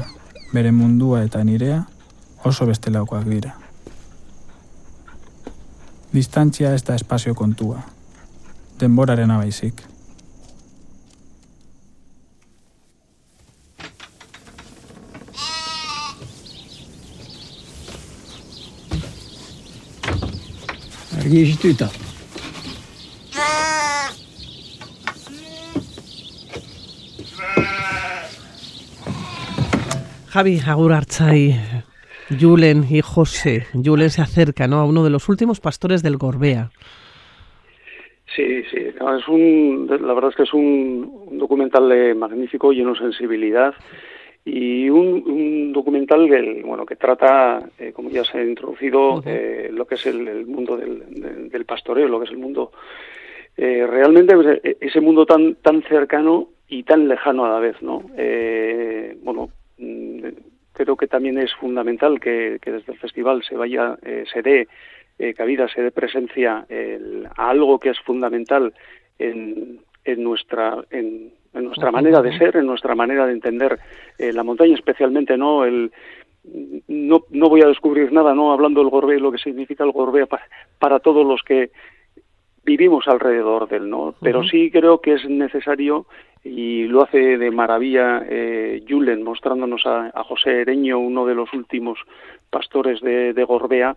bere 0.57 0.71
mundua 0.73 1.19
eta 1.21 1.43
nirea 1.45 1.83
oso 2.49 2.65
bestelaukoak 2.65 3.27
dira. 3.29 3.51
Distantzia 6.09 6.71
ez 6.73 6.81
da 6.87 6.95
espazio 6.97 7.35
kontua. 7.37 7.83
Denboraren 8.81 9.29
abaizik. 9.35 9.85
Argi 21.21 21.45
Javi 30.37 30.59
Agur 30.67 30.93
Archay, 30.93 31.55
Julen 32.29 32.83
y 32.87 33.01
José. 33.01 33.65
Julen 33.73 34.11
se 34.11 34.21
acerca 34.21 34.67
¿no? 34.67 34.75
a 34.75 34.85
uno 34.85 35.03
de 35.03 35.09
los 35.09 35.29
últimos 35.29 35.59
pastores 35.59 36.03
del 36.03 36.17
Gorbea. 36.17 36.69
Sí, 38.35 38.61
sí, 38.69 38.85
no, 38.99 39.17
es 39.17 39.27
un, 39.27 39.87
la 39.89 40.13
verdad 40.13 40.29
es 40.29 40.35
que 40.35 40.43
es 40.43 40.53
un, 40.53 41.25
un 41.31 41.39
documental 41.39 41.89
de 41.89 42.13
magnífico, 42.13 42.71
lleno 42.71 42.93
de 42.93 42.99
sensibilidad 42.99 43.73
y 44.45 44.91
un, 44.91 45.23
un 45.25 45.73
documental 45.73 46.27
que, 46.29 46.61
bueno, 46.63 46.85
que 46.85 46.97
trata, 46.97 47.67
eh, 47.79 47.91
como 47.91 48.11
ya 48.11 48.23
se 48.23 48.37
ha 48.37 48.43
introducido, 48.43 49.15
uh 49.15 49.21
-huh. 49.21 49.23
eh, 49.25 49.69
lo 49.73 49.87
que 49.87 49.95
es 49.95 50.05
el, 50.05 50.27
el 50.27 50.45
mundo 50.45 50.77
del, 50.77 50.99
del, 51.19 51.49
del, 51.49 51.65
pastoreo, 51.65 52.07
lo 52.07 52.19
que 52.19 52.25
es 52.25 52.31
el 52.31 52.37
mundo, 52.37 52.71
eh, 53.57 53.87
realmente 53.89 54.35
pues, 54.35 54.61
ese 54.81 55.01
mundo 55.01 55.25
tan, 55.25 55.55
tan 55.55 55.81
cercano 55.81 56.49
y 56.67 56.83
tan 56.83 57.07
lejano 57.07 57.43
a 57.45 57.49
la 57.49 57.59
vez, 57.59 57.81
¿no? 57.81 58.03
Eh, 58.15 59.17
bueno, 59.23 59.49
creo 60.73 60.95
que 60.95 61.07
también 61.07 61.37
es 61.39 61.53
fundamental 61.55 62.19
que, 62.19 62.59
que 62.61 62.71
desde 62.71 62.93
el 62.93 62.99
festival 62.99 63.43
se 63.43 63.55
vaya, 63.55 63.97
eh, 64.03 64.25
se 64.31 64.41
dé 64.41 64.67
eh, 65.19 65.33
cabida, 65.33 65.67
se 65.67 65.81
dé 65.81 65.91
presencia 65.91 66.65
el, 66.69 67.27
a 67.35 67.49
algo 67.49 67.79
que 67.79 67.89
es 67.89 67.99
fundamental 67.99 68.73
en, 69.17 69.79
en 70.03 70.23
nuestra 70.23 70.83
en, 70.91 71.33
en 71.53 71.63
nuestra 71.63 71.91
manera 71.91 72.21
de 72.21 72.37
ser, 72.37 72.57
en 72.57 72.67
nuestra 72.67 72.93
manera 72.93 73.25
de 73.25 73.33
entender 73.33 73.79
eh, 74.19 74.31
la 74.31 74.43
montaña, 74.43 74.75
especialmente 74.75 75.37
no 75.37 75.65
el 75.65 75.91
no, 76.87 77.23
no 77.31 77.49
voy 77.49 77.61
a 77.61 77.67
descubrir 77.67 78.13
nada, 78.13 78.33
no 78.33 78.53
hablando 78.53 78.79
del 78.79 78.89
Gorbea, 78.89 79.19
lo 79.19 79.31
que 79.31 79.37
significa 79.37 79.83
el 79.83 79.91
Gorbea 79.91 80.27
para, 80.27 80.43
para 80.79 80.99
todos 80.99 81.25
los 81.25 81.41
que 81.41 81.71
vivimos 82.67 83.07
alrededor 83.07 83.69
del 83.69 83.89
no, 83.89 84.13
pero 84.21 84.39
uh 84.39 84.43
-huh. 84.43 84.51
sí 84.51 84.69
creo 84.69 84.99
que 84.99 85.13
es 85.13 85.23
necesario 85.27 86.05
y 86.43 86.83
lo 86.83 87.03
hace 87.03 87.37
de 87.37 87.49
maravilla 87.49 88.23
eh, 88.29 88.83
Julen 88.87 89.23
mostrándonos 89.23 89.85
a, 89.85 90.11
a, 90.13 90.23
José 90.23 90.61
Ereño, 90.61 90.99
uno 90.99 91.25
de 91.25 91.35
los 91.35 91.51
últimos 91.53 91.97
pastores 92.49 93.01
de, 93.01 93.33
de 93.33 93.43
Gorbea, 93.43 93.95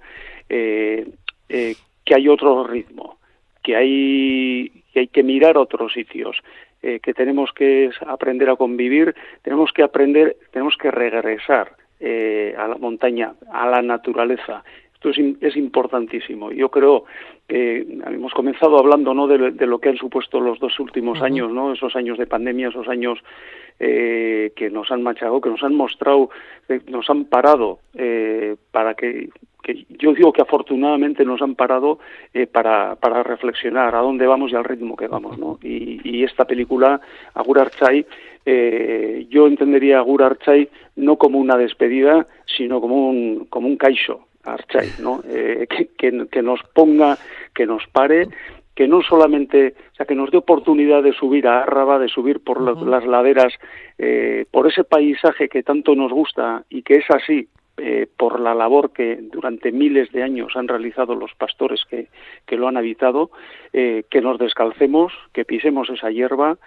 eh, 0.48 1.06
eh, 1.48 1.74
que 2.04 2.14
hay 2.14 2.28
otro 2.28 2.64
ritmo, 2.64 3.18
que 3.62 3.76
hay 3.76 4.72
que 4.92 5.00
hay 5.00 5.09
que 5.09 5.22
mirar 5.22 5.56
otros 5.56 5.92
sitios, 5.92 6.37
eh, 6.83 7.00
que 7.00 7.12
tenemos 7.14 7.52
que 7.52 7.90
aprender 8.06 8.48
a 8.50 8.56
convivir, 8.56 9.14
tenemos 9.42 9.70
que 9.72 9.83
aprender, 9.83 10.37
tenemos 10.50 10.76
que 10.76 10.90
regresar 10.90 11.72
eh, 12.00 12.54
a 12.56 12.66
la 12.68 12.76
montaña, 12.76 13.35
a 13.52 13.68
la 13.68 13.83
naturaleza. 13.83 14.64
Esto 15.03 15.09
es, 15.09 15.37
es 15.41 15.57
importantísimo. 15.57 16.53
Yo 16.53 16.69
creo 16.71 17.05
que 17.49 17.87
hemos 18.07 18.35
comenzado 18.35 18.79
hablando 18.79 19.15
¿no? 19.15 19.27
de, 19.27 19.53
de, 19.53 19.67
lo 19.67 19.79
que 19.79 19.89
han 19.89 19.97
supuesto 19.97 20.41
los 20.41 20.59
dos 20.59 20.79
últimos 20.79 21.19
uh 21.19 21.23
-huh. 21.23 21.27
años, 21.27 21.51
¿no? 21.51 21.73
esos 21.73 21.97
años 21.97 22.19
de 22.19 22.27
pandemia, 22.27 22.69
esos 22.69 22.87
años 22.87 23.19
eh, 23.79 24.53
que 24.55 24.69
nos 24.69 24.91
han 24.91 25.03
machado, 25.03 25.41
que 25.41 25.49
nos 25.49 25.63
han 25.63 25.75
mostrado, 25.75 26.29
nos 26.89 27.09
han 27.09 27.25
parado 27.25 27.79
eh, 27.95 28.57
para 28.71 28.93
que 28.93 29.31
que 29.63 29.87
yo 29.91 30.15
digo 30.15 30.33
que 30.33 30.43
afortunadamente 30.43 31.25
nos 31.25 31.43
han 31.43 31.55
parado 31.55 31.99
eh, 32.33 32.47
para, 32.47 32.97
para 32.97 33.23
reflexionar 33.23 33.95
a 33.95 34.01
dónde 34.01 34.27
vamos 34.27 34.53
y 34.53 34.57
al 34.57 34.65
ritmo 34.65 34.97
que 34.97 35.07
vamos, 35.07 35.39
¿no? 35.39 35.59
Y, 35.63 36.01
y 36.03 36.25
esta 36.25 36.47
película, 36.47 36.99
Agur 37.35 37.59
Archay, 37.59 38.07
eh, 38.47 39.27
yo 39.29 39.47
entendería 39.47 39.99
a 39.99 40.01
Agur 40.01 40.23
Archay 40.23 40.71
no 40.97 41.17
como 41.17 41.39
una 41.39 41.59
despedida, 41.59 42.27
sino 42.47 42.81
como 42.81 43.11
un, 43.11 43.47
como 43.51 43.69
un 43.69 43.77
caixo 43.77 44.27
Archay, 44.44 44.88
¿no? 45.00 45.22
Eh, 45.29 45.66
que, 45.68 45.88
que, 45.96 46.26
que 46.29 46.42
nos 46.42 46.61
ponga, 46.74 47.18
que 47.55 47.66
nos 47.66 47.87
pare, 47.88 48.29
que 48.74 48.88
no 48.88 49.03
solamente, 49.03 49.74
o 49.92 49.94
sea, 49.94 50.07
que 50.07 50.14
nos 50.14 50.31
dé 50.31 50.38
oportunidad 50.38 51.03
de 51.03 51.12
subir 51.12 51.46
a 51.46 51.62
Árraba, 51.62 51.98
de 51.98 52.09
subir 52.09 52.40
por 52.40 52.62
uh 52.62 52.66
-huh. 52.66 52.87
las 52.87 53.05
laderas, 53.05 53.53
eh, 53.98 54.46
por 54.50 54.66
ese 54.66 54.85
paisaje 54.85 55.48
que 55.48 55.62
tanto 55.62 55.94
nos 55.94 56.12
gusta 56.12 56.64
y 56.70 56.83
que 56.83 56.96
es 56.96 57.11
así, 57.11 57.48
eh, 57.76 58.07
por 58.16 58.40
la 58.40 58.55
labor 58.55 58.92
que 58.92 59.18
durante 59.33 59.72
miles 59.72 60.12
de 60.12 60.22
años 60.22 60.55
han 60.55 60.68
realizado 60.68 61.14
los 61.14 61.35
pastores 61.35 61.85
que, 61.88 62.09
que 62.46 62.57
lo 62.57 62.68
han 62.68 62.76
habitado, 62.76 63.31
eh, 63.72 64.05
que 64.11 64.20
nos 64.20 64.38
descalcemos, 64.38 65.12
que 65.33 65.44
pisemos 65.44 65.88
esa 65.88 66.11
hierba 66.11 66.59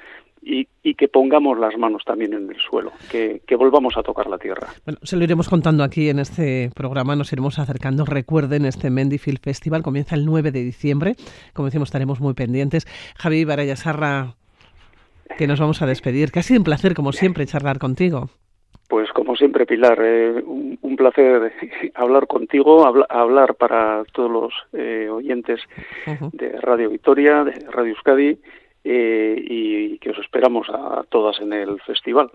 y, 0.45 0.67
y, 0.84 0.95
que 0.95 1.08
pongamos 1.08 1.58
las 1.58 1.77
manos 1.77 2.03
también 2.06 2.34
en 2.34 2.49
el 2.49 2.58
suelo, 2.58 2.91
que, 3.10 3.41
que, 3.47 3.56
volvamos 3.56 3.95
a 3.97 4.03
tocar 4.03 4.27
la 4.27 4.38
tierra. 4.38 4.67
Bueno, 4.86 4.99
se 5.03 5.15
lo 5.15 5.23
iremos 5.23 5.49
contando 5.49 5.84
aquí 5.84 6.10
en 6.10 6.19
este 6.19 6.69
programa, 6.75 7.15
nos 7.15 7.32
iremos 7.32 7.60
acercando. 7.60 8.06
Recuerden, 8.06 8.65
este 8.65 8.89
Mendifield 8.89 9.39
Festival 9.39 9.84
comienza 9.84 10.15
el 10.15 10.25
9 10.25 10.51
de 10.51 10.63
diciembre, 10.63 11.15
como 11.53 11.67
decimos, 11.67 11.88
estaremos 11.88 12.19
muy 12.19 12.34
pendientes. 12.34 12.86
Javi 13.17 13.45
Barayasarra, 13.45 14.35
que 15.37 15.48
nos 15.48 15.60
vamos 15.60 15.81
a 15.81 15.85
despedir, 15.85 16.31
que 16.31 16.39
ha 16.39 16.44
sido 16.44 16.60
un 16.60 16.65
placer, 16.65 16.94
como 16.94 17.12
siempre, 17.12 17.46
charlar 17.46 17.79
contigo. 17.79 18.29
Pues 18.89 19.12
como 19.12 19.35
siempre, 19.35 19.65
Pilar, 19.65 19.98
eh, 20.04 20.44
un, 20.46 20.77
un, 20.81 20.96
placer 20.96 21.54
hablar 21.96 22.27
contigo, 22.27 22.85
habla, 22.85 23.06
hablar 23.10 23.56
para 23.56 24.04
todos 24.13 24.29
los 24.29 24.54
eh, 24.73 25.10
oyentes 25.10 25.62
uh 26.06 26.12
-huh. 26.12 26.31
de 26.31 26.60
Radio 26.62 26.89
Victoria, 26.89 27.44
de 27.44 27.54
Radio 27.71 27.94
Euskadi, 27.94 28.37
eh, 28.84 29.36
y, 29.40 29.98
que 30.00 30.10
os 30.10 30.17
esperamos 30.17 30.67
a 30.69 31.04
todas 31.10 31.40
en 31.40 31.54
el 31.54 31.79
festival. 31.81 32.29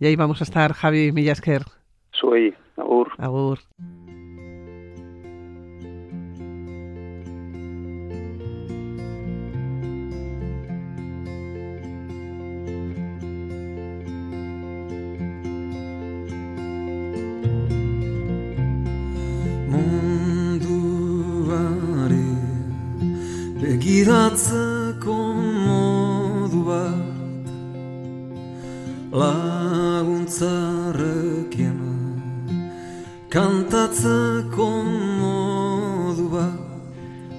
Y 0.00 0.06
ahí 0.06 0.16
vamos 0.16 0.40
a 0.40 0.44
estar, 0.44 0.72
Javi 0.72 1.12
Millasquer. 1.12 1.62
Soy 2.10 2.54
Agur. 2.76 3.12
Agur. 3.18 3.58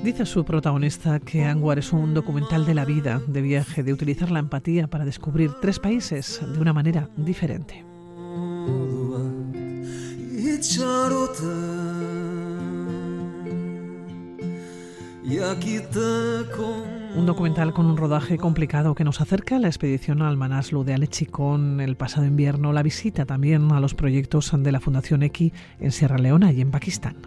Dice 0.04 0.26
su 0.26 0.44
protagonista 0.44 1.20
que 1.20 1.46
Anwar 1.46 1.80
es 1.80 1.94
un 1.94 2.14
documental 2.14 2.66
de 2.66 2.74
la 2.74 2.84
vida, 2.86 3.22
de 3.26 3.42
viaje, 3.42 3.84
de 3.84 3.94
utilizar 3.94 4.30
la 4.32 4.40
empatía 4.40 4.88
para 4.88 5.06
descubrir 5.06 5.52
tres 5.62 5.80
países 5.80 6.42
de 6.46 6.60
una 6.60 6.74
manera 6.74 7.10
diferente. 7.16 7.86
Un 17.16 17.28
documental 17.28 17.74
con 17.74 17.86
un 17.86 17.96
rodaje 17.96 18.38
complicado 18.38 18.96
que 18.96 19.04
nos 19.04 19.22
acerca 19.22 19.58
a 19.58 19.60
la 19.60 19.68
expedición 19.68 20.24
al 20.24 20.36
Manaslu 20.36 20.84
de 20.84 20.96
Alechicón 20.96 21.80
el 21.80 21.96
pasado 21.96 22.26
invierno, 22.26 22.74
la 22.74 22.82
visita 22.82 23.26
también 23.26 23.72
a 23.72 23.80
los 23.80 23.94
proyectos 23.94 24.52
de 24.56 24.72
la 24.72 24.80
Fundación 24.80 25.22
X 25.22 25.54
en 25.80 25.92
Sierra 25.92 26.18
Leona 26.18 26.52
y 26.52 26.62
en 26.62 26.72
Pakistán. 26.72 27.18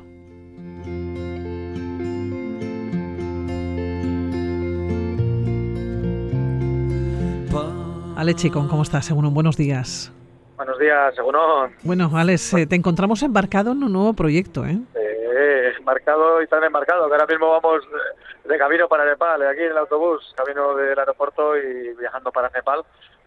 Alechicón, 8.17 8.67
¿cómo 8.67 8.83
estás? 8.83 9.05
Según 9.05 9.33
buenos 9.33 9.57
días. 9.57 10.13
Buenos 10.57 10.79
días, 10.79 11.15
según 11.15 11.37
Bueno, 11.85 12.11
Alex, 12.13 12.55
eh, 12.55 12.67
te 12.67 12.75
encontramos 12.75 13.23
embarcado 13.23 13.73
en 13.73 13.85
un 13.85 13.93
nuevo 13.93 14.15
proyecto, 14.15 14.67
¿eh? 14.67 14.79
eh, 14.97 15.73
embarcado 15.79 16.43
y 16.43 16.47
tan 16.47 16.65
embarcado, 16.65 17.07
que 17.09 17.15
ahora 17.15 17.27
mismo 17.27 17.51
vamos 17.51 17.85
eh, 17.85 18.26
de 18.47 18.59
camino 18.59 18.89
para 18.89 19.05
Nepal, 19.05 19.43
aquí 19.47 19.63
en 19.63 19.73
el 19.73 19.79
autobús, 19.79 20.33
camino 20.37 20.75
del 20.75 20.99
aeropuerto 20.99 21.57
y 21.57 21.95
viajando 21.95 22.31
para 22.31 22.51
Nepal. 22.51 22.85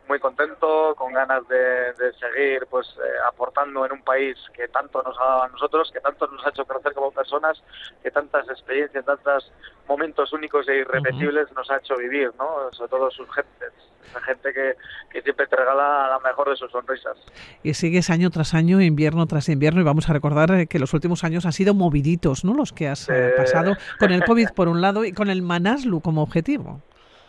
Muy 0.10 0.20
contento, 0.20 0.96
con 0.98 1.14
ganas 1.14 1.48
de, 1.48 1.94
de 1.94 2.12
seguir 2.20 2.66
pues 2.68 2.88
eh, 2.98 3.10
aportando 3.28 3.86
en 3.86 3.92
un 3.92 4.02
país 4.02 4.36
que 4.56 4.68
tanto 4.68 5.04
nos 5.04 5.16
ha 5.20 5.24
dado 5.24 5.44
a 5.44 5.48
nosotros, 5.50 5.92
que 5.94 6.00
tanto 6.02 6.26
nos 6.26 6.44
ha 6.44 6.50
hecho 6.50 6.66
crecer 6.66 6.94
como 6.94 7.12
personas, 7.12 7.62
que 8.02 8.10
tantas 8.10 8.50
experiencias, 8.50 9.06
tantos 9.06 9.52
momentos 9.88 10.34
únicos 10.34 10.68
e 10.68 10.78
irrepetibles 10.78 11.52
nos 11.56 11.70
ha 11.70 11.78
hecho 11.78 11.96
vivir, 11.96 12.32
¿no? 12.40 12.72
Sobre 12.72 12.90
todo 12.90 13.12
sus 13.12 13.28
gentes, 13.36 13.72
la 14.12 14.22
gente 14.22 14.52
que, 14.52 14.74
que 15.12 15.22
siempre 15.22 15.46
te 15.46 15.56
regala 15.56 16.08
la 16.10 16.20
mejor 16.28 16.50
de 16.50 16.56
sus 16.56 16.72
sonrisas. 16.72 17.16
Y 17.62 17.76
sigues 17.76 18.10
año 18.10 18.32
tras 18.32 18.56
año, 18.56 18.82
invierno 18.82 19.28
tras 19.28 19.48
invierno, 19.48 19.80
y 19.82 19.84
vamos 19.84 20.10
a 20.10 20.14
recordar 20.14 20.50
eh, 20.52 20.66
que 20.66 20.80
los 20.80 20.92
últimos 20.96 21.24
años 21.24 21.46
han 21.46 21.54
sido 21.54 21.76
moviditos, 21.76 22.44
¿no? 22.44 22.56
Los 22.56 22.74
que 22.74 22.88
has 22.88 23.08
eh, 23.10 23.28
Eh. 23.30 23.34
pasado 23.38 23.76
con 24.00 24.12
el 24.12 24.24
COVID 24.26 24.50
por 24.56 24.70
un 24.70 24.82
lado 24.82 25.06
y 25.06 25.14
con 25.14 25.30
el 25.30 25.44
Manaslu 25.44 26.02
como 26.02 26.24
objetivo. 26.24 26.82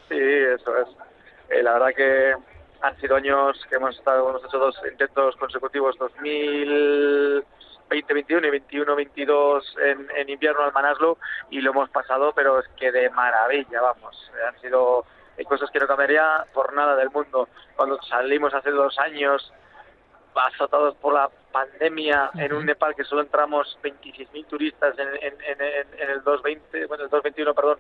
Sí, 0.09 0.17
eso 0.19 0.79
es. 0.79 0.89
Eh, 1.51 1.63
la 1.63 1.75
verdad 1.75 1.89
que 1.95 2.35
han 2.83 3.01
sido 3.01 3.17
años 3.17 3.59
que 3.69 3.77
hemos 3.77 3.97
estado, 3.97 4.29
hemos 4.29 4.45
hecho 4.45 4.59
dos 4.59 4.77
intentos 4.91 5.37
consecutivos, 5.37 5.97
2020, 5.99 8.15
21 8.15 8.47
y 8.47 8.51
21, 8.51 8.97
22 8.97 9.77
en, 9.85 10.09
en 10.17 10.31
invierno 10.31 10.63
al 10.63 10.73
Manaslu 10.73 11.17
y 11.51 11.61
lo 11.61 11.73
hemos 11.73 11.91
pasado, 11.91 12.33
pero 12.35 12.61
es 12.61 12.69
que 12.79 12.93
de 12.93 13.11
maravilla, 13.11 13.81
vamos. 13.81 14.31
Han 14.49 14.61
sido 14.61 15.05
cosas 15.45 15.71
que 15.71 15.79
no 15.79 15.87
cambiaría 15.87 16.45
por 16.53 16.73
nada 16.75 16.97
del 16.97 17.11
mundo. 17.11 17.49
Cuando 17.77 18.01
salimos 18.03 18.53
hace 18.55 18.71
dos 18.71 18.99
años, 18.99 19.53
azotados 20.35 20.95
por 20.97 21.15
la 21.15 21.31
pandemia 21.53 22.31
en 22.35 22.53
un 22.53 22.67
Nepal 22.67 22.95
que 22.95 23.05
solo 23.05 23.23
entramos 23.23 23.79
26.000 23.83 24.47
turistas 24.47 24.99
en, 24.99 25.09
en, 25.09 25.35
en, 25.43 26.11
el 26.11 26.23
220, 26.23 26.87
bueno, 26.87 27.05
el 27.05 27.11
221, 27.11 27.55
perdón, 27.55 27.79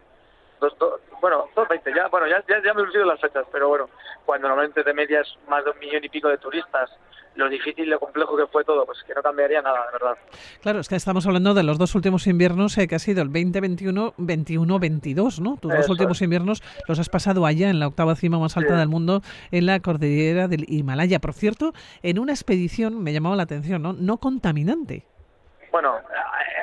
dos, 0.61 0.76
dos- 0.78 1.00
bueno, 1.20 1.46
220, 1.56 1.92
ya, 1.94 2.08
bueno, 2.08 2.26
ya, 2.28 2.42
ya, 2.48 2.62
ya 2.64 2.74
me 2.74 2.80
he 2.80 2.84
olvidado 2.84 3.06
las 3.06 3.20
fechas, 3.20 3.44
pero 3.52 3.68
bueno, 3.68 3.88
cuando 4.24 4.48
normalmente 4.48 4.82
de 4.82 4.94
media 4.94 5.20
es 5.20 5.28
más 5.48 5.64
de 5.64 5.70
un 5.70 5.78
millón 5.78 6.04
y 6.04 6.08
pico 6.08 6.28
de 6.28 6.38
turistas, 6.38 6.90
lo 7.36 7.48
difícil 7.48 7.84
y 7.84 7.88
lo 7.88 8.00
complejo 8.00 8.36
que 8.36 8.46
fue 8.48 8.64
todo, 8.64 8.84
pues 8.84 8.98
que 9.06 9.14
no 9.14 9.22
cambiaría 9.22 9.62
nada, 9.62 9.86
de 9.86 9.92
verdad. 9.92 10.18
Claro, 10.62 10.80
es 10.80 10.88
que 10.88 10.96
estamos 10.96 11.26
hablando 11.26 11.54
de 11.54 11.62
los 11.62 11.78
dos 11.78 11.94
últimos 11.94 12.26
inviernos, 12.26 12.76
eh, 12.76 12.88
que 12.88 12.96
ha 12.96 12.98
sido 12.98 13.22
el 13.22 13.28
2021, 13.32 14.14
21-22, 14.18 15.40
¿no? 15.40 15.56
Tus 15.56 15.72
dos 15.72 15.88
últimos 15.88 16.18
es. 16.18 16.22
inviernos 16.22 16.62
los 16.88 16.98
has 16.98 17.08
pasado 17.08 17.46
allá, 17.46 17.70
en 17.70 17.78
la 17.78 17.86
octava 17.86 18.16
cima 18.16 18.38
más 18.38 18.56
alta 18.56 18.74
Sí. 18.74 18.78
del 18.80 18.88
mundo, 18.88 19.22
en 19.52 19.66
la 19.66 19.78
cordillera 19.80 20.48
del 20.48 20.64
Himalaya. 20.68 21.20
Por 21.20 21.32
cierto, 21.32 21.72
en 22.02 22.18
una 22.18 22.32
expedición, 22.32 23.00
me 23.02 23.12
llamaba 23.12 23.36
la 23.36 23.44
atención, 23.44 23.80
¿no? 23.82 23.92
No 23.92 24.16
contaminante. 24.18 25.06
Bueno, 25.70 26.00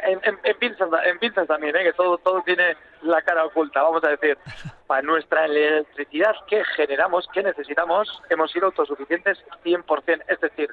en, 0.04 0.20
en, 0.24 0.40
en 0.44 1.48
también, 1.48 1.76
¿eh? 1.76 1.84
que 1.84 1.94
todo, 1.94 2.18
todo 2.18 2.42
tiene 2.42 2.76
la 3.04 3.22
cara 3.22 3.46
oculta, 3.46 3.82
vamos 3.82 4.04
a 4.04 4.10
decir. 4.10 4.38
Para 4.88 5.02
nuestra 5.02 5.46
electricidad 5.46 6.34
que 6.48 6.64
generamos, 6.76 7.28
que 7.34 7.44
necesitamos, 7.44 8.22
hemos 8.30 8.52
sido 8.52 8.68
autosuficientes 8.68 9.38
100%, 9.66 10.24
es 10.28 10.40
decir, 10.40 10.70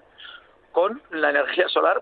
con 0.71 1.03
la 1.11 1.31
energía 1.31 1.69
solar 1.69 2.01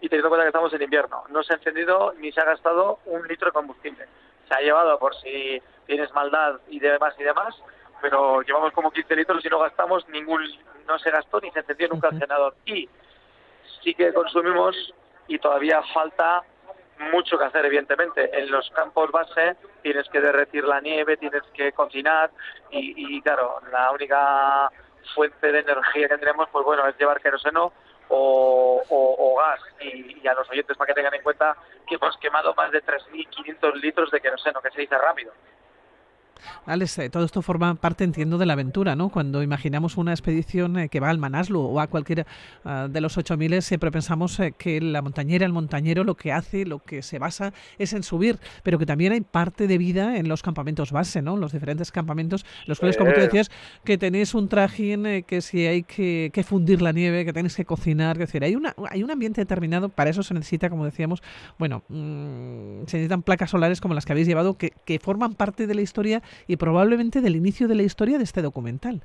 y 0.00 0.08
teniendo 0.08 0.26
en 0.26 0.30
cuenta 0.30 0.44
que 0.44 0.48
estamos 0.48 0.72
en 0.72 0.82
invierno. 0.82 1.22
No 1.28 1.42
se 1.44 1.52
ha 1.52 1.56
encendido 1.56 2.14
ni 2.18 2.32
se 2.32 2.40
ha 2.40 2.44
gastado 2.44 2.98
un 3.06 3.26
litro 3.28 3.46
de 3.46 3.52
combustible. 3.52 4.06
Se 4.48 4.54
ha 4.54 4.60
llevado 4.60 4.98
por 4.98 5.14
si 5.16 5.62
tienes 5.86 6.12
maldad 6.12 6.60
y 6.68 6.80
demás 6.80 7.14
y 7.18 7.22
demás, 7.22 7.54
pero 8.00 8.42
llevamos 8.42 8.72
como 8.72 8.90
15 8.90 9.14
litros 9.14 9.44
y 9.44 9.48
no 9.48 9.60
gastamos 9.60 10.08
ningún, 10.08 10.42
no 10.88 10.98
se 10.98 11.12
gastó 11.12 11.40
ni 11.40 11.52
se 11.52 11.60
encendió 11.60 11.88
nunca 11.88 12.08
el 12.08 12.18
generador. 12.18 12.56
Y 12.66 12.88
sí 13.84 13.94
que 13.94 14.12
consumimos 14.12 14.92
y 15.32 15.38
todavía 15.38 15.82
falta 15.94 16.42
mucho 17.10 17.38
que 17.38 17.44
hacer, 17.44 17.64
evidentemente. 17.64 18.30
En 18.38 18.50
los 18.50 18.68
campos 18.70 19.10
base 19.10 19.56
tienes 19.82 20.06
que 20.10 20.20
derretir 20.20 20.64
la 20.64 20.80
nieve, 20.80 21.16
tienes 21.16 21.42
que 21.54 21.72
cocinar 21.72 22.30
y, 22.70 23.20
claro, 23.22 23.60
la 23.70 23.90
única 23.92 24.70
fuente 25.14 25.50
de 25.50 25.60
energía 25.60 26.08
que 26.08 26.18
tenemos, 26.18 26.48
pues 26.50 26.64
bueno, 26.64 26.86
es 26.86 26.96
llevar 26.98 27.20
queroseno 27.20 27.72
o 28.08 29.34
gas. 29.38 29.60
Y, 29.80 30.20
y 30.22 30.28
a 30.28 30.34
los 30.34 30.48
oyentes 30.50 30.76
para 30.76 30.88
que 30.88 30.94
tengan 30.94 31.14
en 31.14 31.22
cuenta 31.22 31.56
que 31.88 31.94
hemos 31.94 32.16
quemado 32.18 32.54
más 32.54 32.70
de 32.70 32.84
3.500 32.84 33.74
litros 33.80 34.10
de 34.10 34.20
queroseno, 34.20 34.60
que 34.60 34.70
se 34.70 34.82
dice 34.82 34.98
rápido. 34.98 35.32
Alex, 36.66 36.98
eh, 36.98 37.10
todo 37.10 37.24
esto 37.24 37.42
forma 37.42 37.74
parte, 37.74 38.04
entiendo, 38.04 38.38
de 38.38 38.46
la 38.46 38.52
aventura, 38.52 38.96
¿no? 38.96 39.08
Cuando 39.08 39.42
imaginamos 39.42 39.96
una 39.96 40.12
expedición 40.12 40.78
eh, 40.78 40.88
que 40.88 41.00
va 41.00 41.10
al 41.10 41.18
Manaslu 41.18 41.60
o 41.60 41.80
a 41.80 41.86
cualquiera 41.86 42.26
ah, 42.64 42.88
de 42.90 43.00
los 43.00 43.16
8000, 43.16 43.62
siempre 43.62 43.90
pensamos 43.90 44.38
eh, 44.40 44.52
que 44.56 44.80
la 44.80 45.02
montañera, 45.02 45.46
el 45.46 45.52
montañero, 45.52 46.04
lo 46.04 46.14
que 46.14 46.32
hace, 46.32 46.64
lo 46.64 46.78
que 46.80 47.02
se 47.02 47.18
basa 47.18 47.52
es 47.78 47.92
en 47.92 48.02
subir, 48.02 48.38
pero 48.62 48.78
que 48.78 48.86
también 48.86 49.12
hay 49.12 49.20
parte 49.20 49.66
de 49.66 49.78
vida 49.78 50.16
en 50.16 50.28
los 50.28 50.42
campamentos 50.42 50.92
base, 50.92 51.22
¿no? 51.22 51.36
Los 51.36 51.52
diferentes 51.52 51.90
campamentos, 51.90 52.44
los 52.66 52.78
cuales, 52.78 52.96
como 52.96 53.12
tú 53.12 53.20
decías, 53.20 53.50
que 53.84 53.98
tenéis 53.98 54.34
un 54.34 54.48
trajín, 54.48 55.24
que 55.26 55.40
si 55.40 55.66
hay 55.66 55.82
que, 55.82 56.30
que 56.32 56.44
fundir 56.44 56.82
la 56.82 56.92
nieve, 56.92 57.24
que 57.24 57.32
tenéis 57.32 57.56
que 57.56 57.64
cocinar, 57.64 58.16
que 58.16 58.26
decir, 58.26 58.44
hay, 58.44 58.54
una, 58.54 58.74
hay 58.90 59.02
un 59.02 59.10
ambiente 59.10 59.40
determinado, 59.40 59.88
para 59.88 60.10
eso 60.10 60.22
se 60.22 60.34
necesita, 60.34 60.70
como 60.70 60.84
decíamos, 60.84 61.22
bueno, 61.58 61.82
mm, 61.88 62.86
se 62.86 62.96
necesitan 62.98 63.22
placas 63.22 63.50
solares 63.50 63.80
como 63.80 63.94
las 63.94 64.04
que 64.04 64.12
habéis 64.12 64.26
llevado, 64.26 64.56
que, 64.56 64.72
que 64.84 64.98
forman 64.98 65.34
parte 65.34 65.66
de 65.66 65.74
la 65.74 65.82
historia 65.82 66.22
y 66.46 66.56
probablemente 66.56 67.20
del 67.20 67.36
inicio 67.36 67.68
de 67.68 67.74
la 67.74 67.82
historia 67.82 68.18
de 68.18 68.24
este 68.24 68.42
documental. 68.42 69.02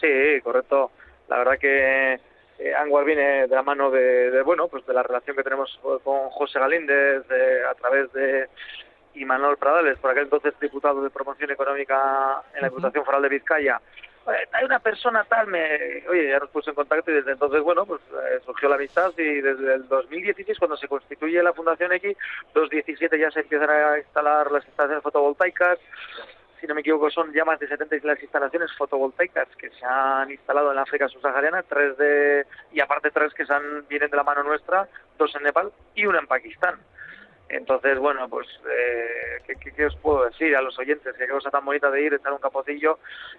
Sí, 0.00 0.40
correcto. 0.42 0.90
La 1.28 1.38
verdad 1.38 1.58
que 1.58 2.14
eh, 2.58 2.74
Anguar 2.76 3.04
viene 3.04 3.46
de 3.46 3.54
la 3.54 3.62
mano 3.62 3.90
de, 3.90 4.30
de, 4.30 4.42
bueno, 4.42 4.68
pues 4.68 4.86
de 4.86 4.94
la 4.94 5.02
relación 5.02 5.36
que 5.36 5.42
tenemos 5.42 5.78
con 6.04 6.30
José 6.30 6.58
Galíndez 6.58 7.26
de- 7.28 7.64
a 7.64 7.74
través 7.74 8.12
de 8.12 8.48
Imanol 9.14 9.56
Pradales, 9.56 9.98
por 9.98 10.10
aquel 10.10 10.24
entonces 10.24 10.54
diputado 10.60 11.02
de 11.02 11.10
promoción 11.10 11.50
económica 11.50 12.42
en 12.54 12.62
la. 12.62 12.68
Diputación 12.68 13.04
Foral 13.04 13.22
de 13.22 13.28
Vizcaya. 13.28 13.80
Eh, 14.28 14.46
Hay 14.52 14.64
una 14.64 14.78
persona 14.78 15.24
tal, 15.24 15.46
me, 15.48 16.04
oye, 16.08 16.28
ya 16.28 16.38
nos 16.38 16.50
puso 16.50 16.70
en 16.70 16.76
contacto 16.76 17.10
y 17.10 17.14
desde 17.14 17.32
entonces, 17.32 17.60
bueno, 17.62 17.84
pues 17.86 18.00
eh, 18.12 18.38
surgió 18.44 18.68
la 18.68 18.74
amistad 18.76 19.10
y 19.16 19.40
desde 19.40 19.74
el 19.74 19.88
2016, 19.88 20.58
cuando 20.58 20.76
se 20.76 20.86
constituye 20.86 21.42
la 21.42 21.52
Fundación 21.54 21.92
X, 21.94 22.16
2017 22.54 23.18
ya 23.18 23.30
se 23.30 23.40
empiezan 23.40 23.70
a 23.70 23.98
instalar 23.98 24.50
las 24.52 24.64
instalaciones 24.66 25.02
fotovoltaicas, 25.02 25.78
si 26.60 26.66
no 26.66 26.74
me 26.74 26.80
equivoco, 26.80 27.10
son 27.10 27.32
ya 27.32 27.44
más 27.44 27.58
de 27.58 27.68
70 27.68 27.96
las 28.02 28.22
instalaciones 28.22 28.70
fotovoltaicas 28.76 29.48
que 29.56 29.70
se 29.70 29.84
han 29.84 30.30
instalado 30.30 30.72
en 30.72 30.78
África 30.78 31.08
subsahariana, 31.08 31.62
tres 31.62 31.96
de, 31.96 32.46
y 32.72 32.80
aparte 32.80 33.10
tres 33.10 33.32
que 33.34 33.46
se 33.46 33.52
han, 33.52 33.86
vienen 33.88 34.10
de 34.10 34.16
la 34.16 34.22
mano 34.22 34.42
nuestra, 34.42 34.88
dos 35.16 35.34
en 35.36 35.44
Nepal 35.44 35.72
y 35.94 36.06
una 36.06 36.18
en 36.18 36.26
Pakistán. 36.26 36.78
Entonces, 37.48 37.98
bueno, 37.98 38.28
pues, 38.28 38.46
eh, 38.70 39.38
¿qué, 39.46 39.72
qué, 39.72 39.86
os 39.86 39.96
puedo 39.96 40.26
decir 40.26 40.54
a 40.54 40.60
los 40.60 40.78
oyentes? 40.78 41.14
Qué 41.16 41.26
cosa 41.28 41.50
tan 41.50 41.64
bonita 41.64 41.90
de 41.90 42.02
ir, 42.02 42.12
echar 42.12 42.32
un 42.32 42.40
capocillo 42.40 42.98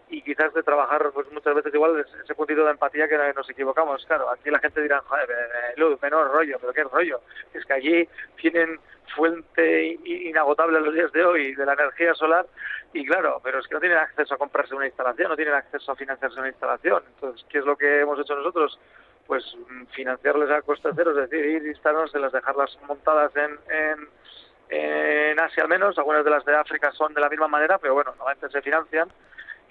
y 0.10 0.22
quizás 0.24 0.52
de 0.54 0.64
trabajar, 0.64 1.12
pues 1.14 1.32
muchas 1.32 1.54
veces 1.54 1.74
igual 1.74 2.04
ese 2.24 2.36
puntito 2.36 2.66
de 2.66 2.72
empatía 2.72 3.08
que 3.08 3.18
nos 3.36 3.50
equivocamos. 3.50 4.04
Claro, 4.08 4.30
aquí 4.32 4.50
la 4.50 4.60
gente 4.60 4.82
dirá, 4.82 5.02
joder, 5.02 5.30
eh, 5.30 5.74
Luz, 5.78 6.02
menor 6.02 6.32
rollo, 6.32 6.58
pero 6.60 6.74
qué 6.74 6.84
rollo. 6.84 7.22
Es 7.54 7.64
que 7.66 7.74
allí 7.74 8.10
tienen 8.38 8.80
fuente 9.16 10.00
inagotable 10.06 10.78
a 10.78 10.82
los 10.82 10.94
días 10.94 11.12
de 11.12 11.26
hoy 11.26 11.56
de 11.56 11.66
la 11.66 11.74
energía 11.74 12.14
solar 12.14 12.46
y 12.94 13.06
claro, 13.06 13.40
pero 13.44 13.60
es 13.60 13.68
que 13.68 13.76
no 13.76 13.80
tienen 13.80 13.98
acceso 13.98 14.34
a 14.34 14.38
comprarse 14.38 14.74
una 14.74 14.88
instalación, 14.88 15.30
no 15.30 15.36
tienen 15.36 15.54
acceso 15.54 15.92
a 15.92 15.96
financiarse 15.96 16.40
una 16.40 16.50
instalación. 16.50 17.04
Entonces, 17.16 17.46
¿qué 17.50 17.60
es 17.60 17.66
lo 17.66 17.76
que 17.76 18.02
hemos 18.02 18.20
hecho 18.20 18.36
nosotros? 18.36 18.80
Pues 19.30 19.46
mm, 19.70 19.86
financiarles 19.94 20.50
a 20.50 20.64
coste 20.64 20.90
cero, 20.96 21.12
es 21.12 21.30
decir, 21.30 21.46
ir 21.46 21.68
instalándoselas, 21.68 22.32
dejarlas 22.32 22.76
montadas 22.88 23.32
en, 23.36 23.60
en, 23.70 24.10
en 24.70 25.40
Asia 25.40 25.62
al 25.62 25.70
menos, 25.70 26.00
algunas 26.00 26.26
de 26.26 26.32
las 26.32 26.44
de 26.44 26.56
África 26.56 26.92
son 26.94 27.14
de 27.14 27.22
la 27.22 27.30
misma 27.30 27.48
manera, 27.48 27.78
pero 27.78 27.94
bueno, 27.94 28.12
normalmente 28.18 28.50
se 28.50 28.62
financian. 28.64 29.08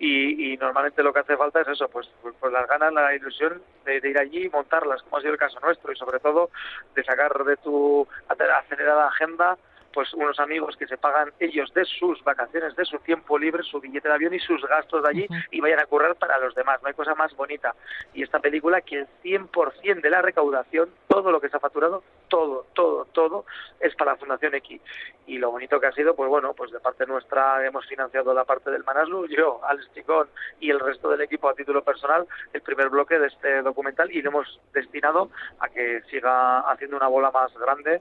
Y, 0.01 0.53
y 0.53 0.57
normalmente 0.59 1.03
lo 1.03 1.13
que 1.13 1.19
hace 1.19 1.37
falta 1.37 1.61
es 1.61 1.67
eso, 1.67 1.89
pues, 1.89 2.09
pues, 2.23 2.33
pues 2.39 2.53
las 2.53 2.69
ganas, 2.69 2.93
la 2.93 3.13
ilusión 3.17 3.61
de, 3.85 4.01
de 4.01 4.11
ir 4.11 4.17
allí 4.17 4.45
y 4.45 4.49
montarlas, 4.49 5.03
como 5.03 5.17
ha 5.17 5.21
sido 5.21 5.33
el 5.33 5.41
caso 5.41 5.59
nuestro, 5.59 5.91
y 5.93 5.97
sobre 5.97 6.21
todo 6.21 6.51
de 6.95 7.03
sacar 7.03 7.33
de 7.43 7.57
tu 7.57 8.07
acelerada 8.29 9.09
agenda 9.09 9.59
pues 9.99 10.15
unos 10.15 10.39
amigos 10.39 10.77
que 10.77 10.87
se 10.87 10.97
pagan 10.97 11.33
ellos 11.41 11.75
de 11.75 11.85
sus 11.85 12.23
vacaciones, 12.23 12.77
de 12.77 12.85
su 12.85 13.01
tiempo 13.01 13.37
libre, 13.37 13.65
su 13.65 13.81
billete 13.81 14.07
de 14.07 14.15
avión 14.15 14.33
y 14.33 14.39
sus 14.39 14.65
gastos 14.65 15.03
de 15.03 15.09
allí 15.09 15.27
y 15.51 15.61
vayan 15.61 15.81
a 15.81 15.87
currar 15.87 16.15
para 16.15 16.39
los 16.39 16.55
demás. 16.55 16.81
No 16.81 16.87
hay 16.87 16.95
cosa 16.95 17.17
más 17.17 17.35
bonita. 17.35 17.75
Y 18.15 18.23
esta 18.23 18.39
película 18.39 18.81
que 18.81 19.01
el 19.01 19.09
100% 19.25 20.01
de 20.01 20.09
la 20.09 20.23
recaudación, 20.23 20.89
todo 21.09 21.33
lo 21.33 21.41
que 21.41 21.49
se 21.49 21.57
ha 21.57 21.59
facturado, 21.59 22.05
todo, 22.29 22.67
todo, 22.75 23.07
todo, 23.07 23.45
es 23.81 23.93
para 23.97 24.13
la 24.13 24.19
Fundación 24.19 24.55
X. 24.55 24.81
Y 25.27 25.39
lo 25.39 25.51
bonito 25.51 25.81
que 25.81 25.89
ha 25.89 25.93
sido, 25.93 26.15
pues 26.15 26.29
bueno, 26.29 26.55
pues 26.55 26.71
de 26.71 26.79
parte 26.79 27.05
nuestra 27.05 27.67
hemos 27.67 27.85
financiado 27.87 28.33
la 28.33 28.45
parte 28.45 28.71
del 28.71 28.85
Manaslu, 28.85 29.27
yo, 29.27 29.61
Alex 29.65 29.93
Chicón 29.95 30.29
y 30.61 30.71
el 30.71 30.79
resto 30.79 31.11
del 31.11 31.23
equipo 31.23 31.49
a 31.49 31.55
título 31.55 31.83
personal, 31.83 32.25
el 32.53 32.63
primer 32.63 32.89
bloque 32.89 33.19
de 33.19 33.27
este 33.27 33.63
documental 33.63 34.13
y 34.13 34.23
lo 34.23 34.31
hemos 34.31 34.61
destinado 34.73 35.29
a 35.59 35.69
que 35.69 36.03
siga 36.03 36.61
haciendo 36.71 36.97
una 36.97 37.09
bola 37.09 37.33
más 37.33 37.53
grande 37.59 38.01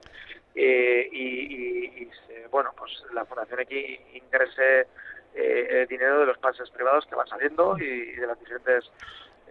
eh, 0.58 1.10
y, 1.12 1.24
y, 1.24 2.04
y 2.04 2.10
bueno, 2.50 2.72
pues 2.76 2.92
la 3.14 3.26
Fundación 3.26 3.60
X 3.62 4.00
ingrese 4.14 4.88
eh, 5.36 5.86
dinero 5.88 6.22
de 6.22 6.26
los 6.26 6.38
pases 6.40 6.70
privados 6.72 7.06
que 7.06 7.16
van 7.16 7.28
saliendo 7.28 7.78
y, 7.78 7.84
y 7.84 8.16
de 8.16 8.26
las 8.28 8.40
diferentes 8.40 8.90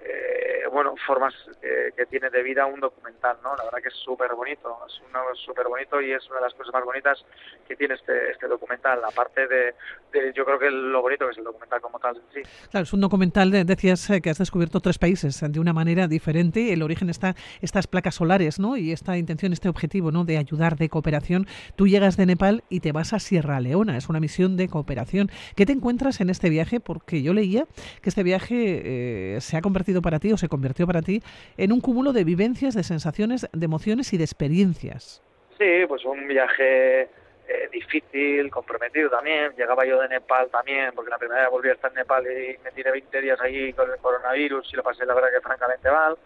eh, 0.09 0.63
bueno 0.73 0.95
formas 1.07 1.35
eh, 1.63 1.91
que 1.97 2.07
tiene 2.07 2.31
de 2.31 2.43
vida 2.43 2.67
un 2.67 2.81
documental, 2.81 3.37
¿no? 3.43 3.57
La 3.57 3.65
verdad 3.65 3.79
que 3.83 3.89
es 3.89 3.95
súper 4.05 4.35
bonito, 4.35 4.77
es 4.87 5.39
súper 5.45 5.67
bonito 5.69 6.01
y 6.01 6.13
es 6.13 6.27
una 6.29 6.37
de 6.37 6.43
las 6.47 6.55
cosas 6.55 6.73
más 6.75 6.85
bonitas 6.85 7.25
que 7.67 7.77
tiene 7.77 7.95
este 7.95 8.31
este 8.31 8.47
documental, 8.49 9.01
aparte 9.05 9.47
de, 9.47 9.75
de 10.13 10.33
yo 10.35 10.45
creo 10.45 10.59
que 10.59 10.71
lo 10.71 11.03
bonito 11.03 11.27
que 11.27 11.33
es 11.33 11.39
el 11.39 11.45
documental 11.45 11.81
como 11.81 11.99
tal 11.99 12.21
sí. 12.35 12.41
Claro, 12.71 12.85
es 12.85 12.93
un 12.93 13.01
documental, 13.01 13.51
de- 13.51 13.65
decías 13.65 14.09
eh, 14.11 14.21
que 14.21 14.31
has 14.31 14.39
descubierto 14.39 14.81
tres 14.81 14.99
países 14.99 15.43
eh, 15.43 15.49
de 15.49 15.61
una 15.61 15.73
manera 15.73 16.07
diferente. 16.09 16.73
El 16.73 16.83
origen 16.83 17.11
está 17.11 17.35
estas 17.61 17.87
placas 17.87 18.15
solares, 18.17 18.59
¿no? 18.59 18.77
Y 18.77 18.93
esta 18.93 19.17
intención, 19.17 19.53
este 19.53 19.69
objetivo, 19.69 20.11
¿no? 20.13 20.25
De 20.25 20.37
ayudar, 20.39 20.77
de 20.77 20.89
cooperación. 20.89 21.47
Tú 21.77 21.87
llegas 21.87 22.17
de 22.17 22.27
Nepal 22.27 22.65
y 22.69 22.81
te 22.81 22.93
vas 22.93 23.13
a 23.13 23.19
Sierra 23.19 23.61
Leona. 23.61 23.97
Es 23.97 24.09
una 24.09 24.21
misión 24.21 24.57
de 24.57 24.69
cooperación. 24.69 25.31
¿Qué 25.55 25.67
te 25.67 25.73
encuentras 25.73 26.21
en 26.21 26.31
este 26.31 26.51
viaje? 26.51 26.81
Porque 26.81 27.23
yo 27.23 27.33
leía 27.33 27.67
que 28.03 28.09
este 28.11 28.23
viaje 28.23 29.35
eh, 29.37 29.41
se 29.41 29.57
ha 29.57 29.63
convertido 29.63 29.96
para 30.03 30.19
ti 30.19 30.33
o 30.33 30.37
se 30.37 30.49
convirtió 30.49 30.87
para 30.87 31.03
ti 31.03 31.23
en 31.57 31.73
un 31.73 31.81
cúmulo 31.81 32.13
de 32.13 32.25
vivencias, 32.25 32.75
de 32.75 32.83
sensaciones, 32.83 33.49
de 33.53 33.65
emociones 33.65 34.13
y 34.13 34.19
de 34.19 34.25
experiencias. 34.25 35.23
Sí, 35.59 35.85
pues 35.89 36.05
un 36.05 36.27
viaje 36.29 37.03
eh, 37.03 37.69
difícil, 37.73 38.51
comprometido 38.51 39.09
también. 39.11 39.53
Llegaba 39.57 39.85
yo 39.87 40.01
de 40.01 40.09
Nepal 40.09 40.49
también, 40.51 40.91
porque 40.95 41.11
la 41.11 41.19
primera 41.19 41.43
vez 41.43 41.51
volví 41.51 41.69
a 41.71 41.73
estar 41.73 41.91
en 41.91 41.97
Nepal 41.99 42.25
y 42.27 42.59
me 42.63 42.73
tiré 42.73 42.91
20 42.91 43.21
días 43.21 43.41
allí 43.41 43.73
con 43.73 43.91
el 43.91 43.97
coronavirus 43.99 44.69
y 44.73 44.77
lo 44.77 44.83
pasé 44.83 45.07
la 45.07 45.15
verdad 45.15 45.29
que 45.35 45.41
francamente 45.41 45.91
mal. 45.91 46.17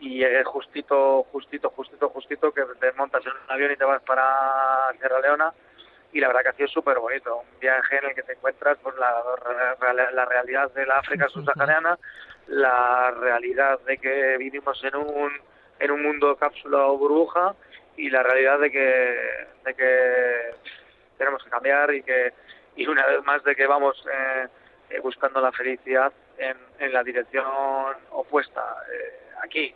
Y 0.00 0.18
llegué 0.18 0.42
justito, 0.42 1.22
justito, 1.30 1.70
justito, 1.70 2.08
justito, 2.08 2.50
que 2.52 2.62
te 2.80 2.90
montas 2.94 3.22
en 3.24 3.30
un 3.32 3.50
avión 3.52 3.70
y 3.70 3.76
te 3.76 3.84
vas 3.84 4.02
para 4.02 4.24
Sierra 4.98 5.20
Leona. 5.20 5.52
Y 6.12 6.18
la 6.20 6.26
verdad 6.26 6.42
que 6.42 6.48
ha 6.48 6.52
sido 6.54 6.68
súper 6.68 6.98
bonito. 6.98 7.36
Un 7.36 7.60
viaje 7.60 7.98
en 7.98 8.06
el 8.10 8.14
que 8.16 8.22
te 8.24 8.32
encuentras 8.32 8.76
pues, 8.82 8.96
la, 8.96 9.22
la- 9.94 10.10
la 10.10 10.24
realidad 10.24 10.72
de 10.72 10.84
la 10.86 10.98
África 10.98 11.28
subsahariana, 11.32 11.96
la 12.52 13.10
realidad 13.12 13.80
de 13.80 13.96
que 13.96 14.36
vivimos 14.38 14.82
en 14.84 14.94
un, 14.96 15.32
en 15.80 15.90
un 15.90 16.02
mundo 16.02 16.36
cápsula 16.36 16.86
o 16.86 16.98
burbuja 16.98 17.54
y 17.96 18.10
la 18.10 18.22
realidad 18.22 18.60
de 18.60 18.70
que, 18.70 19.16
de 19.64 19.74
que 19.74 20.54
tenemos 21.16 21.42
que 21.42 21.50
cambiar 21.50 21.94
y 21.94 22.02
que 22.02 22.32
y 22.76 22.86
una 22.86 23.06
vez 23.06 23.22
más 23.24 23.42
de 23.44 23.54
que 23.54 23.66
vamos 23.66 24.02
eh, 24.10 25.00
buscando 25.02 25.40
la 25.40 25.52
felicidad 25.52 26.12
en, 26.38 26.56
en 26.78 26.92
la 26.92 27.02
dirección 27.02 27.44
opuesta 28.10 28.62
eh, 28.92 29.30
aquí 29.42 29.74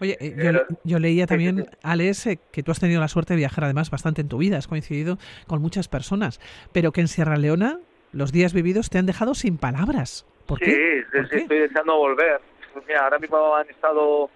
Oye, 0.00 0.16
eh, 0.20 0.34
yo, 0.36 0.76
yo 0.82 0.98
leía 0.98 1.26
también. 1.26 1.68
Alex, 1.82 2.26
eh, 2.26 2.38
que 2.50 2.62
tú 2.62 2.72
has 2.72 2.80
tenido 2.80 3.00
la 3.00 3.08
suerte 3.08 3.34
de 3.34 3.38
viajar 3.38 3.64
además 3.64 3.90
bastante 3.90 4.20
en 4.20 4.28
tu 4.28 4.38
vida, 4.38 4.56
has 4.56 4.66
coincidido 4.66 5.18
con 5.46 5.60
muchas 5.60 5.88
personas, 5.88 6.40
pero 6.72 6.92
que 6.92 7.02
en 7.02 7.08
Sierra 7.08 7.36
Leona 7.36 7.78
los 8.12 8.32
días 8.32 8.52
vividos 8.52 8.90
te 8.90 8.98
han 8.98 9.06
dejado 9.06 9.34
sin 9.34 9.58
palabras. 9.58 10.26
¿Por 10.46 10.58
sí, 10.58 10.64
qué? 10.64 11.04
sí, 11.10 11.16
¿Por 11.18 11.24
sí, 11.24 11.30
qué? 11.30 11.36
estoy 11.42 11.58
deseando 11.60 11.96
volver. 11.96 12.40
Pues 12.72 12.86
mira, 12.86 13.04
ahora 13.04 13.18
mismo 13.18 13.54
han 13.54 13.68
estado 13.68 14.30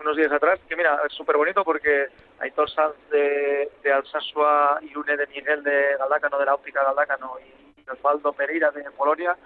unos 0.00 0.16
días 0.16 0.32
atrás, 0.32 0.58
que 0.68 0.76
mira, 0.76 1.00
es 1.06 1.12
súper 1.14 1.36
bonito 1.36 1.64
porque 1.64 2.08
Aitor 2.40 2.70
Sanz 2.70 2.94
de, 3.10 3.70
de 3.82 3.92
Alsasua 3.92 4.78
y 4.82 4.94
Une 4.96 5.16
de 5.16 5.26
Miguel 5.28 5.62
de 5.62 5.96
Galdácano, 5.98 6.38
de 6.38 6.44
la 6.46 6.54
óptica 6.54 6.82
Galdácano, 6.84 7.36
y 7.40 7.90
Osvaldo 7.90 8.32
Pereira 8.32 8.70
de 8.70 8.90
Polonia, 8.92 9.36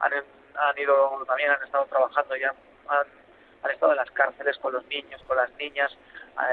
han, 0.00 0.12
han 0.12 0.78
ido, 0.78 1.24
también 1.26 1.50
han 1.50 1.62
estado 1.64 1.84
trabajando 1.86 2.36
y 2.36 2.44
han, 2.44 2.54
han, 2.88 3.06
han 3.62 3.70
estado 3.70 3.92
en 3.92 3.98
las 3.98 4.10
cárceles 4.12 4.56
con 4.58 4.72
los 4.72 4.86
niños, 4.86 5.20
con 5.26 5.36
las 5.36 5.50
niñas, 5.56 5.96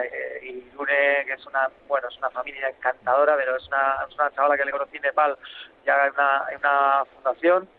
eh, 0.01 0.39
y 0.43 0.71
Lune, 0.75 1.23
que 1.25 1.33
es 1.33 1.45
una, 1.45 1.69
bueno, 1.87 2.07
es 2.07 2.17
una 2.17 2.29
familia 2.31 2.69
encantadora, 2.69 3.35
pero 3.37 3.55
es 3.57 3.67
una, 3.67 4.05
es 4.09 4.15
una 4.15 4.31
chavala 4.31 4.57
que 4.57 4.65
le 4.65 4.71
conocí 4.71 4.95
en 4.97 5.03
Nepal, 5.03 5.37
ya 5.85 6.07
en 6.07 6.13
una, 6.13 6.45
en 6.51 6.57
una 6.57 7.05
fundación, 7.13 7.69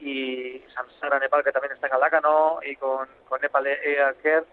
y 0.00 0.62
Samsara 0.74 1.18
Nepal, 1.18 1.42
que 1.44 1.52
también 1.52 1.72
está 1.72 1.86
en 1.86 1.92
Galdácano, 1.92 2.58
y 2.62 2.76
con, 2.76 3.08
con 3.28 3.40
Nepal 3.40 3.64
Care, 4.22 4.44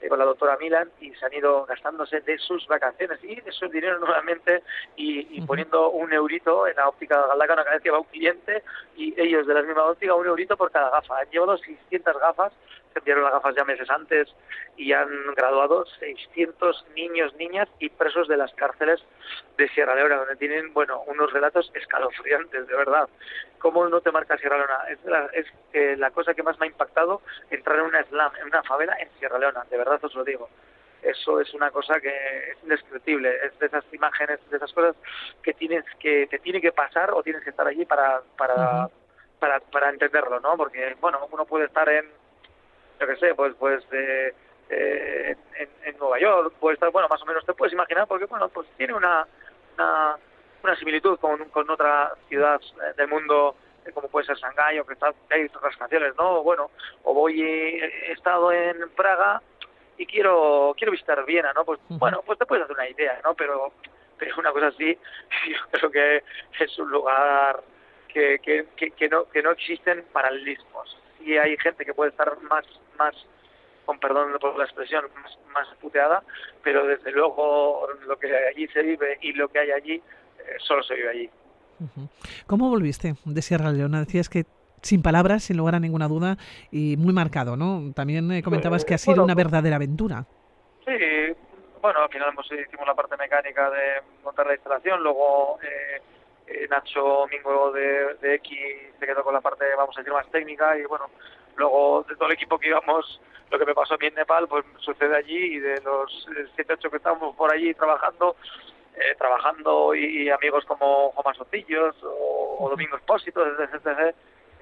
eh, 0.00 0.08
con 0.08 0.18
la 0.18 0.24
doctora 0.24 0.56
Milan, 0.58 0.90
y 1.00 1.14
se 1.14 1.26
han 1.26 1.32
ido 1.32 1.64
gastándose 1.66 2.20
de 2.20 2.38
sus 2.38 2.66
vacaciones 2.66 3.18
y 3.24 3.40
de 3.40 3.52
su 3.52 3.68
dinero 3.68 3.98
nuevamente, 4.00 4.62
y, 4.96 5.36
y 5.36 5.40
poniendo 5.42 5.90
un 5.90 6.12
eurito 6.12 6.66
en 6.66 6.76
la 6.76 6.88
óptica 6.88 7.20
de 7.20 7.28
Galdácano 7.28 7.64
cada 7.64 7.74
vez 7.76 7.82
que 7.82 7.90
va 7.90 8.00
un 8.00 8.04
cliente, 8.04 8.62
y 8.96 9.20
ellos 9.20 9.46
de 9.46 9.54
la 9.54 9.62
misma 9.62 9.84
óptica, 9.84 10.14
un 10.14 10.26
eurito 10.26 10.56
por 10.56 10.70
cada 10.70 10.90
gafa. 10.90 11.18
Han 11.18 11.30
llevado 11.30 11.56
600 11.58 12.18
gafas, 12.18 12.52
se 12.96 13.00
enviaron 13.00 13.24
las 13.24 13.34
gafas 13.34 13.54
ya 13.54 13.64
meses 13.64 13.90
antes, 13.90 14.34
y 14.76 14.92
han 14.92 15.34
graduado 15.34 15.84
600 16.00 16.86
niños, 16.94 17.34
niñas 17.34 17.68
y 17.78 17.90
presos 17.90 18.26
de 18.26 18.38
las 18.38 18.52
cárceles 18.54 19.02
de 19.58 19.68
Sierra 19.68 19.94
Leona, 19.94 20.16
donde 20.16 20.36
tienen, 20.36 20.72
bueno, 20.72 21.02
unos 21.06 21.30
relatos 21.30 21.70
escalofriantes, 21.74 22.66
de 22.66 22.74
verdad. 22.74 23.08
¿Cómo 23.58 23.86
no 23.86 24.00
te 24.00 24.12
marca 24.12 24.38
Sierra 24.38 24.56
Leona? 24.56 24.84
Es 24.88 25.04
la, 25.04 25.26
es, 25.34 25.46
eh, 25.74 25.96
la 25.98 26.10
cosa 26.10 26.32
que 26.32 26.42
más 26.42 26.58
me 26.58 26.66
ha 26.66 26.70
impactado 26.70 27.20
entrar 27.50 27.78
en 27.80 27.84
una 27.84 28.02
slam, 28.04 28.32
en 28.40 28.46
una 28.46 28.62
favela 28.62 28.96
en 28.98 29.10
Sierra 29.18 29.38
Leona, 29.38 29.64
de 29.68 29.76
verdad 29.76 30.02
os 30.02 30.14
lo 30.14 30.24
digo. 30.24 30.48
Eso 31.02 31.38
es 31.38 31.52
una 31.52 31.70
cosa 31.70 32.00
que 32.00 32.08
es 32.08 32.62
indescriptible, 32.62 33.30
es 33.44 33.58
de 33.58 33.66
esas 33.66 33.84
imágenes, 33.92 34.40
de 34.48 34.56
esas 34.56 34.72
cosas 34.72 34.96
que 35.42 35.52
tienes 35.52 35.84
que 36.00 36.26
te 36.26 36.38
tiene 36.38 36.60
que 36.60 36.72
pasar 36.72 37.12
o 37.12 37.22
tienes 37.22 37.44
que 37.44 37.50
estar 37.50 37.66
allí 37.66 37.84
para 37.84 38.22
para, 38.36 38.88
para, 39.38 39.60
para 39.60 39.90
entenderlo, 39.90 40.40
¿no? 40.40 40.56
Porque, 40.56 40.96
bueno, 41.00 41.28
uno 41.30 41.44
puede 41.44 41.66
estar 41.66 41.88
en, 41.88 42.06
yo 43.00 43.06
qué 43.06 43.16
sé, 43.16 43.34
pues, 43.34 43.54
pues 43.58 43.84
eh, 43.92 44.32
eh, 44.68 45.36
en, 45.58 45.68
en 45.84 45.98
Nueva 45.98 46.18
York, 46.18 46.54
puede 46.58 46.74
estar, 46.74 46.90
bueno, 46.90 47.08
más 47.08 47.22
o 47.22 47.26
menos 47.26 47.44
te 47.44 47.54
puedes 47.54 47.72
imaginar, 47.72 48.06
porque, 48.06 48.26
bueno, 48.26 48.48
pues 48.48 48.66
tiene 48.76 48.94
una, 48.94 49.26
una, 49.76 50.16
una 50.62 50.76
similitud 50.76 51.18
con, 51.18 51.44
con 51.50 51.70
otra 51.70 52.14
ciudad 52.28 52.60
eh, 52.60 52.94
del 52.96 53.08
mundo, 53.08 53.54
eh, 53.84 53.92
como 53.92 54.08
puede 54.08 54.26
ser 54.26 54.36
Shanghái, 54.36 54.78
o 54.78 54.86
que 54.86 54.94
está, 54.94 55.12
hay 55.30 55.44
otras 55.44 55.76
canciones, 55.76 56.14
¿no? 56.16 56.42
Bueno, 56.42 56.70
o 57.04 57.14
voy, 57.14 57.40
he 57.42 58.12
estado 58.12 58.50
en 58.52 58.88
Praga 58.90 59.40
y 59.98 60.06
quiero 60.06 60.74
quiero 60.76 60.92
visitar 60.92 61.24
Viena, 61.24 61.52
¿no? 61.52 61.64
Pues, 61.64 61.78
bueno, 61.88 62.22
pues 62.26 62.38
te 62.38 62.46
puedes 62.46 62.64
hacer 62.64 62.76
una 62.76 62.88
idea, 62.88 63.20
¿no? 63.22 63.34
Pero, 63.34 63.72
pero 64.18 64.34
una 64.38 64.50
cosa 64.50 64.68
así, 64.68 64.98
yo 65.48 65.58
creo 65.70 65.90
que 65.90 66.24
es 66.58 66.78
un 66.78 66.90
lugar 66.90 67.62
que, 68.08 68.40
que, 68.40 68.66
que, 68.76 68.90
que 68.90 69.08
no, 69.08 69.28
que 69.28 69.42
no 69.42 69.52
existen 69.52 70.04
paralelismos. 70.12 70.98
Sí 71.26 71.36
hay 71.36 71.56
gente 71.56 71.84
que 71.84 71.92
puede 71.92 72.10
estar 72.10 72.40
más, 72.42 72.64
más 72.96 73.12
con 73.84 73.98
perdón 73.98 74.32
por 74.40 74.56
la 74.56 74.64
expresión, 74.64 75.04
más, 75.20 75.36
más 75.52 75.66
puteada, 75.80 76.22
pero 76.62 76.86
desde 76.86 77.10
luego 77.10 77.88
lo 78.06 78.16
que 78.16 78.28
allí 78.48 78.68
se 78.68 78.82
vive 78.82 79.18
y 79.20 79.32
lo 79.32 79.48
que 79.48 79.58
hay 79.58 79.70
allí, 79.72 79.94
eh, 79.94 80.56
solo 80.58 80.84
se 80.84 80.94
vive 80.94 81.08
allí. 81.08 81.30
¿Cómo 82.46 82.70
volviste 82.70 83.14
de 83.24 83.42
Sierra 83.42 83.72
Leona? 83.72 84.00
Decías 84.00 84.28
que 84.28 84.44
sin 84.82 85.02
palabras, 85.02 85.42
sin 85.42 85.56
lugar 85.56 85.74
a 85.74 85.80
ninguna 85.80 86.06
duda, 86.06 86.36
y 86.70 86.96
muy 86.96 87.12
marcado, 87.12 87.56
¿no? 87.56 87.92
También 87.92 88.30
eh, 88.30 88.42
comentabas 88.44 88.84
que 88.84 88.94
ha 88.94 88.98
sido 88.98 89.14
bueno, 89.14 89.24
una 89.24 89.34
verdadera 89.34 89.76
aventura. 89.76 90.24
Sí, 90.84 90.92
bueno, 91.82 92.02
al 92.04 92.08
final 92.08 92.28
hemos, 92.28 92.46
hicimos 92.46 92.86
la 92.86 92.94
parte 92.94 93.16
mecánica 93.16 93.68
de 93.68 94.02
montar 94.22 94.46
la 94.46 94.54
instalación, 94.54 95.02
luego 95.02 95.58
eh, 95.60 96.00
eh, 96.46 96.66
Nacho 96.70 97.26
Mingo 97.28 97.72
de, 97.72 98.14
de 98.20 98.34
X 98.36 98.58
se 98.98 99.06
quedó 99.06 99.22
con 99.22 99.34
la 99.34 99.40
parte, 99.40 99.64
vamos 99.76 99.96
a 99.96 100.00
decir, 100.00 100.12
más 100.12 100.30
técnica 100.30 100.78
y 100.78 100.84
bueno, 100.84 101.10
luego 101.56 102.04
de 102.08 102.14
todo 102.14 102.26
el 102.26 102.34
equipo 102.34 102.58
que 102.58 102.68
íbamos, 102.68 103.20
lo 103.50 103.58
que 103.58 103.66
me 103.66 103.74
pasó 103.74 103.94
a 103.94 103.98
mí 103.98 104.06
en 104.06 104.14
Nepal, 104.14 104.48
pues 104.48 104.64
sucede 104.78 105.16
allí 105.16 105.56
y 105.56 105.58
de 105.58 105.80
los 105.82 106.26
7, 106.54 106.74
8 106.74 106.90
que 106.90 106.96
estábamos 106.96 107.34
por 107.36 107.52
allí 107.52 107.74
trabajando, 107.74 108.36
eh, 108.94 109.14
trabajando 109.18 109.94
y, 109.94 110.30
amigos 110.30 110.64
como 110.64 111.12
Juan 111.12 111.34
Sotillos 111.34 111.96
o, 112.02 112.56
o 112.60 112.70
Domingo 112.70 112.96
Espósito, 112.96 113.44
etc, 113.46 113.74
etc, 113.74 114.14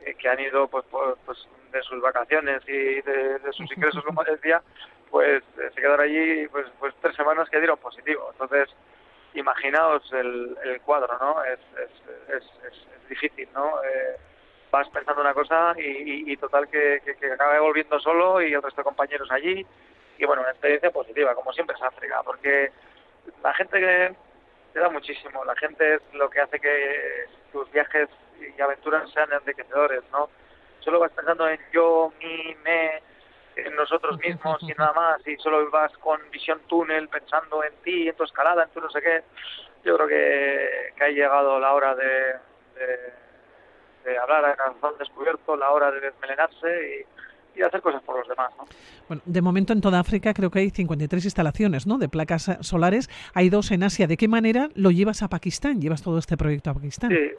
que, 0.04 0.14
que 0.14 0.28
han 0.28 0.40
ido 0.40 0.68
pues, 0.68 0.84
pues, 0.90 1.16
pues, 1.24 1.48
de 1.72 1.82
sus 1.82 2.00
vacaciones 2.00 2.62
y 2.68 3.00
de, 3.02 3.38
de 3.38 3.52
sus 3.52 3.70
ingresos, 3.72 4.04
como 4.04 4.22
decía, 4.24 4.62
pues 5.10 5.42
eh, 5.58 5.70
se 5.74 5.80
quedaron 5.80 6.00
allí 6.00 6.48
pues, 6.48 6.66
pues 6.78 6.94
tres 7.00 7.14
semanas 7.16 7.48
que 7.48 7.58
dieron 7.58 7.78
positivo. 7.78 8.28
Entonces, 8.32 8.68
imaginaos 9.34 10.10
el, 10.12 10.56
el 10.64 10.80
cuadro, 10.82 11.16
¿no? 11.18 11.42
Es, 11.44 11.58
es, 11.78 12.34
es, 12.36 12.44
es- 12.72 13.08
difícil, 13.08 13.46
¿no? 13.54 13.82
Eh, 13.84 14.16
vas 14.70 14.88
pensando 14.88 15.20
una 15.20 15.34
cosa 15.34 15.74
y, 15.76 15.82
y- 15.82 16.32
y 16.32 16.36
total 16.38 16.68
que, 16.68 17.02
que, 17.04 17.14
que 17.16 17.32
acabe 17.32 17.60
volviendo 17.60 18.00
solo 18.00 18.40
y 18.42 18.52
el 18.54 18.62
resto 18.62 18.80
de 18.80 18.84
compañeros 18.84 19.30
allí. 19.30 19.64
Y 20.18 20.24
bueno, 20.24 20.42
una 20.42 20.52
experiencia 20.52 20.90
positiva, 20.90 21.34
como 21.34 21.52
siempre 21.52 21.76
es 21.76 21.82
África, 21.82 22.22
porque 22.24 22.72
la 23.42 23.52
gente 23.54 23.78
que 23.78 24.14
te 24.72 24.80
da 24.80 24.88
muchísimo, 24.90 25.44
la 25.44 25.54
gente 25.56 25.94
es 25.94 26.00
lo 26.14 26.28
que 26.30 26.40
hace 26.40 26.58
que 26.60 27.26
tus 27.52 27.70
viajes 27.72 28.08
y 28.56 28.60
aventuras 28.60 29.10
sean 29.12 29.32
enriquecedores, 29.32 30.02
¿no? 30.12 30.28
Solo 30.80 31.00
vas 31.00 31.12
pensando 31.12 31.48
en 31.48 31.58
yo, 31.72 32.12
mi, 32.20 32.54
me, 32.64 33.02
en 33.56 33.74
nosotros 33.76 34.18
mismos 34.18 34.58
y 34.62 34.72
nada 34.78 34.92
más, 34.92 35.26
y 35.26 35.36
solo 35.36 35.70
vas 35.70 35.92
con 35.98 36.20
visión 36.30 36.60
túnel 36.66 37.08
pensando 37.08 37.62
en 37.64 37.72
ti, 37.84 38.08
en 38.08 38.16
tu 38.16 38.24
escalada, 38.24 38.64
en 38.64 38.70
tu 38.70 38.80
no 38.80 38.90
sé 38.90 39.00
qué. 39.00 39.22
Yo 39.84 39.96
creo 39.96 40.08
que, 40.08 40.92
que 40.96 41.04
ha 41.04 41.08
llegado 41.08 41.60
la 41.60 41.72
hora 41.74 41.94
de, 41.94 42.04
de, 42.74 43.12
de 44.10 44.18
hablar 44.18 44.44
a 44.44 44.56
calzón 44.56 44.94
descubierto, 44.98 45.56
la 45.56 45.70
hora 45.70 45.90
de 45.90 46.00
desmelenarse 46.00 47.04
y, 47.54 47.56
y 47.56 47.60
de 47.60 47.66
hacer 47.66 47.80
cosas 47.82 48.02
por 48.02 48.18
los 48.18 48.28
demás, 48.28 48.50
¿no? 48.58 48.64
Bueno, 49.06 49.22
de 49.26 49.42
momento 49.42 49.72
en 49.74 49.80
toda 49.82 50.00
África 50.00 50.32
creo 50.32 50.50
que 50.50 50.60
hay 50.60 50.70
53 50.70 51.24
instalaciones 51.24 51.86
¿no? 51.86 51.98
de 51.98 52.08
placas 52.08 52.50
solares. 52.60 53.08
Hay 53.34 53.50
dos 53.50 53.70
en 53.70 53.82
Asia. 53.82 54.06
¿De 54.06 54.16
qué 54.16 54.26
manera 54.28 54.68
lo 54.74 54.90
llevas 54.90 55.22
a 55.22 55.28
Pakistán? 55.28 55.80
¿Llevas 55.80 56.02
todo 56.02 56.18
este 56.18 56.36
proyecto 56.38 56.70
a 56.70 56.74
Pakistán? 56.74 57.10
Sí, 57.10 57.30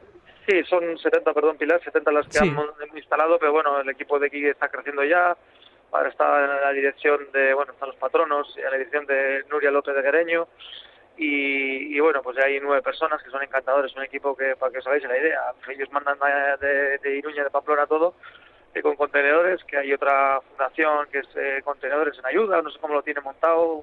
sí, 0.48 0.62
son 0.70 0.96
70, 0.96 1.34
perdón, 1.34 1.56
Pilar, 1.58 1.82
70 1.82 2.12
las 2.12 2.26
que 2.28 2.38
Sí. 2.38 2.48
han 2.48 2.96
instalado, 2.96 3.36
pero 3.40 3.50
bueno, 3.52 3.80
el 3.80 3.88
equipo 3.90 4.18
de 4.20 4.28
aquí 4.28 4.46
está 4.46 4.68
creciendo 4.68 5.02
ya. 5.04 5.36
Ahora 5.96 6.10
está 6.10 6.44
en 6.44 6.60
la 6.60 6.72
dirección 6.72 7.32
de, 7.32 7.54
bueno, 7.54 7.72
están 7.72 7.88
los 7.88 7.96
patronos, 7.96 8.54
en 8.58 8.64
la 8.64 8.72
dirección 8.72 9.06
de 9.06 9.44
Nuria 9.48 9.70
López 9.70 9.94
de 9.94 10.02
Guereño. 10.02 10.46
Y, 11.16 11.96
y 11.96 12.00
bueno, 12.00 12.22
pues 12.22 12.36
ya 12.36 12.44
hay 12.44 12.60
nueve 12.60 12.82
personas 12.82 13.22
que 13.22 13.30
son 13.30 13.42
encantadores, 13.42 13.96
un 13.96 14.02
equipo 14.02 14.36
que, 14.36 14.54
para 14.56 14.70
que 14.70 14.80
os 14.80 14.86
hagáis 14.86 15.04
la 15.04 15.16
idea, 15.16 15.40
ellos 15.68 15.90
mandan 15.90 16.18
de, 16.60 16.98
de 16.98 17.16
Iruña, 17.16 17.42
de 17.42 17.48
Pamplona, 17.48 17.86
todo, 17.86 18.16
eh, 18.74 18.82
con 18.82 18.96
contenedores, 18.96 19.64
que 19.64 19.78
hay 19.78 19.94
otra 19.94 20.42
fundación 20.42 21.08
que 21.10 21.20
es 21.20 21.28
eh, 21.36 21.62
Contenedores 21.64 22.18
en 22.18 22.26
Ayuda, 22.26 22.60
no 22.60 22.68
sé 22.68 22.78
cómo 22.78 22.92
lo 22.92 23.02
tiene 23.02 23.22
montado, 23.22 23.82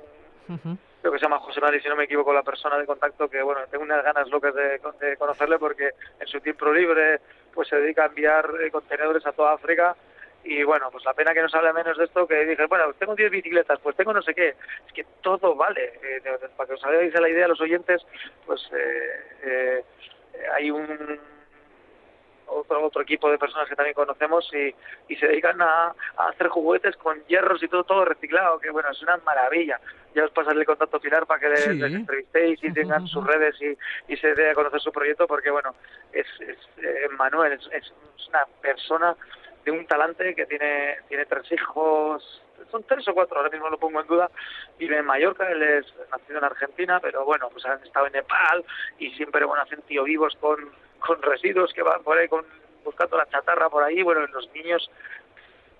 creo 1.01 1.11
que 1.11 1.17
se 1.17 1.25
llama 1.25 1.39
José 1.39 1.59
Mari, 1.59 1.81
si 1.81 1.89
no 1.89 1.95
me 1.95 2.03
equivoco, 2.03 2.31
la 2.31 2.43
persona 2.43 2.77
de 2.77 2.85
contacto, 2.85 3.27
que 3.27 3.41
bueno, 3.41 3.61
tengo 3.71 3.83
unas 3.83 4.03
ganas 4.03 4.29
locas 4.29 4.53
de, 4.53 4.79
de 5.01 5.17
conocerle 5.17 5.57
porque 5.57 5.89
en 6.19 6.27
su 6.27 6.39
tiempo 6.39 6.71
libre 6.71 7.19
pues 7.51 7.67
se 7.67 7.77
dedica 7.77 8.03
a 8.03 8.07
enviar 8.07 8.47
eh, 8.61 8.69
contenedores 8.69 9.25
a 9.25 9.31
toda 9.31 9.53
África 9.53 9.95
y 10.43 10.63
bueno, 10.63 10.89
pues 10.91 11.03
la 11.05 11.13
pena 11.13 11.33
que 11.33 11.41
nos 11.41 11.53
hable 11.55 11.73
menos 11.73 11.97
de 11.97 12.05
esto, 12.05 12.27
que 12.27 12.45
dije, 12.45 12.65
bueno, 12.67 12.91
tengo 12.93 13.15
10 13.15 13.31
bicicletas, 13.31 13.79
pues 13.79 13.95
tengo 13.95 14.13
no 14.13 14.21
sé 14.21 14.33
qué, 14.33 14.49
es 14.87 14.93
que 14.93 15.05
todo 15.21 15.55
vale, 15.55 15.99
Eh, 16.03 16.21
para 16.57 16.67
que 16.67 16.73
os 16.73 16.83
hagáis 16.85 17.13
la 17.13 17.29
idea 17.29 17.47
los 17.47 17.61
oyentes, 17.61 18.01
pues 18.45 18.61
eh, 18.73 19.21
eh, 19.43 19.83
hay 20.55 20.69
un 20.71 21.19
otro 22.45 22.83
otro 22.85 23.01
equipo 23.01 23.31
de 23.31 23.37
personas 23.39 23.67
que 23.67 23.75
también 23.75 23.95
conocemos 23.95 24.47
y, 24.53 24.75
y 25.07 25.15
se 25.15 25.27
dedican 25.27 25.59
a, 25.61 25.93
a 26.17 26.27
hacer 26.27 26.49
juguetes 26.49 26.95
con 26.97 27.23
hierros 27.25 27.63
y 27.63 27.67
todo 27.67 27.83
todo 27.83 28.05
reciclado 28.05 28.59
que 28.59 28.69
bueno 28.69 28.89
es 28.91 29.01
una 29.01 29.17
maravilla. 29.17 29.79
Ya 30.13 30.25
os 30.25 30.31
pasaré 30.31 30.59
el 30.59 30.65
contacto 30.65 30.99
Pilar 30.99 31.25
para 31.25 31.39
que 31.39 31.49
les, 31.49 31.63
Sí. 31.63 31.73
les 31.79 31.93
entrevistéis 31.93 32.63
y 32.63 32.71
tengan 32.73 33.07
sus 33.07 33.25
redes 33.25 33.55
y, 33.61 33.75
y 34.11 34.17
se 34.17 34.35
dé 34.35 34.51
a 34.51 34.53
conocer 34.55 34.81
su 34.81 34.91
proyecto 34.91 35.25
porque 35.25 35.49
bueno 35.49 35.73
es, 36.11 36.27
es 36.41 36.57
eh, 36.83 37.07
Manuel 37.17 37.53
es, 37.53 37.67
es 37.71 37.91
una 38.27 38.45
persona 38.61 39.15
de 39.63 39.71
un 39.71 39.85
talante 39.85 40.35
que 40.35 40.45
tiene 40.45 40.97
tiene 41.07 41.25
tres 41.25 41.51
hijos. 41.51 42.41
Son 42.71 42.83
tres 42.83 43.07
o 43.07 43.13
cuatro 43.13 43.37
ahora 43.37 43.49
mismo 43.49 43.69
lo 43.69 43.77
pongo 43.77 44.01
en 44.01 44.07
duda. 44.07 44.29
Vive 44.77 44.97
en 44.97 45.05
Mallorca 45.05 45.49
él 45.49 45.61
es 45.61 45.85
nacido 46.11 46.39
en 46.39 46.45
Argentina 46.45 46.99
pero 46.99 47.25
bueno 47.25 47.49
pues 47.49 47.65
han 47.65 47.81
estado 47.83 48.07
en 48.07 48.13
Nepal 48.13 48.63
y 48.99 49.11
siempre 49.11 49.45
bueno 49.45 49.63
hacen 49.63 49.81
tío 49.83 50.03
vivos 50.03 50.35
con 50.39 50.57
con 50.99 51.21
residuos 51.21 51.73
que 51.73 51.83
van 51.83 52.01
por 52.03 52.17
ahí 52.17 52.27
con, 52.27 52.45
buscando 52.83 53.17
la 53.17 53.27
chatarra 53.27 53.69
por 53.69 53.83
ahí. 53.83 54.01
Bueno 54.01 54.25
los 54.27 54.49
niños 54.53 54.89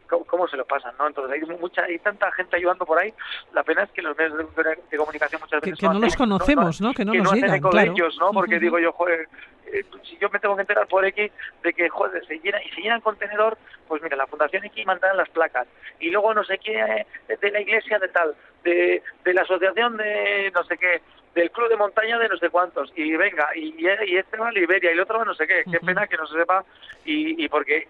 cómo, 0.10 0.26
cómo 0.26 0.47
se 0.47 0.58
lo 0.58 0.66
pasan, 0.66 0.93
¿no? 0.97 1.08
Entonces 1.08 1.41
hay 1.41 1.58
mucha, 1.58 1.84
hay 1.84 1.99
tanta 1.99 2.32
gente 2.32 2.56
ayudando 2.56 2.86
por 2.86 2.99
ahí. 2.99 3.14
La 3.54 3.64
pena 3.64 3.84
es 3.84 3.91
que 3.91 4.01
los 4.01 4.18
medios 4.18 4.38
de, 4.56 4.78
de 4.89 4.97
comunicación 4.97 5.41
muchas 5.41 5.62
veces 5.62 5.80
que 5.80 5.88
no 5.88 5.99
los 5.99 6.16
conocemos, 6.16 6.82
¿no? 6.82 6.93
Que 6.93 7.06
no 7.06 7.12
que 7.12 7.20
nos 7.20 7.30
no 7.30 7.36
llegan, 7.36 7.56
eco 7.56 7.70
claro. 7.70 7.91
de 7.91 7.93
ellos, 7.93 8.18
¿no? 8.20 8.32
Porque 8.32 8.60
digo 8.60 8.80
yo, 8.80 8.91
joder, 8.91 9.28
eh, 9.68 9.84
si 10.04 10.18
yo 10.18 10.30
me 10.30 10.39
tengo 10.39 10.56
que 10.56 10.62
enterar 10.62 10.88
por 10.88 11.06
X 11.06 11.32
de 11.64 11.74
que, 11.74 11.89
joder, 11.89 12.26
se 12.26 12.39
llena, 12.39 12.62
y 12.64 12.70
se 12.70 12.82
llena 12.82 12.95
el 12.95 13.01
contenedor, 13.01 13.58
pues 13.88 14.01
mira, 14.01 14.16
la 14.16 14.28
Fundación 14.28 14.64
X 14.66 14.86
mandan 14.86 15.18
las 15.18 15.30
placas, 15.30 15.68
y 15.99 16.10
luego 16.10 16.34
no 16.34 16.43
sé 16.43 16.58
qué, 16.60 17.06
eh, 17.28 17.38
de 17.41 17.51
la 17.51 17.62
iglesia 17.62 17.97
de 17.99 18.08
tal, 18.10 18.36
de, 18.64 19.01
de 19.24 19.34
la 19.34 19.41
asociación 19.41 19.97
de 19.97 20.51
no 20.54 20.64
sé 20.64 20.78
qué, 20.78 21.01
del 21.34 21.49
club 21.49 21.70
de 21.70 21.78
montaña 21.78 22.20
de 22.20 22.30
no 22.30 22.38
sé 22.38 22.49
cuántos, 22.49 22.91
y 22.95 23.16
venga, 23.16 23.49
y, 23.56 23.76
y 23.80 24.18
este 24.18 24.38
va 24.38 24.49
a 24.49 24.51
Liberia, 24.51 24.91
y 24.91 24.93
el 24.93 24.99
otro 24.99 25.18
va 25.18 25.26
no 25.26 25.34
sé 25.34 25.47
qué, 25.47 25.64
qué 25.70 25.80
pena 25.80 26.06
que 26.06 26.18
no 26.18 26.28
se 26.28 26.38
sepa, 26.38 26.64
y, 27.06 27.43
y 27.43 27.49
porque 27.49 27.88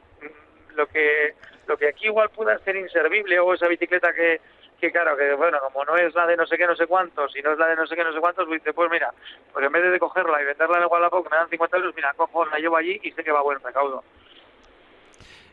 lo 0.75 0.87
que 0.87 1.33
lo 1.67 1.77
que 1.77 1.87
aquí 1.87 2.05
igual 2.05 2.29
pueda 2.29 2.57
ser 2.59 2.75
inservible, 2.75 3.39
o 3.39 3.53
esa 3.53 3.67
bicicleta 3.67 4.13
que, 4.13 4.41
que 4.79 4.91
claro, 4.91 5.15
que 5.15 5.33
bueno, 5.33 5.59
como 5.61 5.85
no 5.85 5.95
es 5.95 6.13
la 6.13 6.27
de 6.27 6.35
no 6.35 6.45
sé 6.45 6.57
qué, 6.57 6.67
no 6.67 6.75
sé 6.75 6.87
cuántos, 6.87 7.35
y 7.35 7.41
no 7.41 7.53
es 7.53 7.57
la 7.57 7.67
de 7.67 7.75
no 7.75 7.87
sé 7.87 7.95
qué, 7.95 8.03
no 8.03 8.11
sé 8.11 8.19
cuántos, 8.19 8.45
pues 8.45 8.61
dice, 8.61 8.73
pues 8.73 8.91
mira, 8.91 9.13
pues 9.53 9.65
en 9.65 9.71
vez 9.71 9.91
de 9.91 9.99
cogerla 9.99 10.41
y 10.41 10.45
venderla 10.45 10.77
en 10.77 10.83
el 10.83 10.89
Wallapop, 10.89 11.23
que 11.23 11.29
me 11.29 11.37
dan 11.37 11.49
50 11.49 11.77
euros, 11.77 11.95
mira, 11.95 12.13
cojo, 12.15 12.45
la 12.45 12.59
llevo 12.59 12.75
allí 12.75 12.99
y 13.01 13.11
sé 13.11 13.23
que 13.23 13.31
va 13.31 13.39
a 13.39 13.43
buen 13.43 13.59
recaudo. 13.61 14.03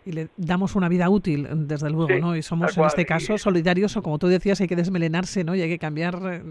Y 0.07 0.13
le 0.13 0.29
damos 0.37 0.77
una 0.77 0.89
vida 0.89 1.11
útil, 1.11 1.47
desde 1.69 1.91
luego, 1.91 2.09
Sí, 2.15 2.21
¿no? 2.21 2.35
Y 2.35 2.43
somos 2.43 2.77
en 2.77 2.85
este 2.85 3.05
caso 3.05 3.37
solidarios, 3.37 3.97
o 3.97 4.03
como 4.03 4.19
tú 4.19 4.29
decías, 4.29 4.59
hay 4.61 4.67
que 4.67 4.75
desmelenarse, 4.77 5.45
¿no? 5.45 5.55
Y 5.55 5.61
hay 5.61 5.69
que 5.69 5.79
cambiar, 5.79 6.19
eh, 6.25 6.43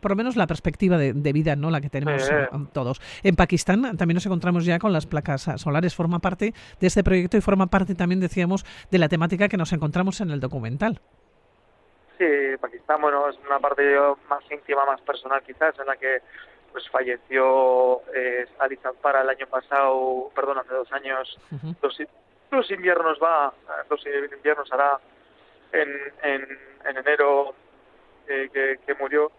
por 0.00 0.10
lo 0.10 0.16
menos, 0.16 0.34
la 0.36 0.46
perspectiva 0.48 0.98
de, 0.98 1.12
de 1.12 1.32
vida, 1.32 1.54
¿no? 1.54 1.70
La 1.70 1.80
que 1.80 1.88
tenemos 1.88 2.22
Sí. 2.24 2.32
eh, 2.34 2.48
todos. 2.72 3.00
En 3.22 3.36
Pakistán 3.36 3.96
también 3.96 4.14
nos 4.16 4.26
encontramos 4.26 4.64
ya 4.64 4.78
con 4.80 4.92
las 4.92 5.06
placas 5.06 5.48
solares, 5.56 5.94
forma 5.94 6.18
parte 6.18 6.52
de 6.80 6.86
este 6.86 7.04
proyecto 7.04 7.36
y 7.36 7.40
forma 7.40 7.68
parte 7.68 7.94
también, 7.94 8.20
decíamos, 8.20 8.64
de 8.90 8.98
la 8.98 9.08
temática 9.08 9.48
que 9.48 9.56
nos 9.56 9.72
encontramos 9.72 10.20
en 10.20 10.30
el 10.32 10.40
documental. 10.40 11.00
Sí, 12.18 12.26
Pakistán, 12.60 13.00
bueno, 13.00 13.28
es 13.28 13.36
una 13.46 13.58
parte 13.60 13.82
más 14.28 14.42
íntima, 14.50 14.84
más 14.84 15.00
personal 15.02 15.42
quizás, 15.46 15.78
en 15.78 15.86
la 15.86 15.96
que 15.96 16.18
pues 16.72 16.88
falleció 16.90 18.02
eh, 18.14 18.46
Ali 18.60 18.76
Zampara 18.76 19.22
el 19.22 19.28
año 19.30 19.46
pasado, 19.46 20.30
perdón, 20.34 20.58
hace 20.58 20.72
dos 20.74 20.92
años, 20.92 21.38
dos, 21.82 21.96
dos 22.50 22.70
inviernos 22.70 23.18
va, 23.22 23.52
dos 23.88 24.04
inviernos 24.06 24.70
hará 24.72 24.98
en, 25.72 25.88
en, 26.22 26.58
en 26.84 26.96
enero 26.96 27.54
eh, 28.28 28.48
que, 28.52 28.78
que 28.84 28.94
murió 28.94 29.30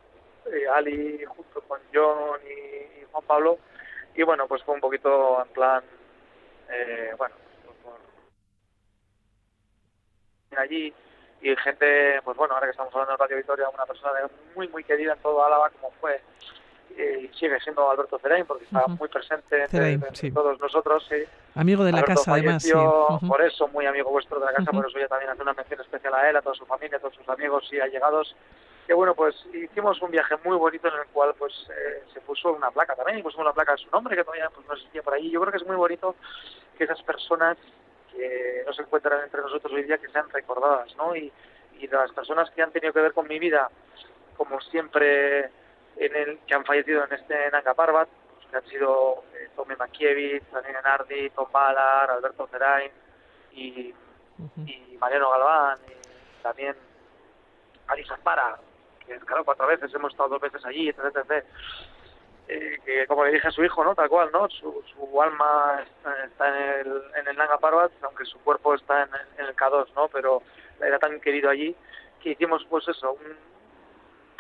eh, 0.46 0.68
Ali 0.74 1.24
junto 1.26 1.62
con 1.62 1.80
John 1.94 2.40
y, 2.46 3.02
y 3.02 3.06
Juan 3.12 3.24
Pablo. 3.26 3.60
Y 4.16 4.24
bueno 4.24 4.48
pues 4.48 4.64
fue 4.64 4.76
un 4.76 4.82
poquito 4.82 5.42
en 5.42 5.50
plan 5.54 5.84
eh, 6.70 7.14
bueno 7.18 7.36
pues, 7.66 7.78
por- 7.84 8.00
allí 10.60 10.94
y 11.42 11.56
gente 11.56 12.22
pues 12.24 12.38
bueno 12.38 12.54
ahora 12.54 12.68
que 12.68 12.72
estamos 12.72 12.94
hablando 12.94 13.14
de 13.14 13.18
Radio 13.18 13.38
Victoria 13.38 13.70
una 13.70 13.86
persona 13.86 14.12
muy 14.56 14.68
muy 14.68 14.84
querida 14.84 15.14
en 15.14 15.20
todo 15.20 15.44
Álava 15.46 15.70
como 15.70 15.92
fue 16.00 16.22
eh, 16.98 17.30
y 17.32 17.38
sigue 17.38 17.60
siendo 17.62 17.90
Alberto 17.90 18.20
Cerain 18.20 18.46
porque 18.46 18.66
está 18.66 18.88
muy 18.88 19.08
presente 19.08 19.64
entre, 19.64 19.68
Cerain, 19.68 19.94
entre 19.94 20.16
sí. 20.16 20.32
todos 20.32 20.60
nosotros 20.60 21.06
sí. 21.10 21.24
Amigo 21.56 21.84
de 21.84 21.92
la 21.92 22.00
Alberto 22.00 22.16
casa, 22.22 22.34
además. 22.34 22.64
sí. 22.64 22.72
por 23.28 23.42
eso 23.42 23.68
muy 23.70 23.86
amigo 23.86 24.10
vuestro 24.10 24.40
de 24.40 24.46
la 24.46 24.54
casa, 24.54 24.70
Ujú. 24.72 24.82
por 24.82 24.90
eso 24.90 25.00
yo 25.00 25.08
también 25.08 25.32
hacer 25.32 25.42
una 25.44 25.54
mención 25.54 25.82
especial 25.82 26.14
a 26.14 26.30
él, 26.30 26.36
a 26.38 26.42
toda 26.42 26.56
su 26.56 26.66
familia, 26.66 26.98
a 26.98 27.00
todos 27.00 27.16
sus 27.16 27.28
amigos 27.30 27.68
y 27.72 27.80
allegados. 27.80 28.36
Que 28.88 28.94
bueno, 28.94 29.14
pues 29.16 29.36
hicimos 29.54 30.02
un 30.02 30.12
viaje 30.12 30.36
muy 30.44 30.58
bonito 30.58 30.88
en 30.88 30.96
el 30.96 31.06
cual 31.14 31.34
pues 31.38 31.54
eh, 31.70 32.04
se 32.14 32.20
puso 32.22 32.52
una 32.52 32.72
placa 32.72 32.96
también, 32.96 33.20
y 33.20 33.24
pusimos 33.24 33.46
una 33.46 33.54
placa 33.54 33.74
de 33.74 33.78
su 33.78 33.90
nombre 33.92 34.16
que 34.16 34.24
todavía 34.24 34.50
pues, 34.50 34.68
no 34.68 34.74
existía 34.74 35.04
por 35.04 35.14
ahí. 35.14 35.30
Yo 35.30 35.40
creo 35.42 35.52
que 35.52 35.58
es 35.60 35.68
muy 35.68 35.76
bonito 35.76 36.16
que 36.78 36.84
esas 36.86 37.02
personas 37.04 37.58
que 38.12 38.64
no 38.66 38.74
se 38.74 38.82
encuentran 38.82 39.22
entre 39.24 39.42
nosotros 39.42 39.72
hoy 39.72 39.84
día 39.84 39.98
que 39.98 40.10
sean 40.10 40.30
recordadas, 40.30 40.94
¿no? 40.98 41.16
Y, 41.16 41.32
y 41.80 41.88
las 41.88 42.12
personas 42.12 42.50
que 42.52 42.62
han 42.62 42.72
tenido 42.72 42.92
que 42.92 43.00
ver 43.02 43.14
con 43.14 43.28
mi 43.28 43.40
vida, 43.40 43.70
como 44.36 44.60
siempre, 44.62 45.50
en 45.98 46.16
el 46.16 46.40
que 46.40 46.56
han 46.56 46.66
fallecido 46.66 47.04
en 47.06 47.14
este 47.14 47.52
Nanga 47.52 47.74
Parbat, 47.74 48.08
que 48.50 48.58
han 48.58 48.66
sido 48.68 49.24
eh, 49.34 49.50
Tommy 49.56 49.76
Mankiewicz, 49.76 50.50
Daniel 50.52 50.78
Nardi, 50.84 51.30
Tom 51.32 51.48
Ballard, 51.52 52.12
Alberto 52.12 52.48
Cerain 52.48 52.92
y, 53.54 53.94
Mariano 55.00 55.30
Galván, 55.32 55.80
y 55.88 56.42
también 56.44 56.76
Ali 57.88 58.04
Zampara, 58.06 58.58
que 59.06 59.18
claro, 59.20 59.44
cuatro 59.46 59.68
veces, 59.68 59.94
hemos 59.94 60.12
estado 60.12 60.30
dos 60.30 60.42
veces 60.42 60.64
allí, 60.66 60.90
etc. 60.90 61.00
etc. 61.16 61.46
Eh, 62.48 62.78
que 62.86 63.08
como 63.08 63.24
le 63.24 63.32
dije 63.32 63.48
a 63.48 63.52
su 63.52 63.64
hijo, 63.64 63.84
¿no? 63.84 63.96
Tal 63.96 64.10
cual, 64.10 64.30
¿no? 64.34 64.50
Su, 64.50 64.84
su 64.94 65.22
alma 65.22 65.82
está, 65.84 66.24
está 66.26 66.48
en 66.50 66.80
el, 66.88 67.04
en 67.16 67.28
el 67.28 67.38
Nanga 67.38 67.58
Parbat, 67.58 67.92
aunque 68.04 68.26
su 68.26 68.40
cuerpo 68.40 68.74
está 68.76 69.04
en, 69.04 69.10
el- 69.14 69.40
en 69.40 69.46
el 69.48 69.56
K2, 69.56 69.94
¿no? 69.96 70.08
Pero 70.10 70.42
era 70.82 71.00
tan 71.00 71.20
querido 71.22 71.50
allí 71.50 71.76
que 72.22 72.32
hicimos, 72.32 72.66
pues 72.70 72.88
eso, 72.88 73.14
un 73.14 73.38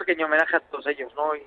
pequeño 0.05 0.25
homenaje 0.25 0.57
a 0.57 0.59
todos 0.59 0.85
ellos, 0.87 1.13
¿no? 1.15 1.35
Y, 1.35 1.43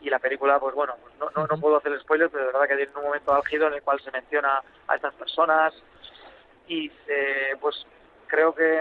y 0.00 0.10
la 0.10 0.18
película, 0.18 0.58
pues 0.60 0.74
bueno, 0.74 0.94
pues 1.02 1.14
no, 1.18 1.28
no, 1.34 1.46
no 1.46 1.60
puedo 1.60 1.76
hacer 1.76 1.98
spoilers, 2.00 2.30
pero 2.30 2.46
de 2.46 2.52
verdad 2.52 2.68
que 2.68 2.76
tiene 2.76 2.92
un 2.96 3.02
momento 3.04 3.34
álgido 3.34 3.66
en 3.66 3.74
el 3.74 3.82
cual 3.82 4.00
se 4.00 4.10
menciona 4.12 4.62
a 4.86 4.94
estas 4.94 5.14
personas 5.14 5.74
y 6.68 6.90
eh, 7.08 7.56
pues 7.60 7.84
creo 8.26 8.54
que, 8.54 8.80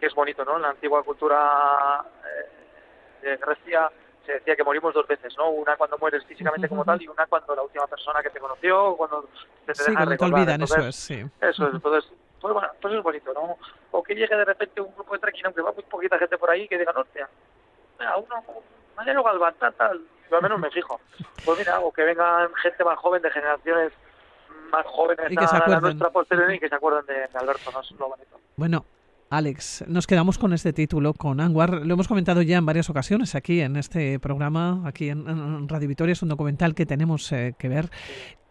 que 0.00 0.06
es 0.06 0.14
bonito, 0.14 0.44
¿no? 0.44 0.56
En 0.56 0.62
la 0.62 0.70
antigua 0.70 1.02
cultura 1.02 2.04
eh, 2.24 3.26
de 3.28 3.36
Grecia 3.36 3.90
se 4.24 4.32
decía 4.32 4.56
que 4.56 4.64
morimos 4.64 4.94
dos 4.94 5.06
veces, 5.06 5.36
¿no? 5.36 5.50
Una 5.50 5.76
cuando 5.76 5.98
mueres 5.98 6.24
físicamente 6.24 6.68
como 6.68 6.84
tal 6.84 7.02
y 7.02 7.08
una 7.08 7.26
cuando 7.26 7.54
la 7.54 7.62
última 7.62 7.86
persona 7.86 8.22
que 8.22 8.30
te 8.30 8.40
conoció, 8.40 8.96
cuando 8.96 9.28
te, 9.66 9.72
te 9.72 9.74
Sí, 9.74 9.90
deja 9.90 10.04
cuando 10.04 10.16
te 10.16 10.24
olvidan, 10.24 10.62
eso 10.62 10.74
Entonces, 10.76 10.88
es, 10.88 10.96
sí. 10.96 11.26
Eso 11.42 11.68
es, 11.68 11.74
entonces, 11.74 12.10
pues 12.40 12.54
bueno, 12.54 12.68
pues 12.80 12.94
es 12.94 13.02
bonito, 13.02 13.32
¿no? 13.34 13.58
O 13.90 14.02
que 14.02 14.14
llegue 14.14 14.34
de 14.34 14.44
repente 14.46 14.80
un 14.80 14.94
grupo 14.94 15.12
de 15.12 15.18
trekking, 15.20 15.46
aunque 15.46 15.60
va 15.60 15.72
muy 15.72 15.82
poquita 15.82 16.18
gente 16.18 16.38
por 16.38 16.48
ahí, 16.50 16.66
que 16.66 16.78
digan, 16.78 16.96
hostia, 16.96 17.28
mira, 17.98 18.16
uno, 18.16 18.42
mañana 18.96 19.22
Galván, 19.22 19.54
tal, 19.58 19.74
tal, 19.74 20.00
yo 20.30 20.36
al 20.36 20.42
menos 20.42 20.60
me 20.60 20.70
fijo. 20.70 21.00
Pues 21.44 21.58
mira, 21.58 21.80
o 21.80 21.92
que 21.92 22.02
vengan 22.02 22.52
gente 22.62 22.84
más 22.84 22.98
joven, 22.98 23.22
de 23.22 23.30
generaciones 23.30 23.92
más 24.72 24.86
jóvenes 24.86 25.26
Y 25.30 25.36
que 25.36 25.46
se 25.46 25.54
a 25.54 25.58
acuerden. 25.58 25.82
nuestra 25.82 26.10
posterior 26.10 26.52
y 26.52 26.58
que 26.58 26.68
se 26.68 26.74
acuerden 26.74 27.06
de, 27.06 27.14
de 27.14 27.38
Alberto, 27.38 27.70
¿no? 27.72 27.80
Es 27.80 27.90
lo 27.92 28.08
bonito. 28.08 28.40
Bueno, 28.56 28.84
Alex, 29.30 29.84
nos 29.88 30.06
quedamos 30.06 30.38
con 30.38 30.52
este 30.52 30.72
título, 30.72 31.12
con 31.14 31.40
Anwar. 31.40 31.86
Lo 31.86 31.94
hemos 31.94 32.08
comentado 32.08 32.42
ya 32.42 32.56
en 32.58 32.66
varias 32.66 32.88
ocasiones 32.90 33.34
aquí 33.34 33.60
en 33.60 33.76
este 33.76 34.18
programa, 34.20 34.82
aquí 34.86 35.08
en, 35.10 35.28
en 35.28 35.68
Radio 35.68 35.88
Vitoria. 35.88 36.12
Es 36.12 36.22
un 36.22 36.28
documental 36.28 36.74
que 36.74 36.86
tenemos 36.86 37.30
eh, 37.32 37.54
que 37.58 37.68
ver. 37.68 37.90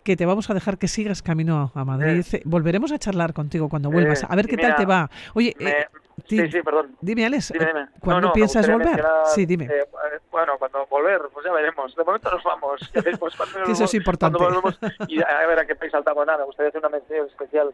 Que 0.03 0.17
te 0.17 0.25
vamos 0.25 0.49
a 0.49 0.53
dejar 0.53 0.77
que 0.77 0.87
sigas 0.89 1.21
camino 1.21 1.71
a 1.73 1.85
Madrid. 1.85 2.25
Volveremos 2.43 2.91
a 2.91 2.99
charlar 2.99 3.33
contigo 3.33 3.69
cuando 3.69 3.89
vuelvas. 3.89 4.23
Eh, 4.23 4.27
A 4.29 4.35
ver 4.35 4.47
qué 4.47 4.57
mira, 4.57 4.69
tal 4.75 4.77
te 4.77 4.85
va. 4.85 5.09
Oye, 5.33 5.55
me- 5.59 5.69
eh, 5.69 5.87
sí, 6.27 6.51
sí, 6.51 6.61
perdón. 6.61 6.97
dime, 6.99 7.25
Alex, 7.25 7.53
Dime, 7.53 7.63
eh, 7.65 7.67
dime. 7.73 7.87
¿cuándo 8.01 8.19
No, 8.19 8.21
no, 8.21 8.27
me 8.27 8.33
piensas 8.33 8.67
volver? 8.69 8.87
mencionar, 8.87 9.13
Sí, 9.27 9.45
dime. 9.45 9.65
eh, 9.65 9.69
eh, 9.81 10.19
bueno, 10.29 10.57
cuando 10.59 10.85
volver, 10.87 11.21
pues 11.33 11.45
ya 11.45 11.53
veremos. 11.53 11.95
De 11.95 12.03
momento 12.03 12.29
nos 12.31 12.43
vamos. 12.43 12.81
Ya 12.93 13.01
veremos 13.01 13.33
cuando 13.37 13.63
Que 13.63 13.71
eso 13.71 13.85
es 13.85 13.93
importante. 13.93 14.37
Cuando 14.37 14.61
volvemos 14.61 14.79
y 15.07 15.21
a 15.21 15.47
ver 15.47 15.59
a 15.59 15.65
qué 15.65 15.75
país 15.75 15.91
saltamos 15.93 16.25
nada. 16.27 16.39
Me 16.39 16.45
gustaría 16.45 16.67
hacer 16.69 16.79
una 16.79 16.89
mención 16.89 17.25
especial 17.27 17.73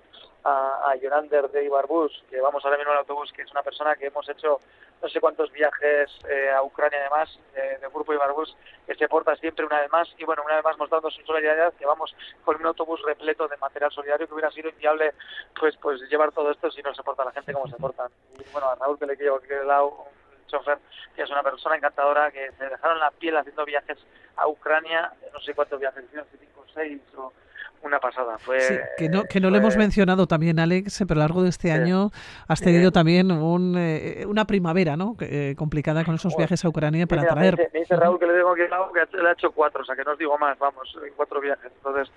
a, 0.49 0.91
a 0.91 0.95
Yonander 0.95 1.49
de 1.49 1.65
Ibarbus, 1.65 2.23
que 2.29 2.41
vamos 2.41 2.63
ahora 2.63 2.77
mismo 2.77 2.91
en 2.91 2.97
el 2.97 2.99
autobús, 3.01 3.31
que 3.31 3.43
es 3.43 3.51
una 3.51 3.63
persona 3.63 3.95
que 3.95 4.07
hemos 4.07 4.27
hecho 4.29 4.59
no 5.01 5.07
sé 5.07 5.21
cuántos 5.21 5.51
viajes 5.51 6.09
eh, 6.29 6.49
a 6.49 6.61
Ucrania 6.63 6.99
además, 6.99 7.39
eh, 7.55 7.77
del 7.79 7.89
grupo 7.89 8.13
Ibarbus, 8.13 8.55
que 8.85 8.95
se 8.95 9.07
porta 9.07 9.35
siempre 9.35 9.65
una 9.65 9.79
vez 9.79 9.91
más 9.91 10.09
y 10.17 10.25
bueno, 10.25 10.43
una 10.43 10.55
vez 10.55 10.63
más 10.63 10.77
mostrando 10.77 11.09
su 11.11 11.21
solidaridad, 11.21 11.73
que 11.73 11.85
vamos 11.85 12.13
con 12.43 12.57
un 12.57 12.65
autobús 12.65 13.01
repleto 13.03 13.47
de 13.47 13.57
material 13.57 13.91
solidario 13.91 14.27
que 14.27 14.33
hubiera 14.33 14.51
sido 14.51 14.69
inviable 14.69 15.13
pues 15.57 15.77
pues 15.77 16.01
llevar 16.09 16.31
todo 16.31 16.51
esto 16.51 16.69
si 16.71 16.81
no 16.81 16.93
se 16.93 17.03
porta 17.03 17.25
la 17.25 17.31
gente 17.31 17.53
como 17.53 17.67
se 17.67 17.77
portan. 17.77 18.09
Y 18.39 18.51
bueno, 18.51 18.69
a 18.69 18.75
Raúl 18.75 18.99
que 18.99 19.05
le 19.05 19.15
llevo 19.15 19.37
aquí 19.37 19.53
al 19.53 19.67
lado, 19.67 20.05
chofer, 20.47 20.79
que 21.15 21.23
es 21.23 21.29
una 21.29 21.43
persona 21.43 21.75
encantadora, 21.75 22.31
que 22.31 22.51
se 22.53 22.67
dejaron 22.67 22.99
la 22.99 23.11
piel 23.11 23.37
haciendo 23.37 23.65
viajes 23.65 23.97
a 24.35 24.47
Ucrania, 24.47 25.13
no 25.31 25.39
sé 25.39 25.53
cuántos 25.53 25.79
viajes, 25.79 26.03
cinco 26.11 26.65
o 26.67 26.73
seis 26.73 27.01
o 27.15 27.31
una 27.83 27.99
pasada. 27.99 28.37
Fue, 28.37 28.59
Sí, 28.61 28.75
que 28.97 29.09
no, 29.09 29.23
que 29.23 29.39
no 29.39 29.49
lo 29.49 29.53
fue- 29.55 29.59
hemos 29.59 29.77
mencionado 29.77 30.27
también, 30.27 30.59
Alex, 30.59 31.01
eh, 31.01 31.05
pero 31.05 31.19
a 31.19 31.23
lo 31.23 31.27
largo 31.27 31.43
de 31.43 31.49
este 31.49 31.69
Sí. 31.69 31.73
año 31.73 32.09
has 32.47 32.61
tenido 32.61 32.91
también 32.91 33.31
un, 33.31 33.75
eh, 33.77 34.25
una 34.27 34.45
primavera 34.45 34.95
¿no? 34.97 35.15
Que, 35.17 35.51
eh, 35.51 35.55
complicada 35.55 36.03
con 36.05 36.15
esos 36.15 36.35
viajes 36.35 36.63
a 36.65 36.69
Ucrania 36.69 37.07
para 37.07 37.21
Mira, 37.21 37.35
me 37.35 37.39
traer. 37.41 37.55
dice- 37.57 37.69
Me 37.73 37.79
dice 37.81 37.95
Raúl 37.95 38.19
que 38.19 38.25
le 38.27 38.33
tengo 38.33 38.55
lado 38.55 38.91
que 38.91 39.17
le 39.17 39.29
ha 39.29 39.31
hecho 39.33 39.51
cuatro, 39.51 39.81
o 39.81 39.85
sea 39.85 39.95
que 39.95 40.03
no 40.03 40.11
os 40.11 40.17
digo 40.17 40.37
más, 40.37 40.57
vamos, 40.59 40.97
cuatro 41.15 41.39
viajes. 41.41 41.71
Entonces, 41.77 42.11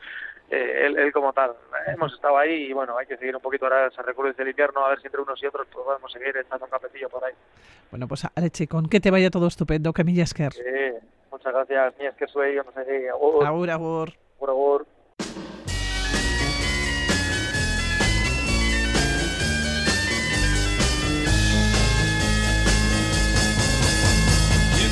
eh, 0.50 0.82
él, 0.86 0.98
él 0.98 1.12
como 1.12 1.32
tal, 1.32 1.52
hemos 1.86 2.12
estado 2.12 2.36
ahí 2.38 2.66
y 2.68 2.72
bueno, 2.72 2.96
hay 2.98 3.06
que 3.06 3.16
seguir 3.16 3.34
un 3.36 3.40
poquito 3.42 3.64
ahora, 3.66 3.90
se 3.90 4.02
recurre 4.02 4.34
el 4.36 4.48
invierno, 4.48 4.84
a 4.84 4.90
ver 4.90 5.00
si 5.00 5.06
entre 5.06 5.20
unos 5.22 5.42
y 5.42 5.46
otros 5.46 5.66
pues 5.72 5.84
podemos 5.84 6.12
seguir 6.12 6.36
echando 6.36 6.64
un 6.64 6.70
cafetillo 6.70 7.08
por 7.08 7.24
ahí. 7.24 7.32
Bueno, 7.90 8.06
pues 8.08 8.26
Alex 8.34 8.52
Chicón, 8.52 8.88
que 8.88 9.00
te 9.00 9.10
vaya 9.10 9.30
todo 9.30 9.46
estupendo, 9.46 9.92
que 9.92 10.04
millas 10.04 10.34
que 10.34 10.50
Sí, 10.50 10.60
muchas 11.30 11.52
gracias, 11.52 11.94
es 11.98 12.14
que 12.16 12.26
soy, 12.26 12.54
yo 12.56 12.64
no 12.64 12.72
sé. 12.72 13.08
Agur, 13.10 13.46
Agur, 13.46 13.70
agur. 13.70 14.08
agur, 14.36 14.50
agur. 14.50 14.86
You 15.34 15.38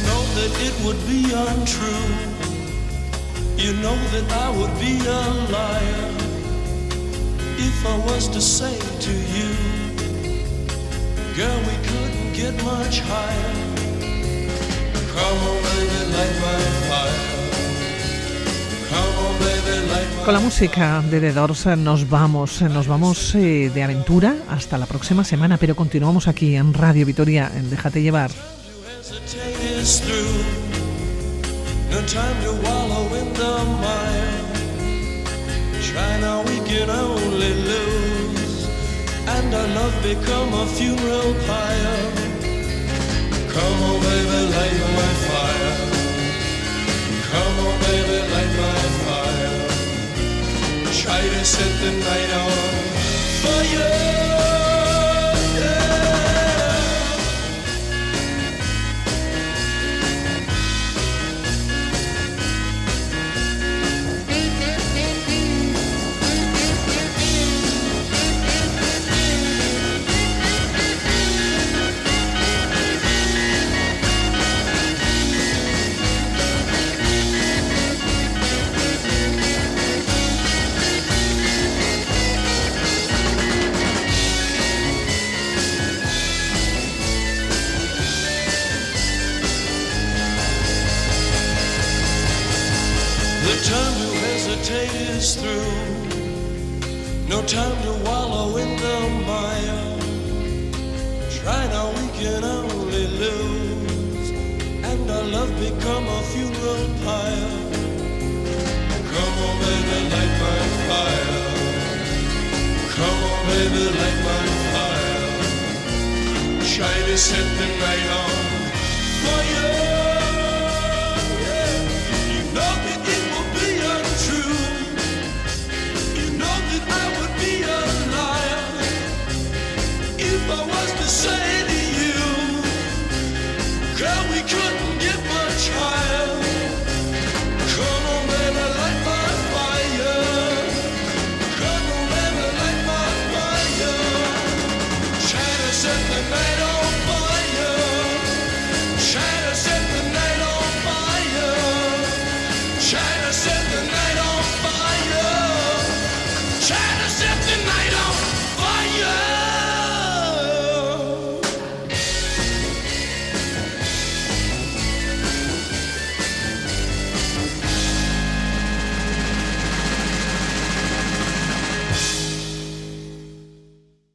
know 0.06 0.22
that 0.36 0.52
it 0.66 0.74
would 0.84 1.00
be 1.06 1.20
untrue. 1.34 2.08
You 3.56 3.72
know 3.82 3.96
that 4.14 4.32
I 4.32 4.48
would 4.56 4.74
be 4.80 4.96
a 5.06 5.22
liar 5.52 6.10
if 7.58 7.86
I 7.86 7.96
was 8.06 8.28
to 8.28 8.40
say 8.40 8.78
to 8.78 9.12
you, 9.12 9.50
girl, 11.36 11.58
we 11.68 11.76
couldn't 11.86 12.32
get 12.32 12.54
much 12.64 13.00
higher. 13.00 13.54
Come 15.12 15.38
on, 15.48 15.62
baby, 15.62 16.00
light 16.14 16.36
my 16.40 16.60
fire. 16.88 17.29
Con 20.24 20.34
la 20.34 20.40
música 20.40 21.02
de 21.02 21.20
The 21.20 21.32
Doors 21.32 21.66
nos 21.78 22.08
vamos, 22.08 22.62
nos 22.62 22.86
vamos 22.86 23.34
eh, 23.34 23.70
de 23.74 23.82
aventura 23.82 24.36
hasta 24.48 24.78
la 24.78 24.86
próxima 24.86 25.24
semana, 25.24 25.56
pero 25.56 25.74
continuamos 25.74 26.28
aquí 26.28 26.56
en 26.56 26.74
Radio 26.74 27.06
Vitoria, 27.06 27.50
en 27.54 27.70
Déjate 27.70 28.02
llevar. 28.02 28.30
Come 43.52 43.98
baby, 44.00 44.46
my 44.94 45.14
fire. 45.26 45.89
Come 47.32 47.58
on, 47.66 47.78
baby, 47.80 48.18
light 48.32 48.52
my 48.60 48.80
fire. 49.04 49.58
Try 51.02 51.22
to 51.34 51.44
set 51.44 51.72
the 51.82 51.92
night 52.08 52.30
on 52.42 52.52
fire. 53.42 54.59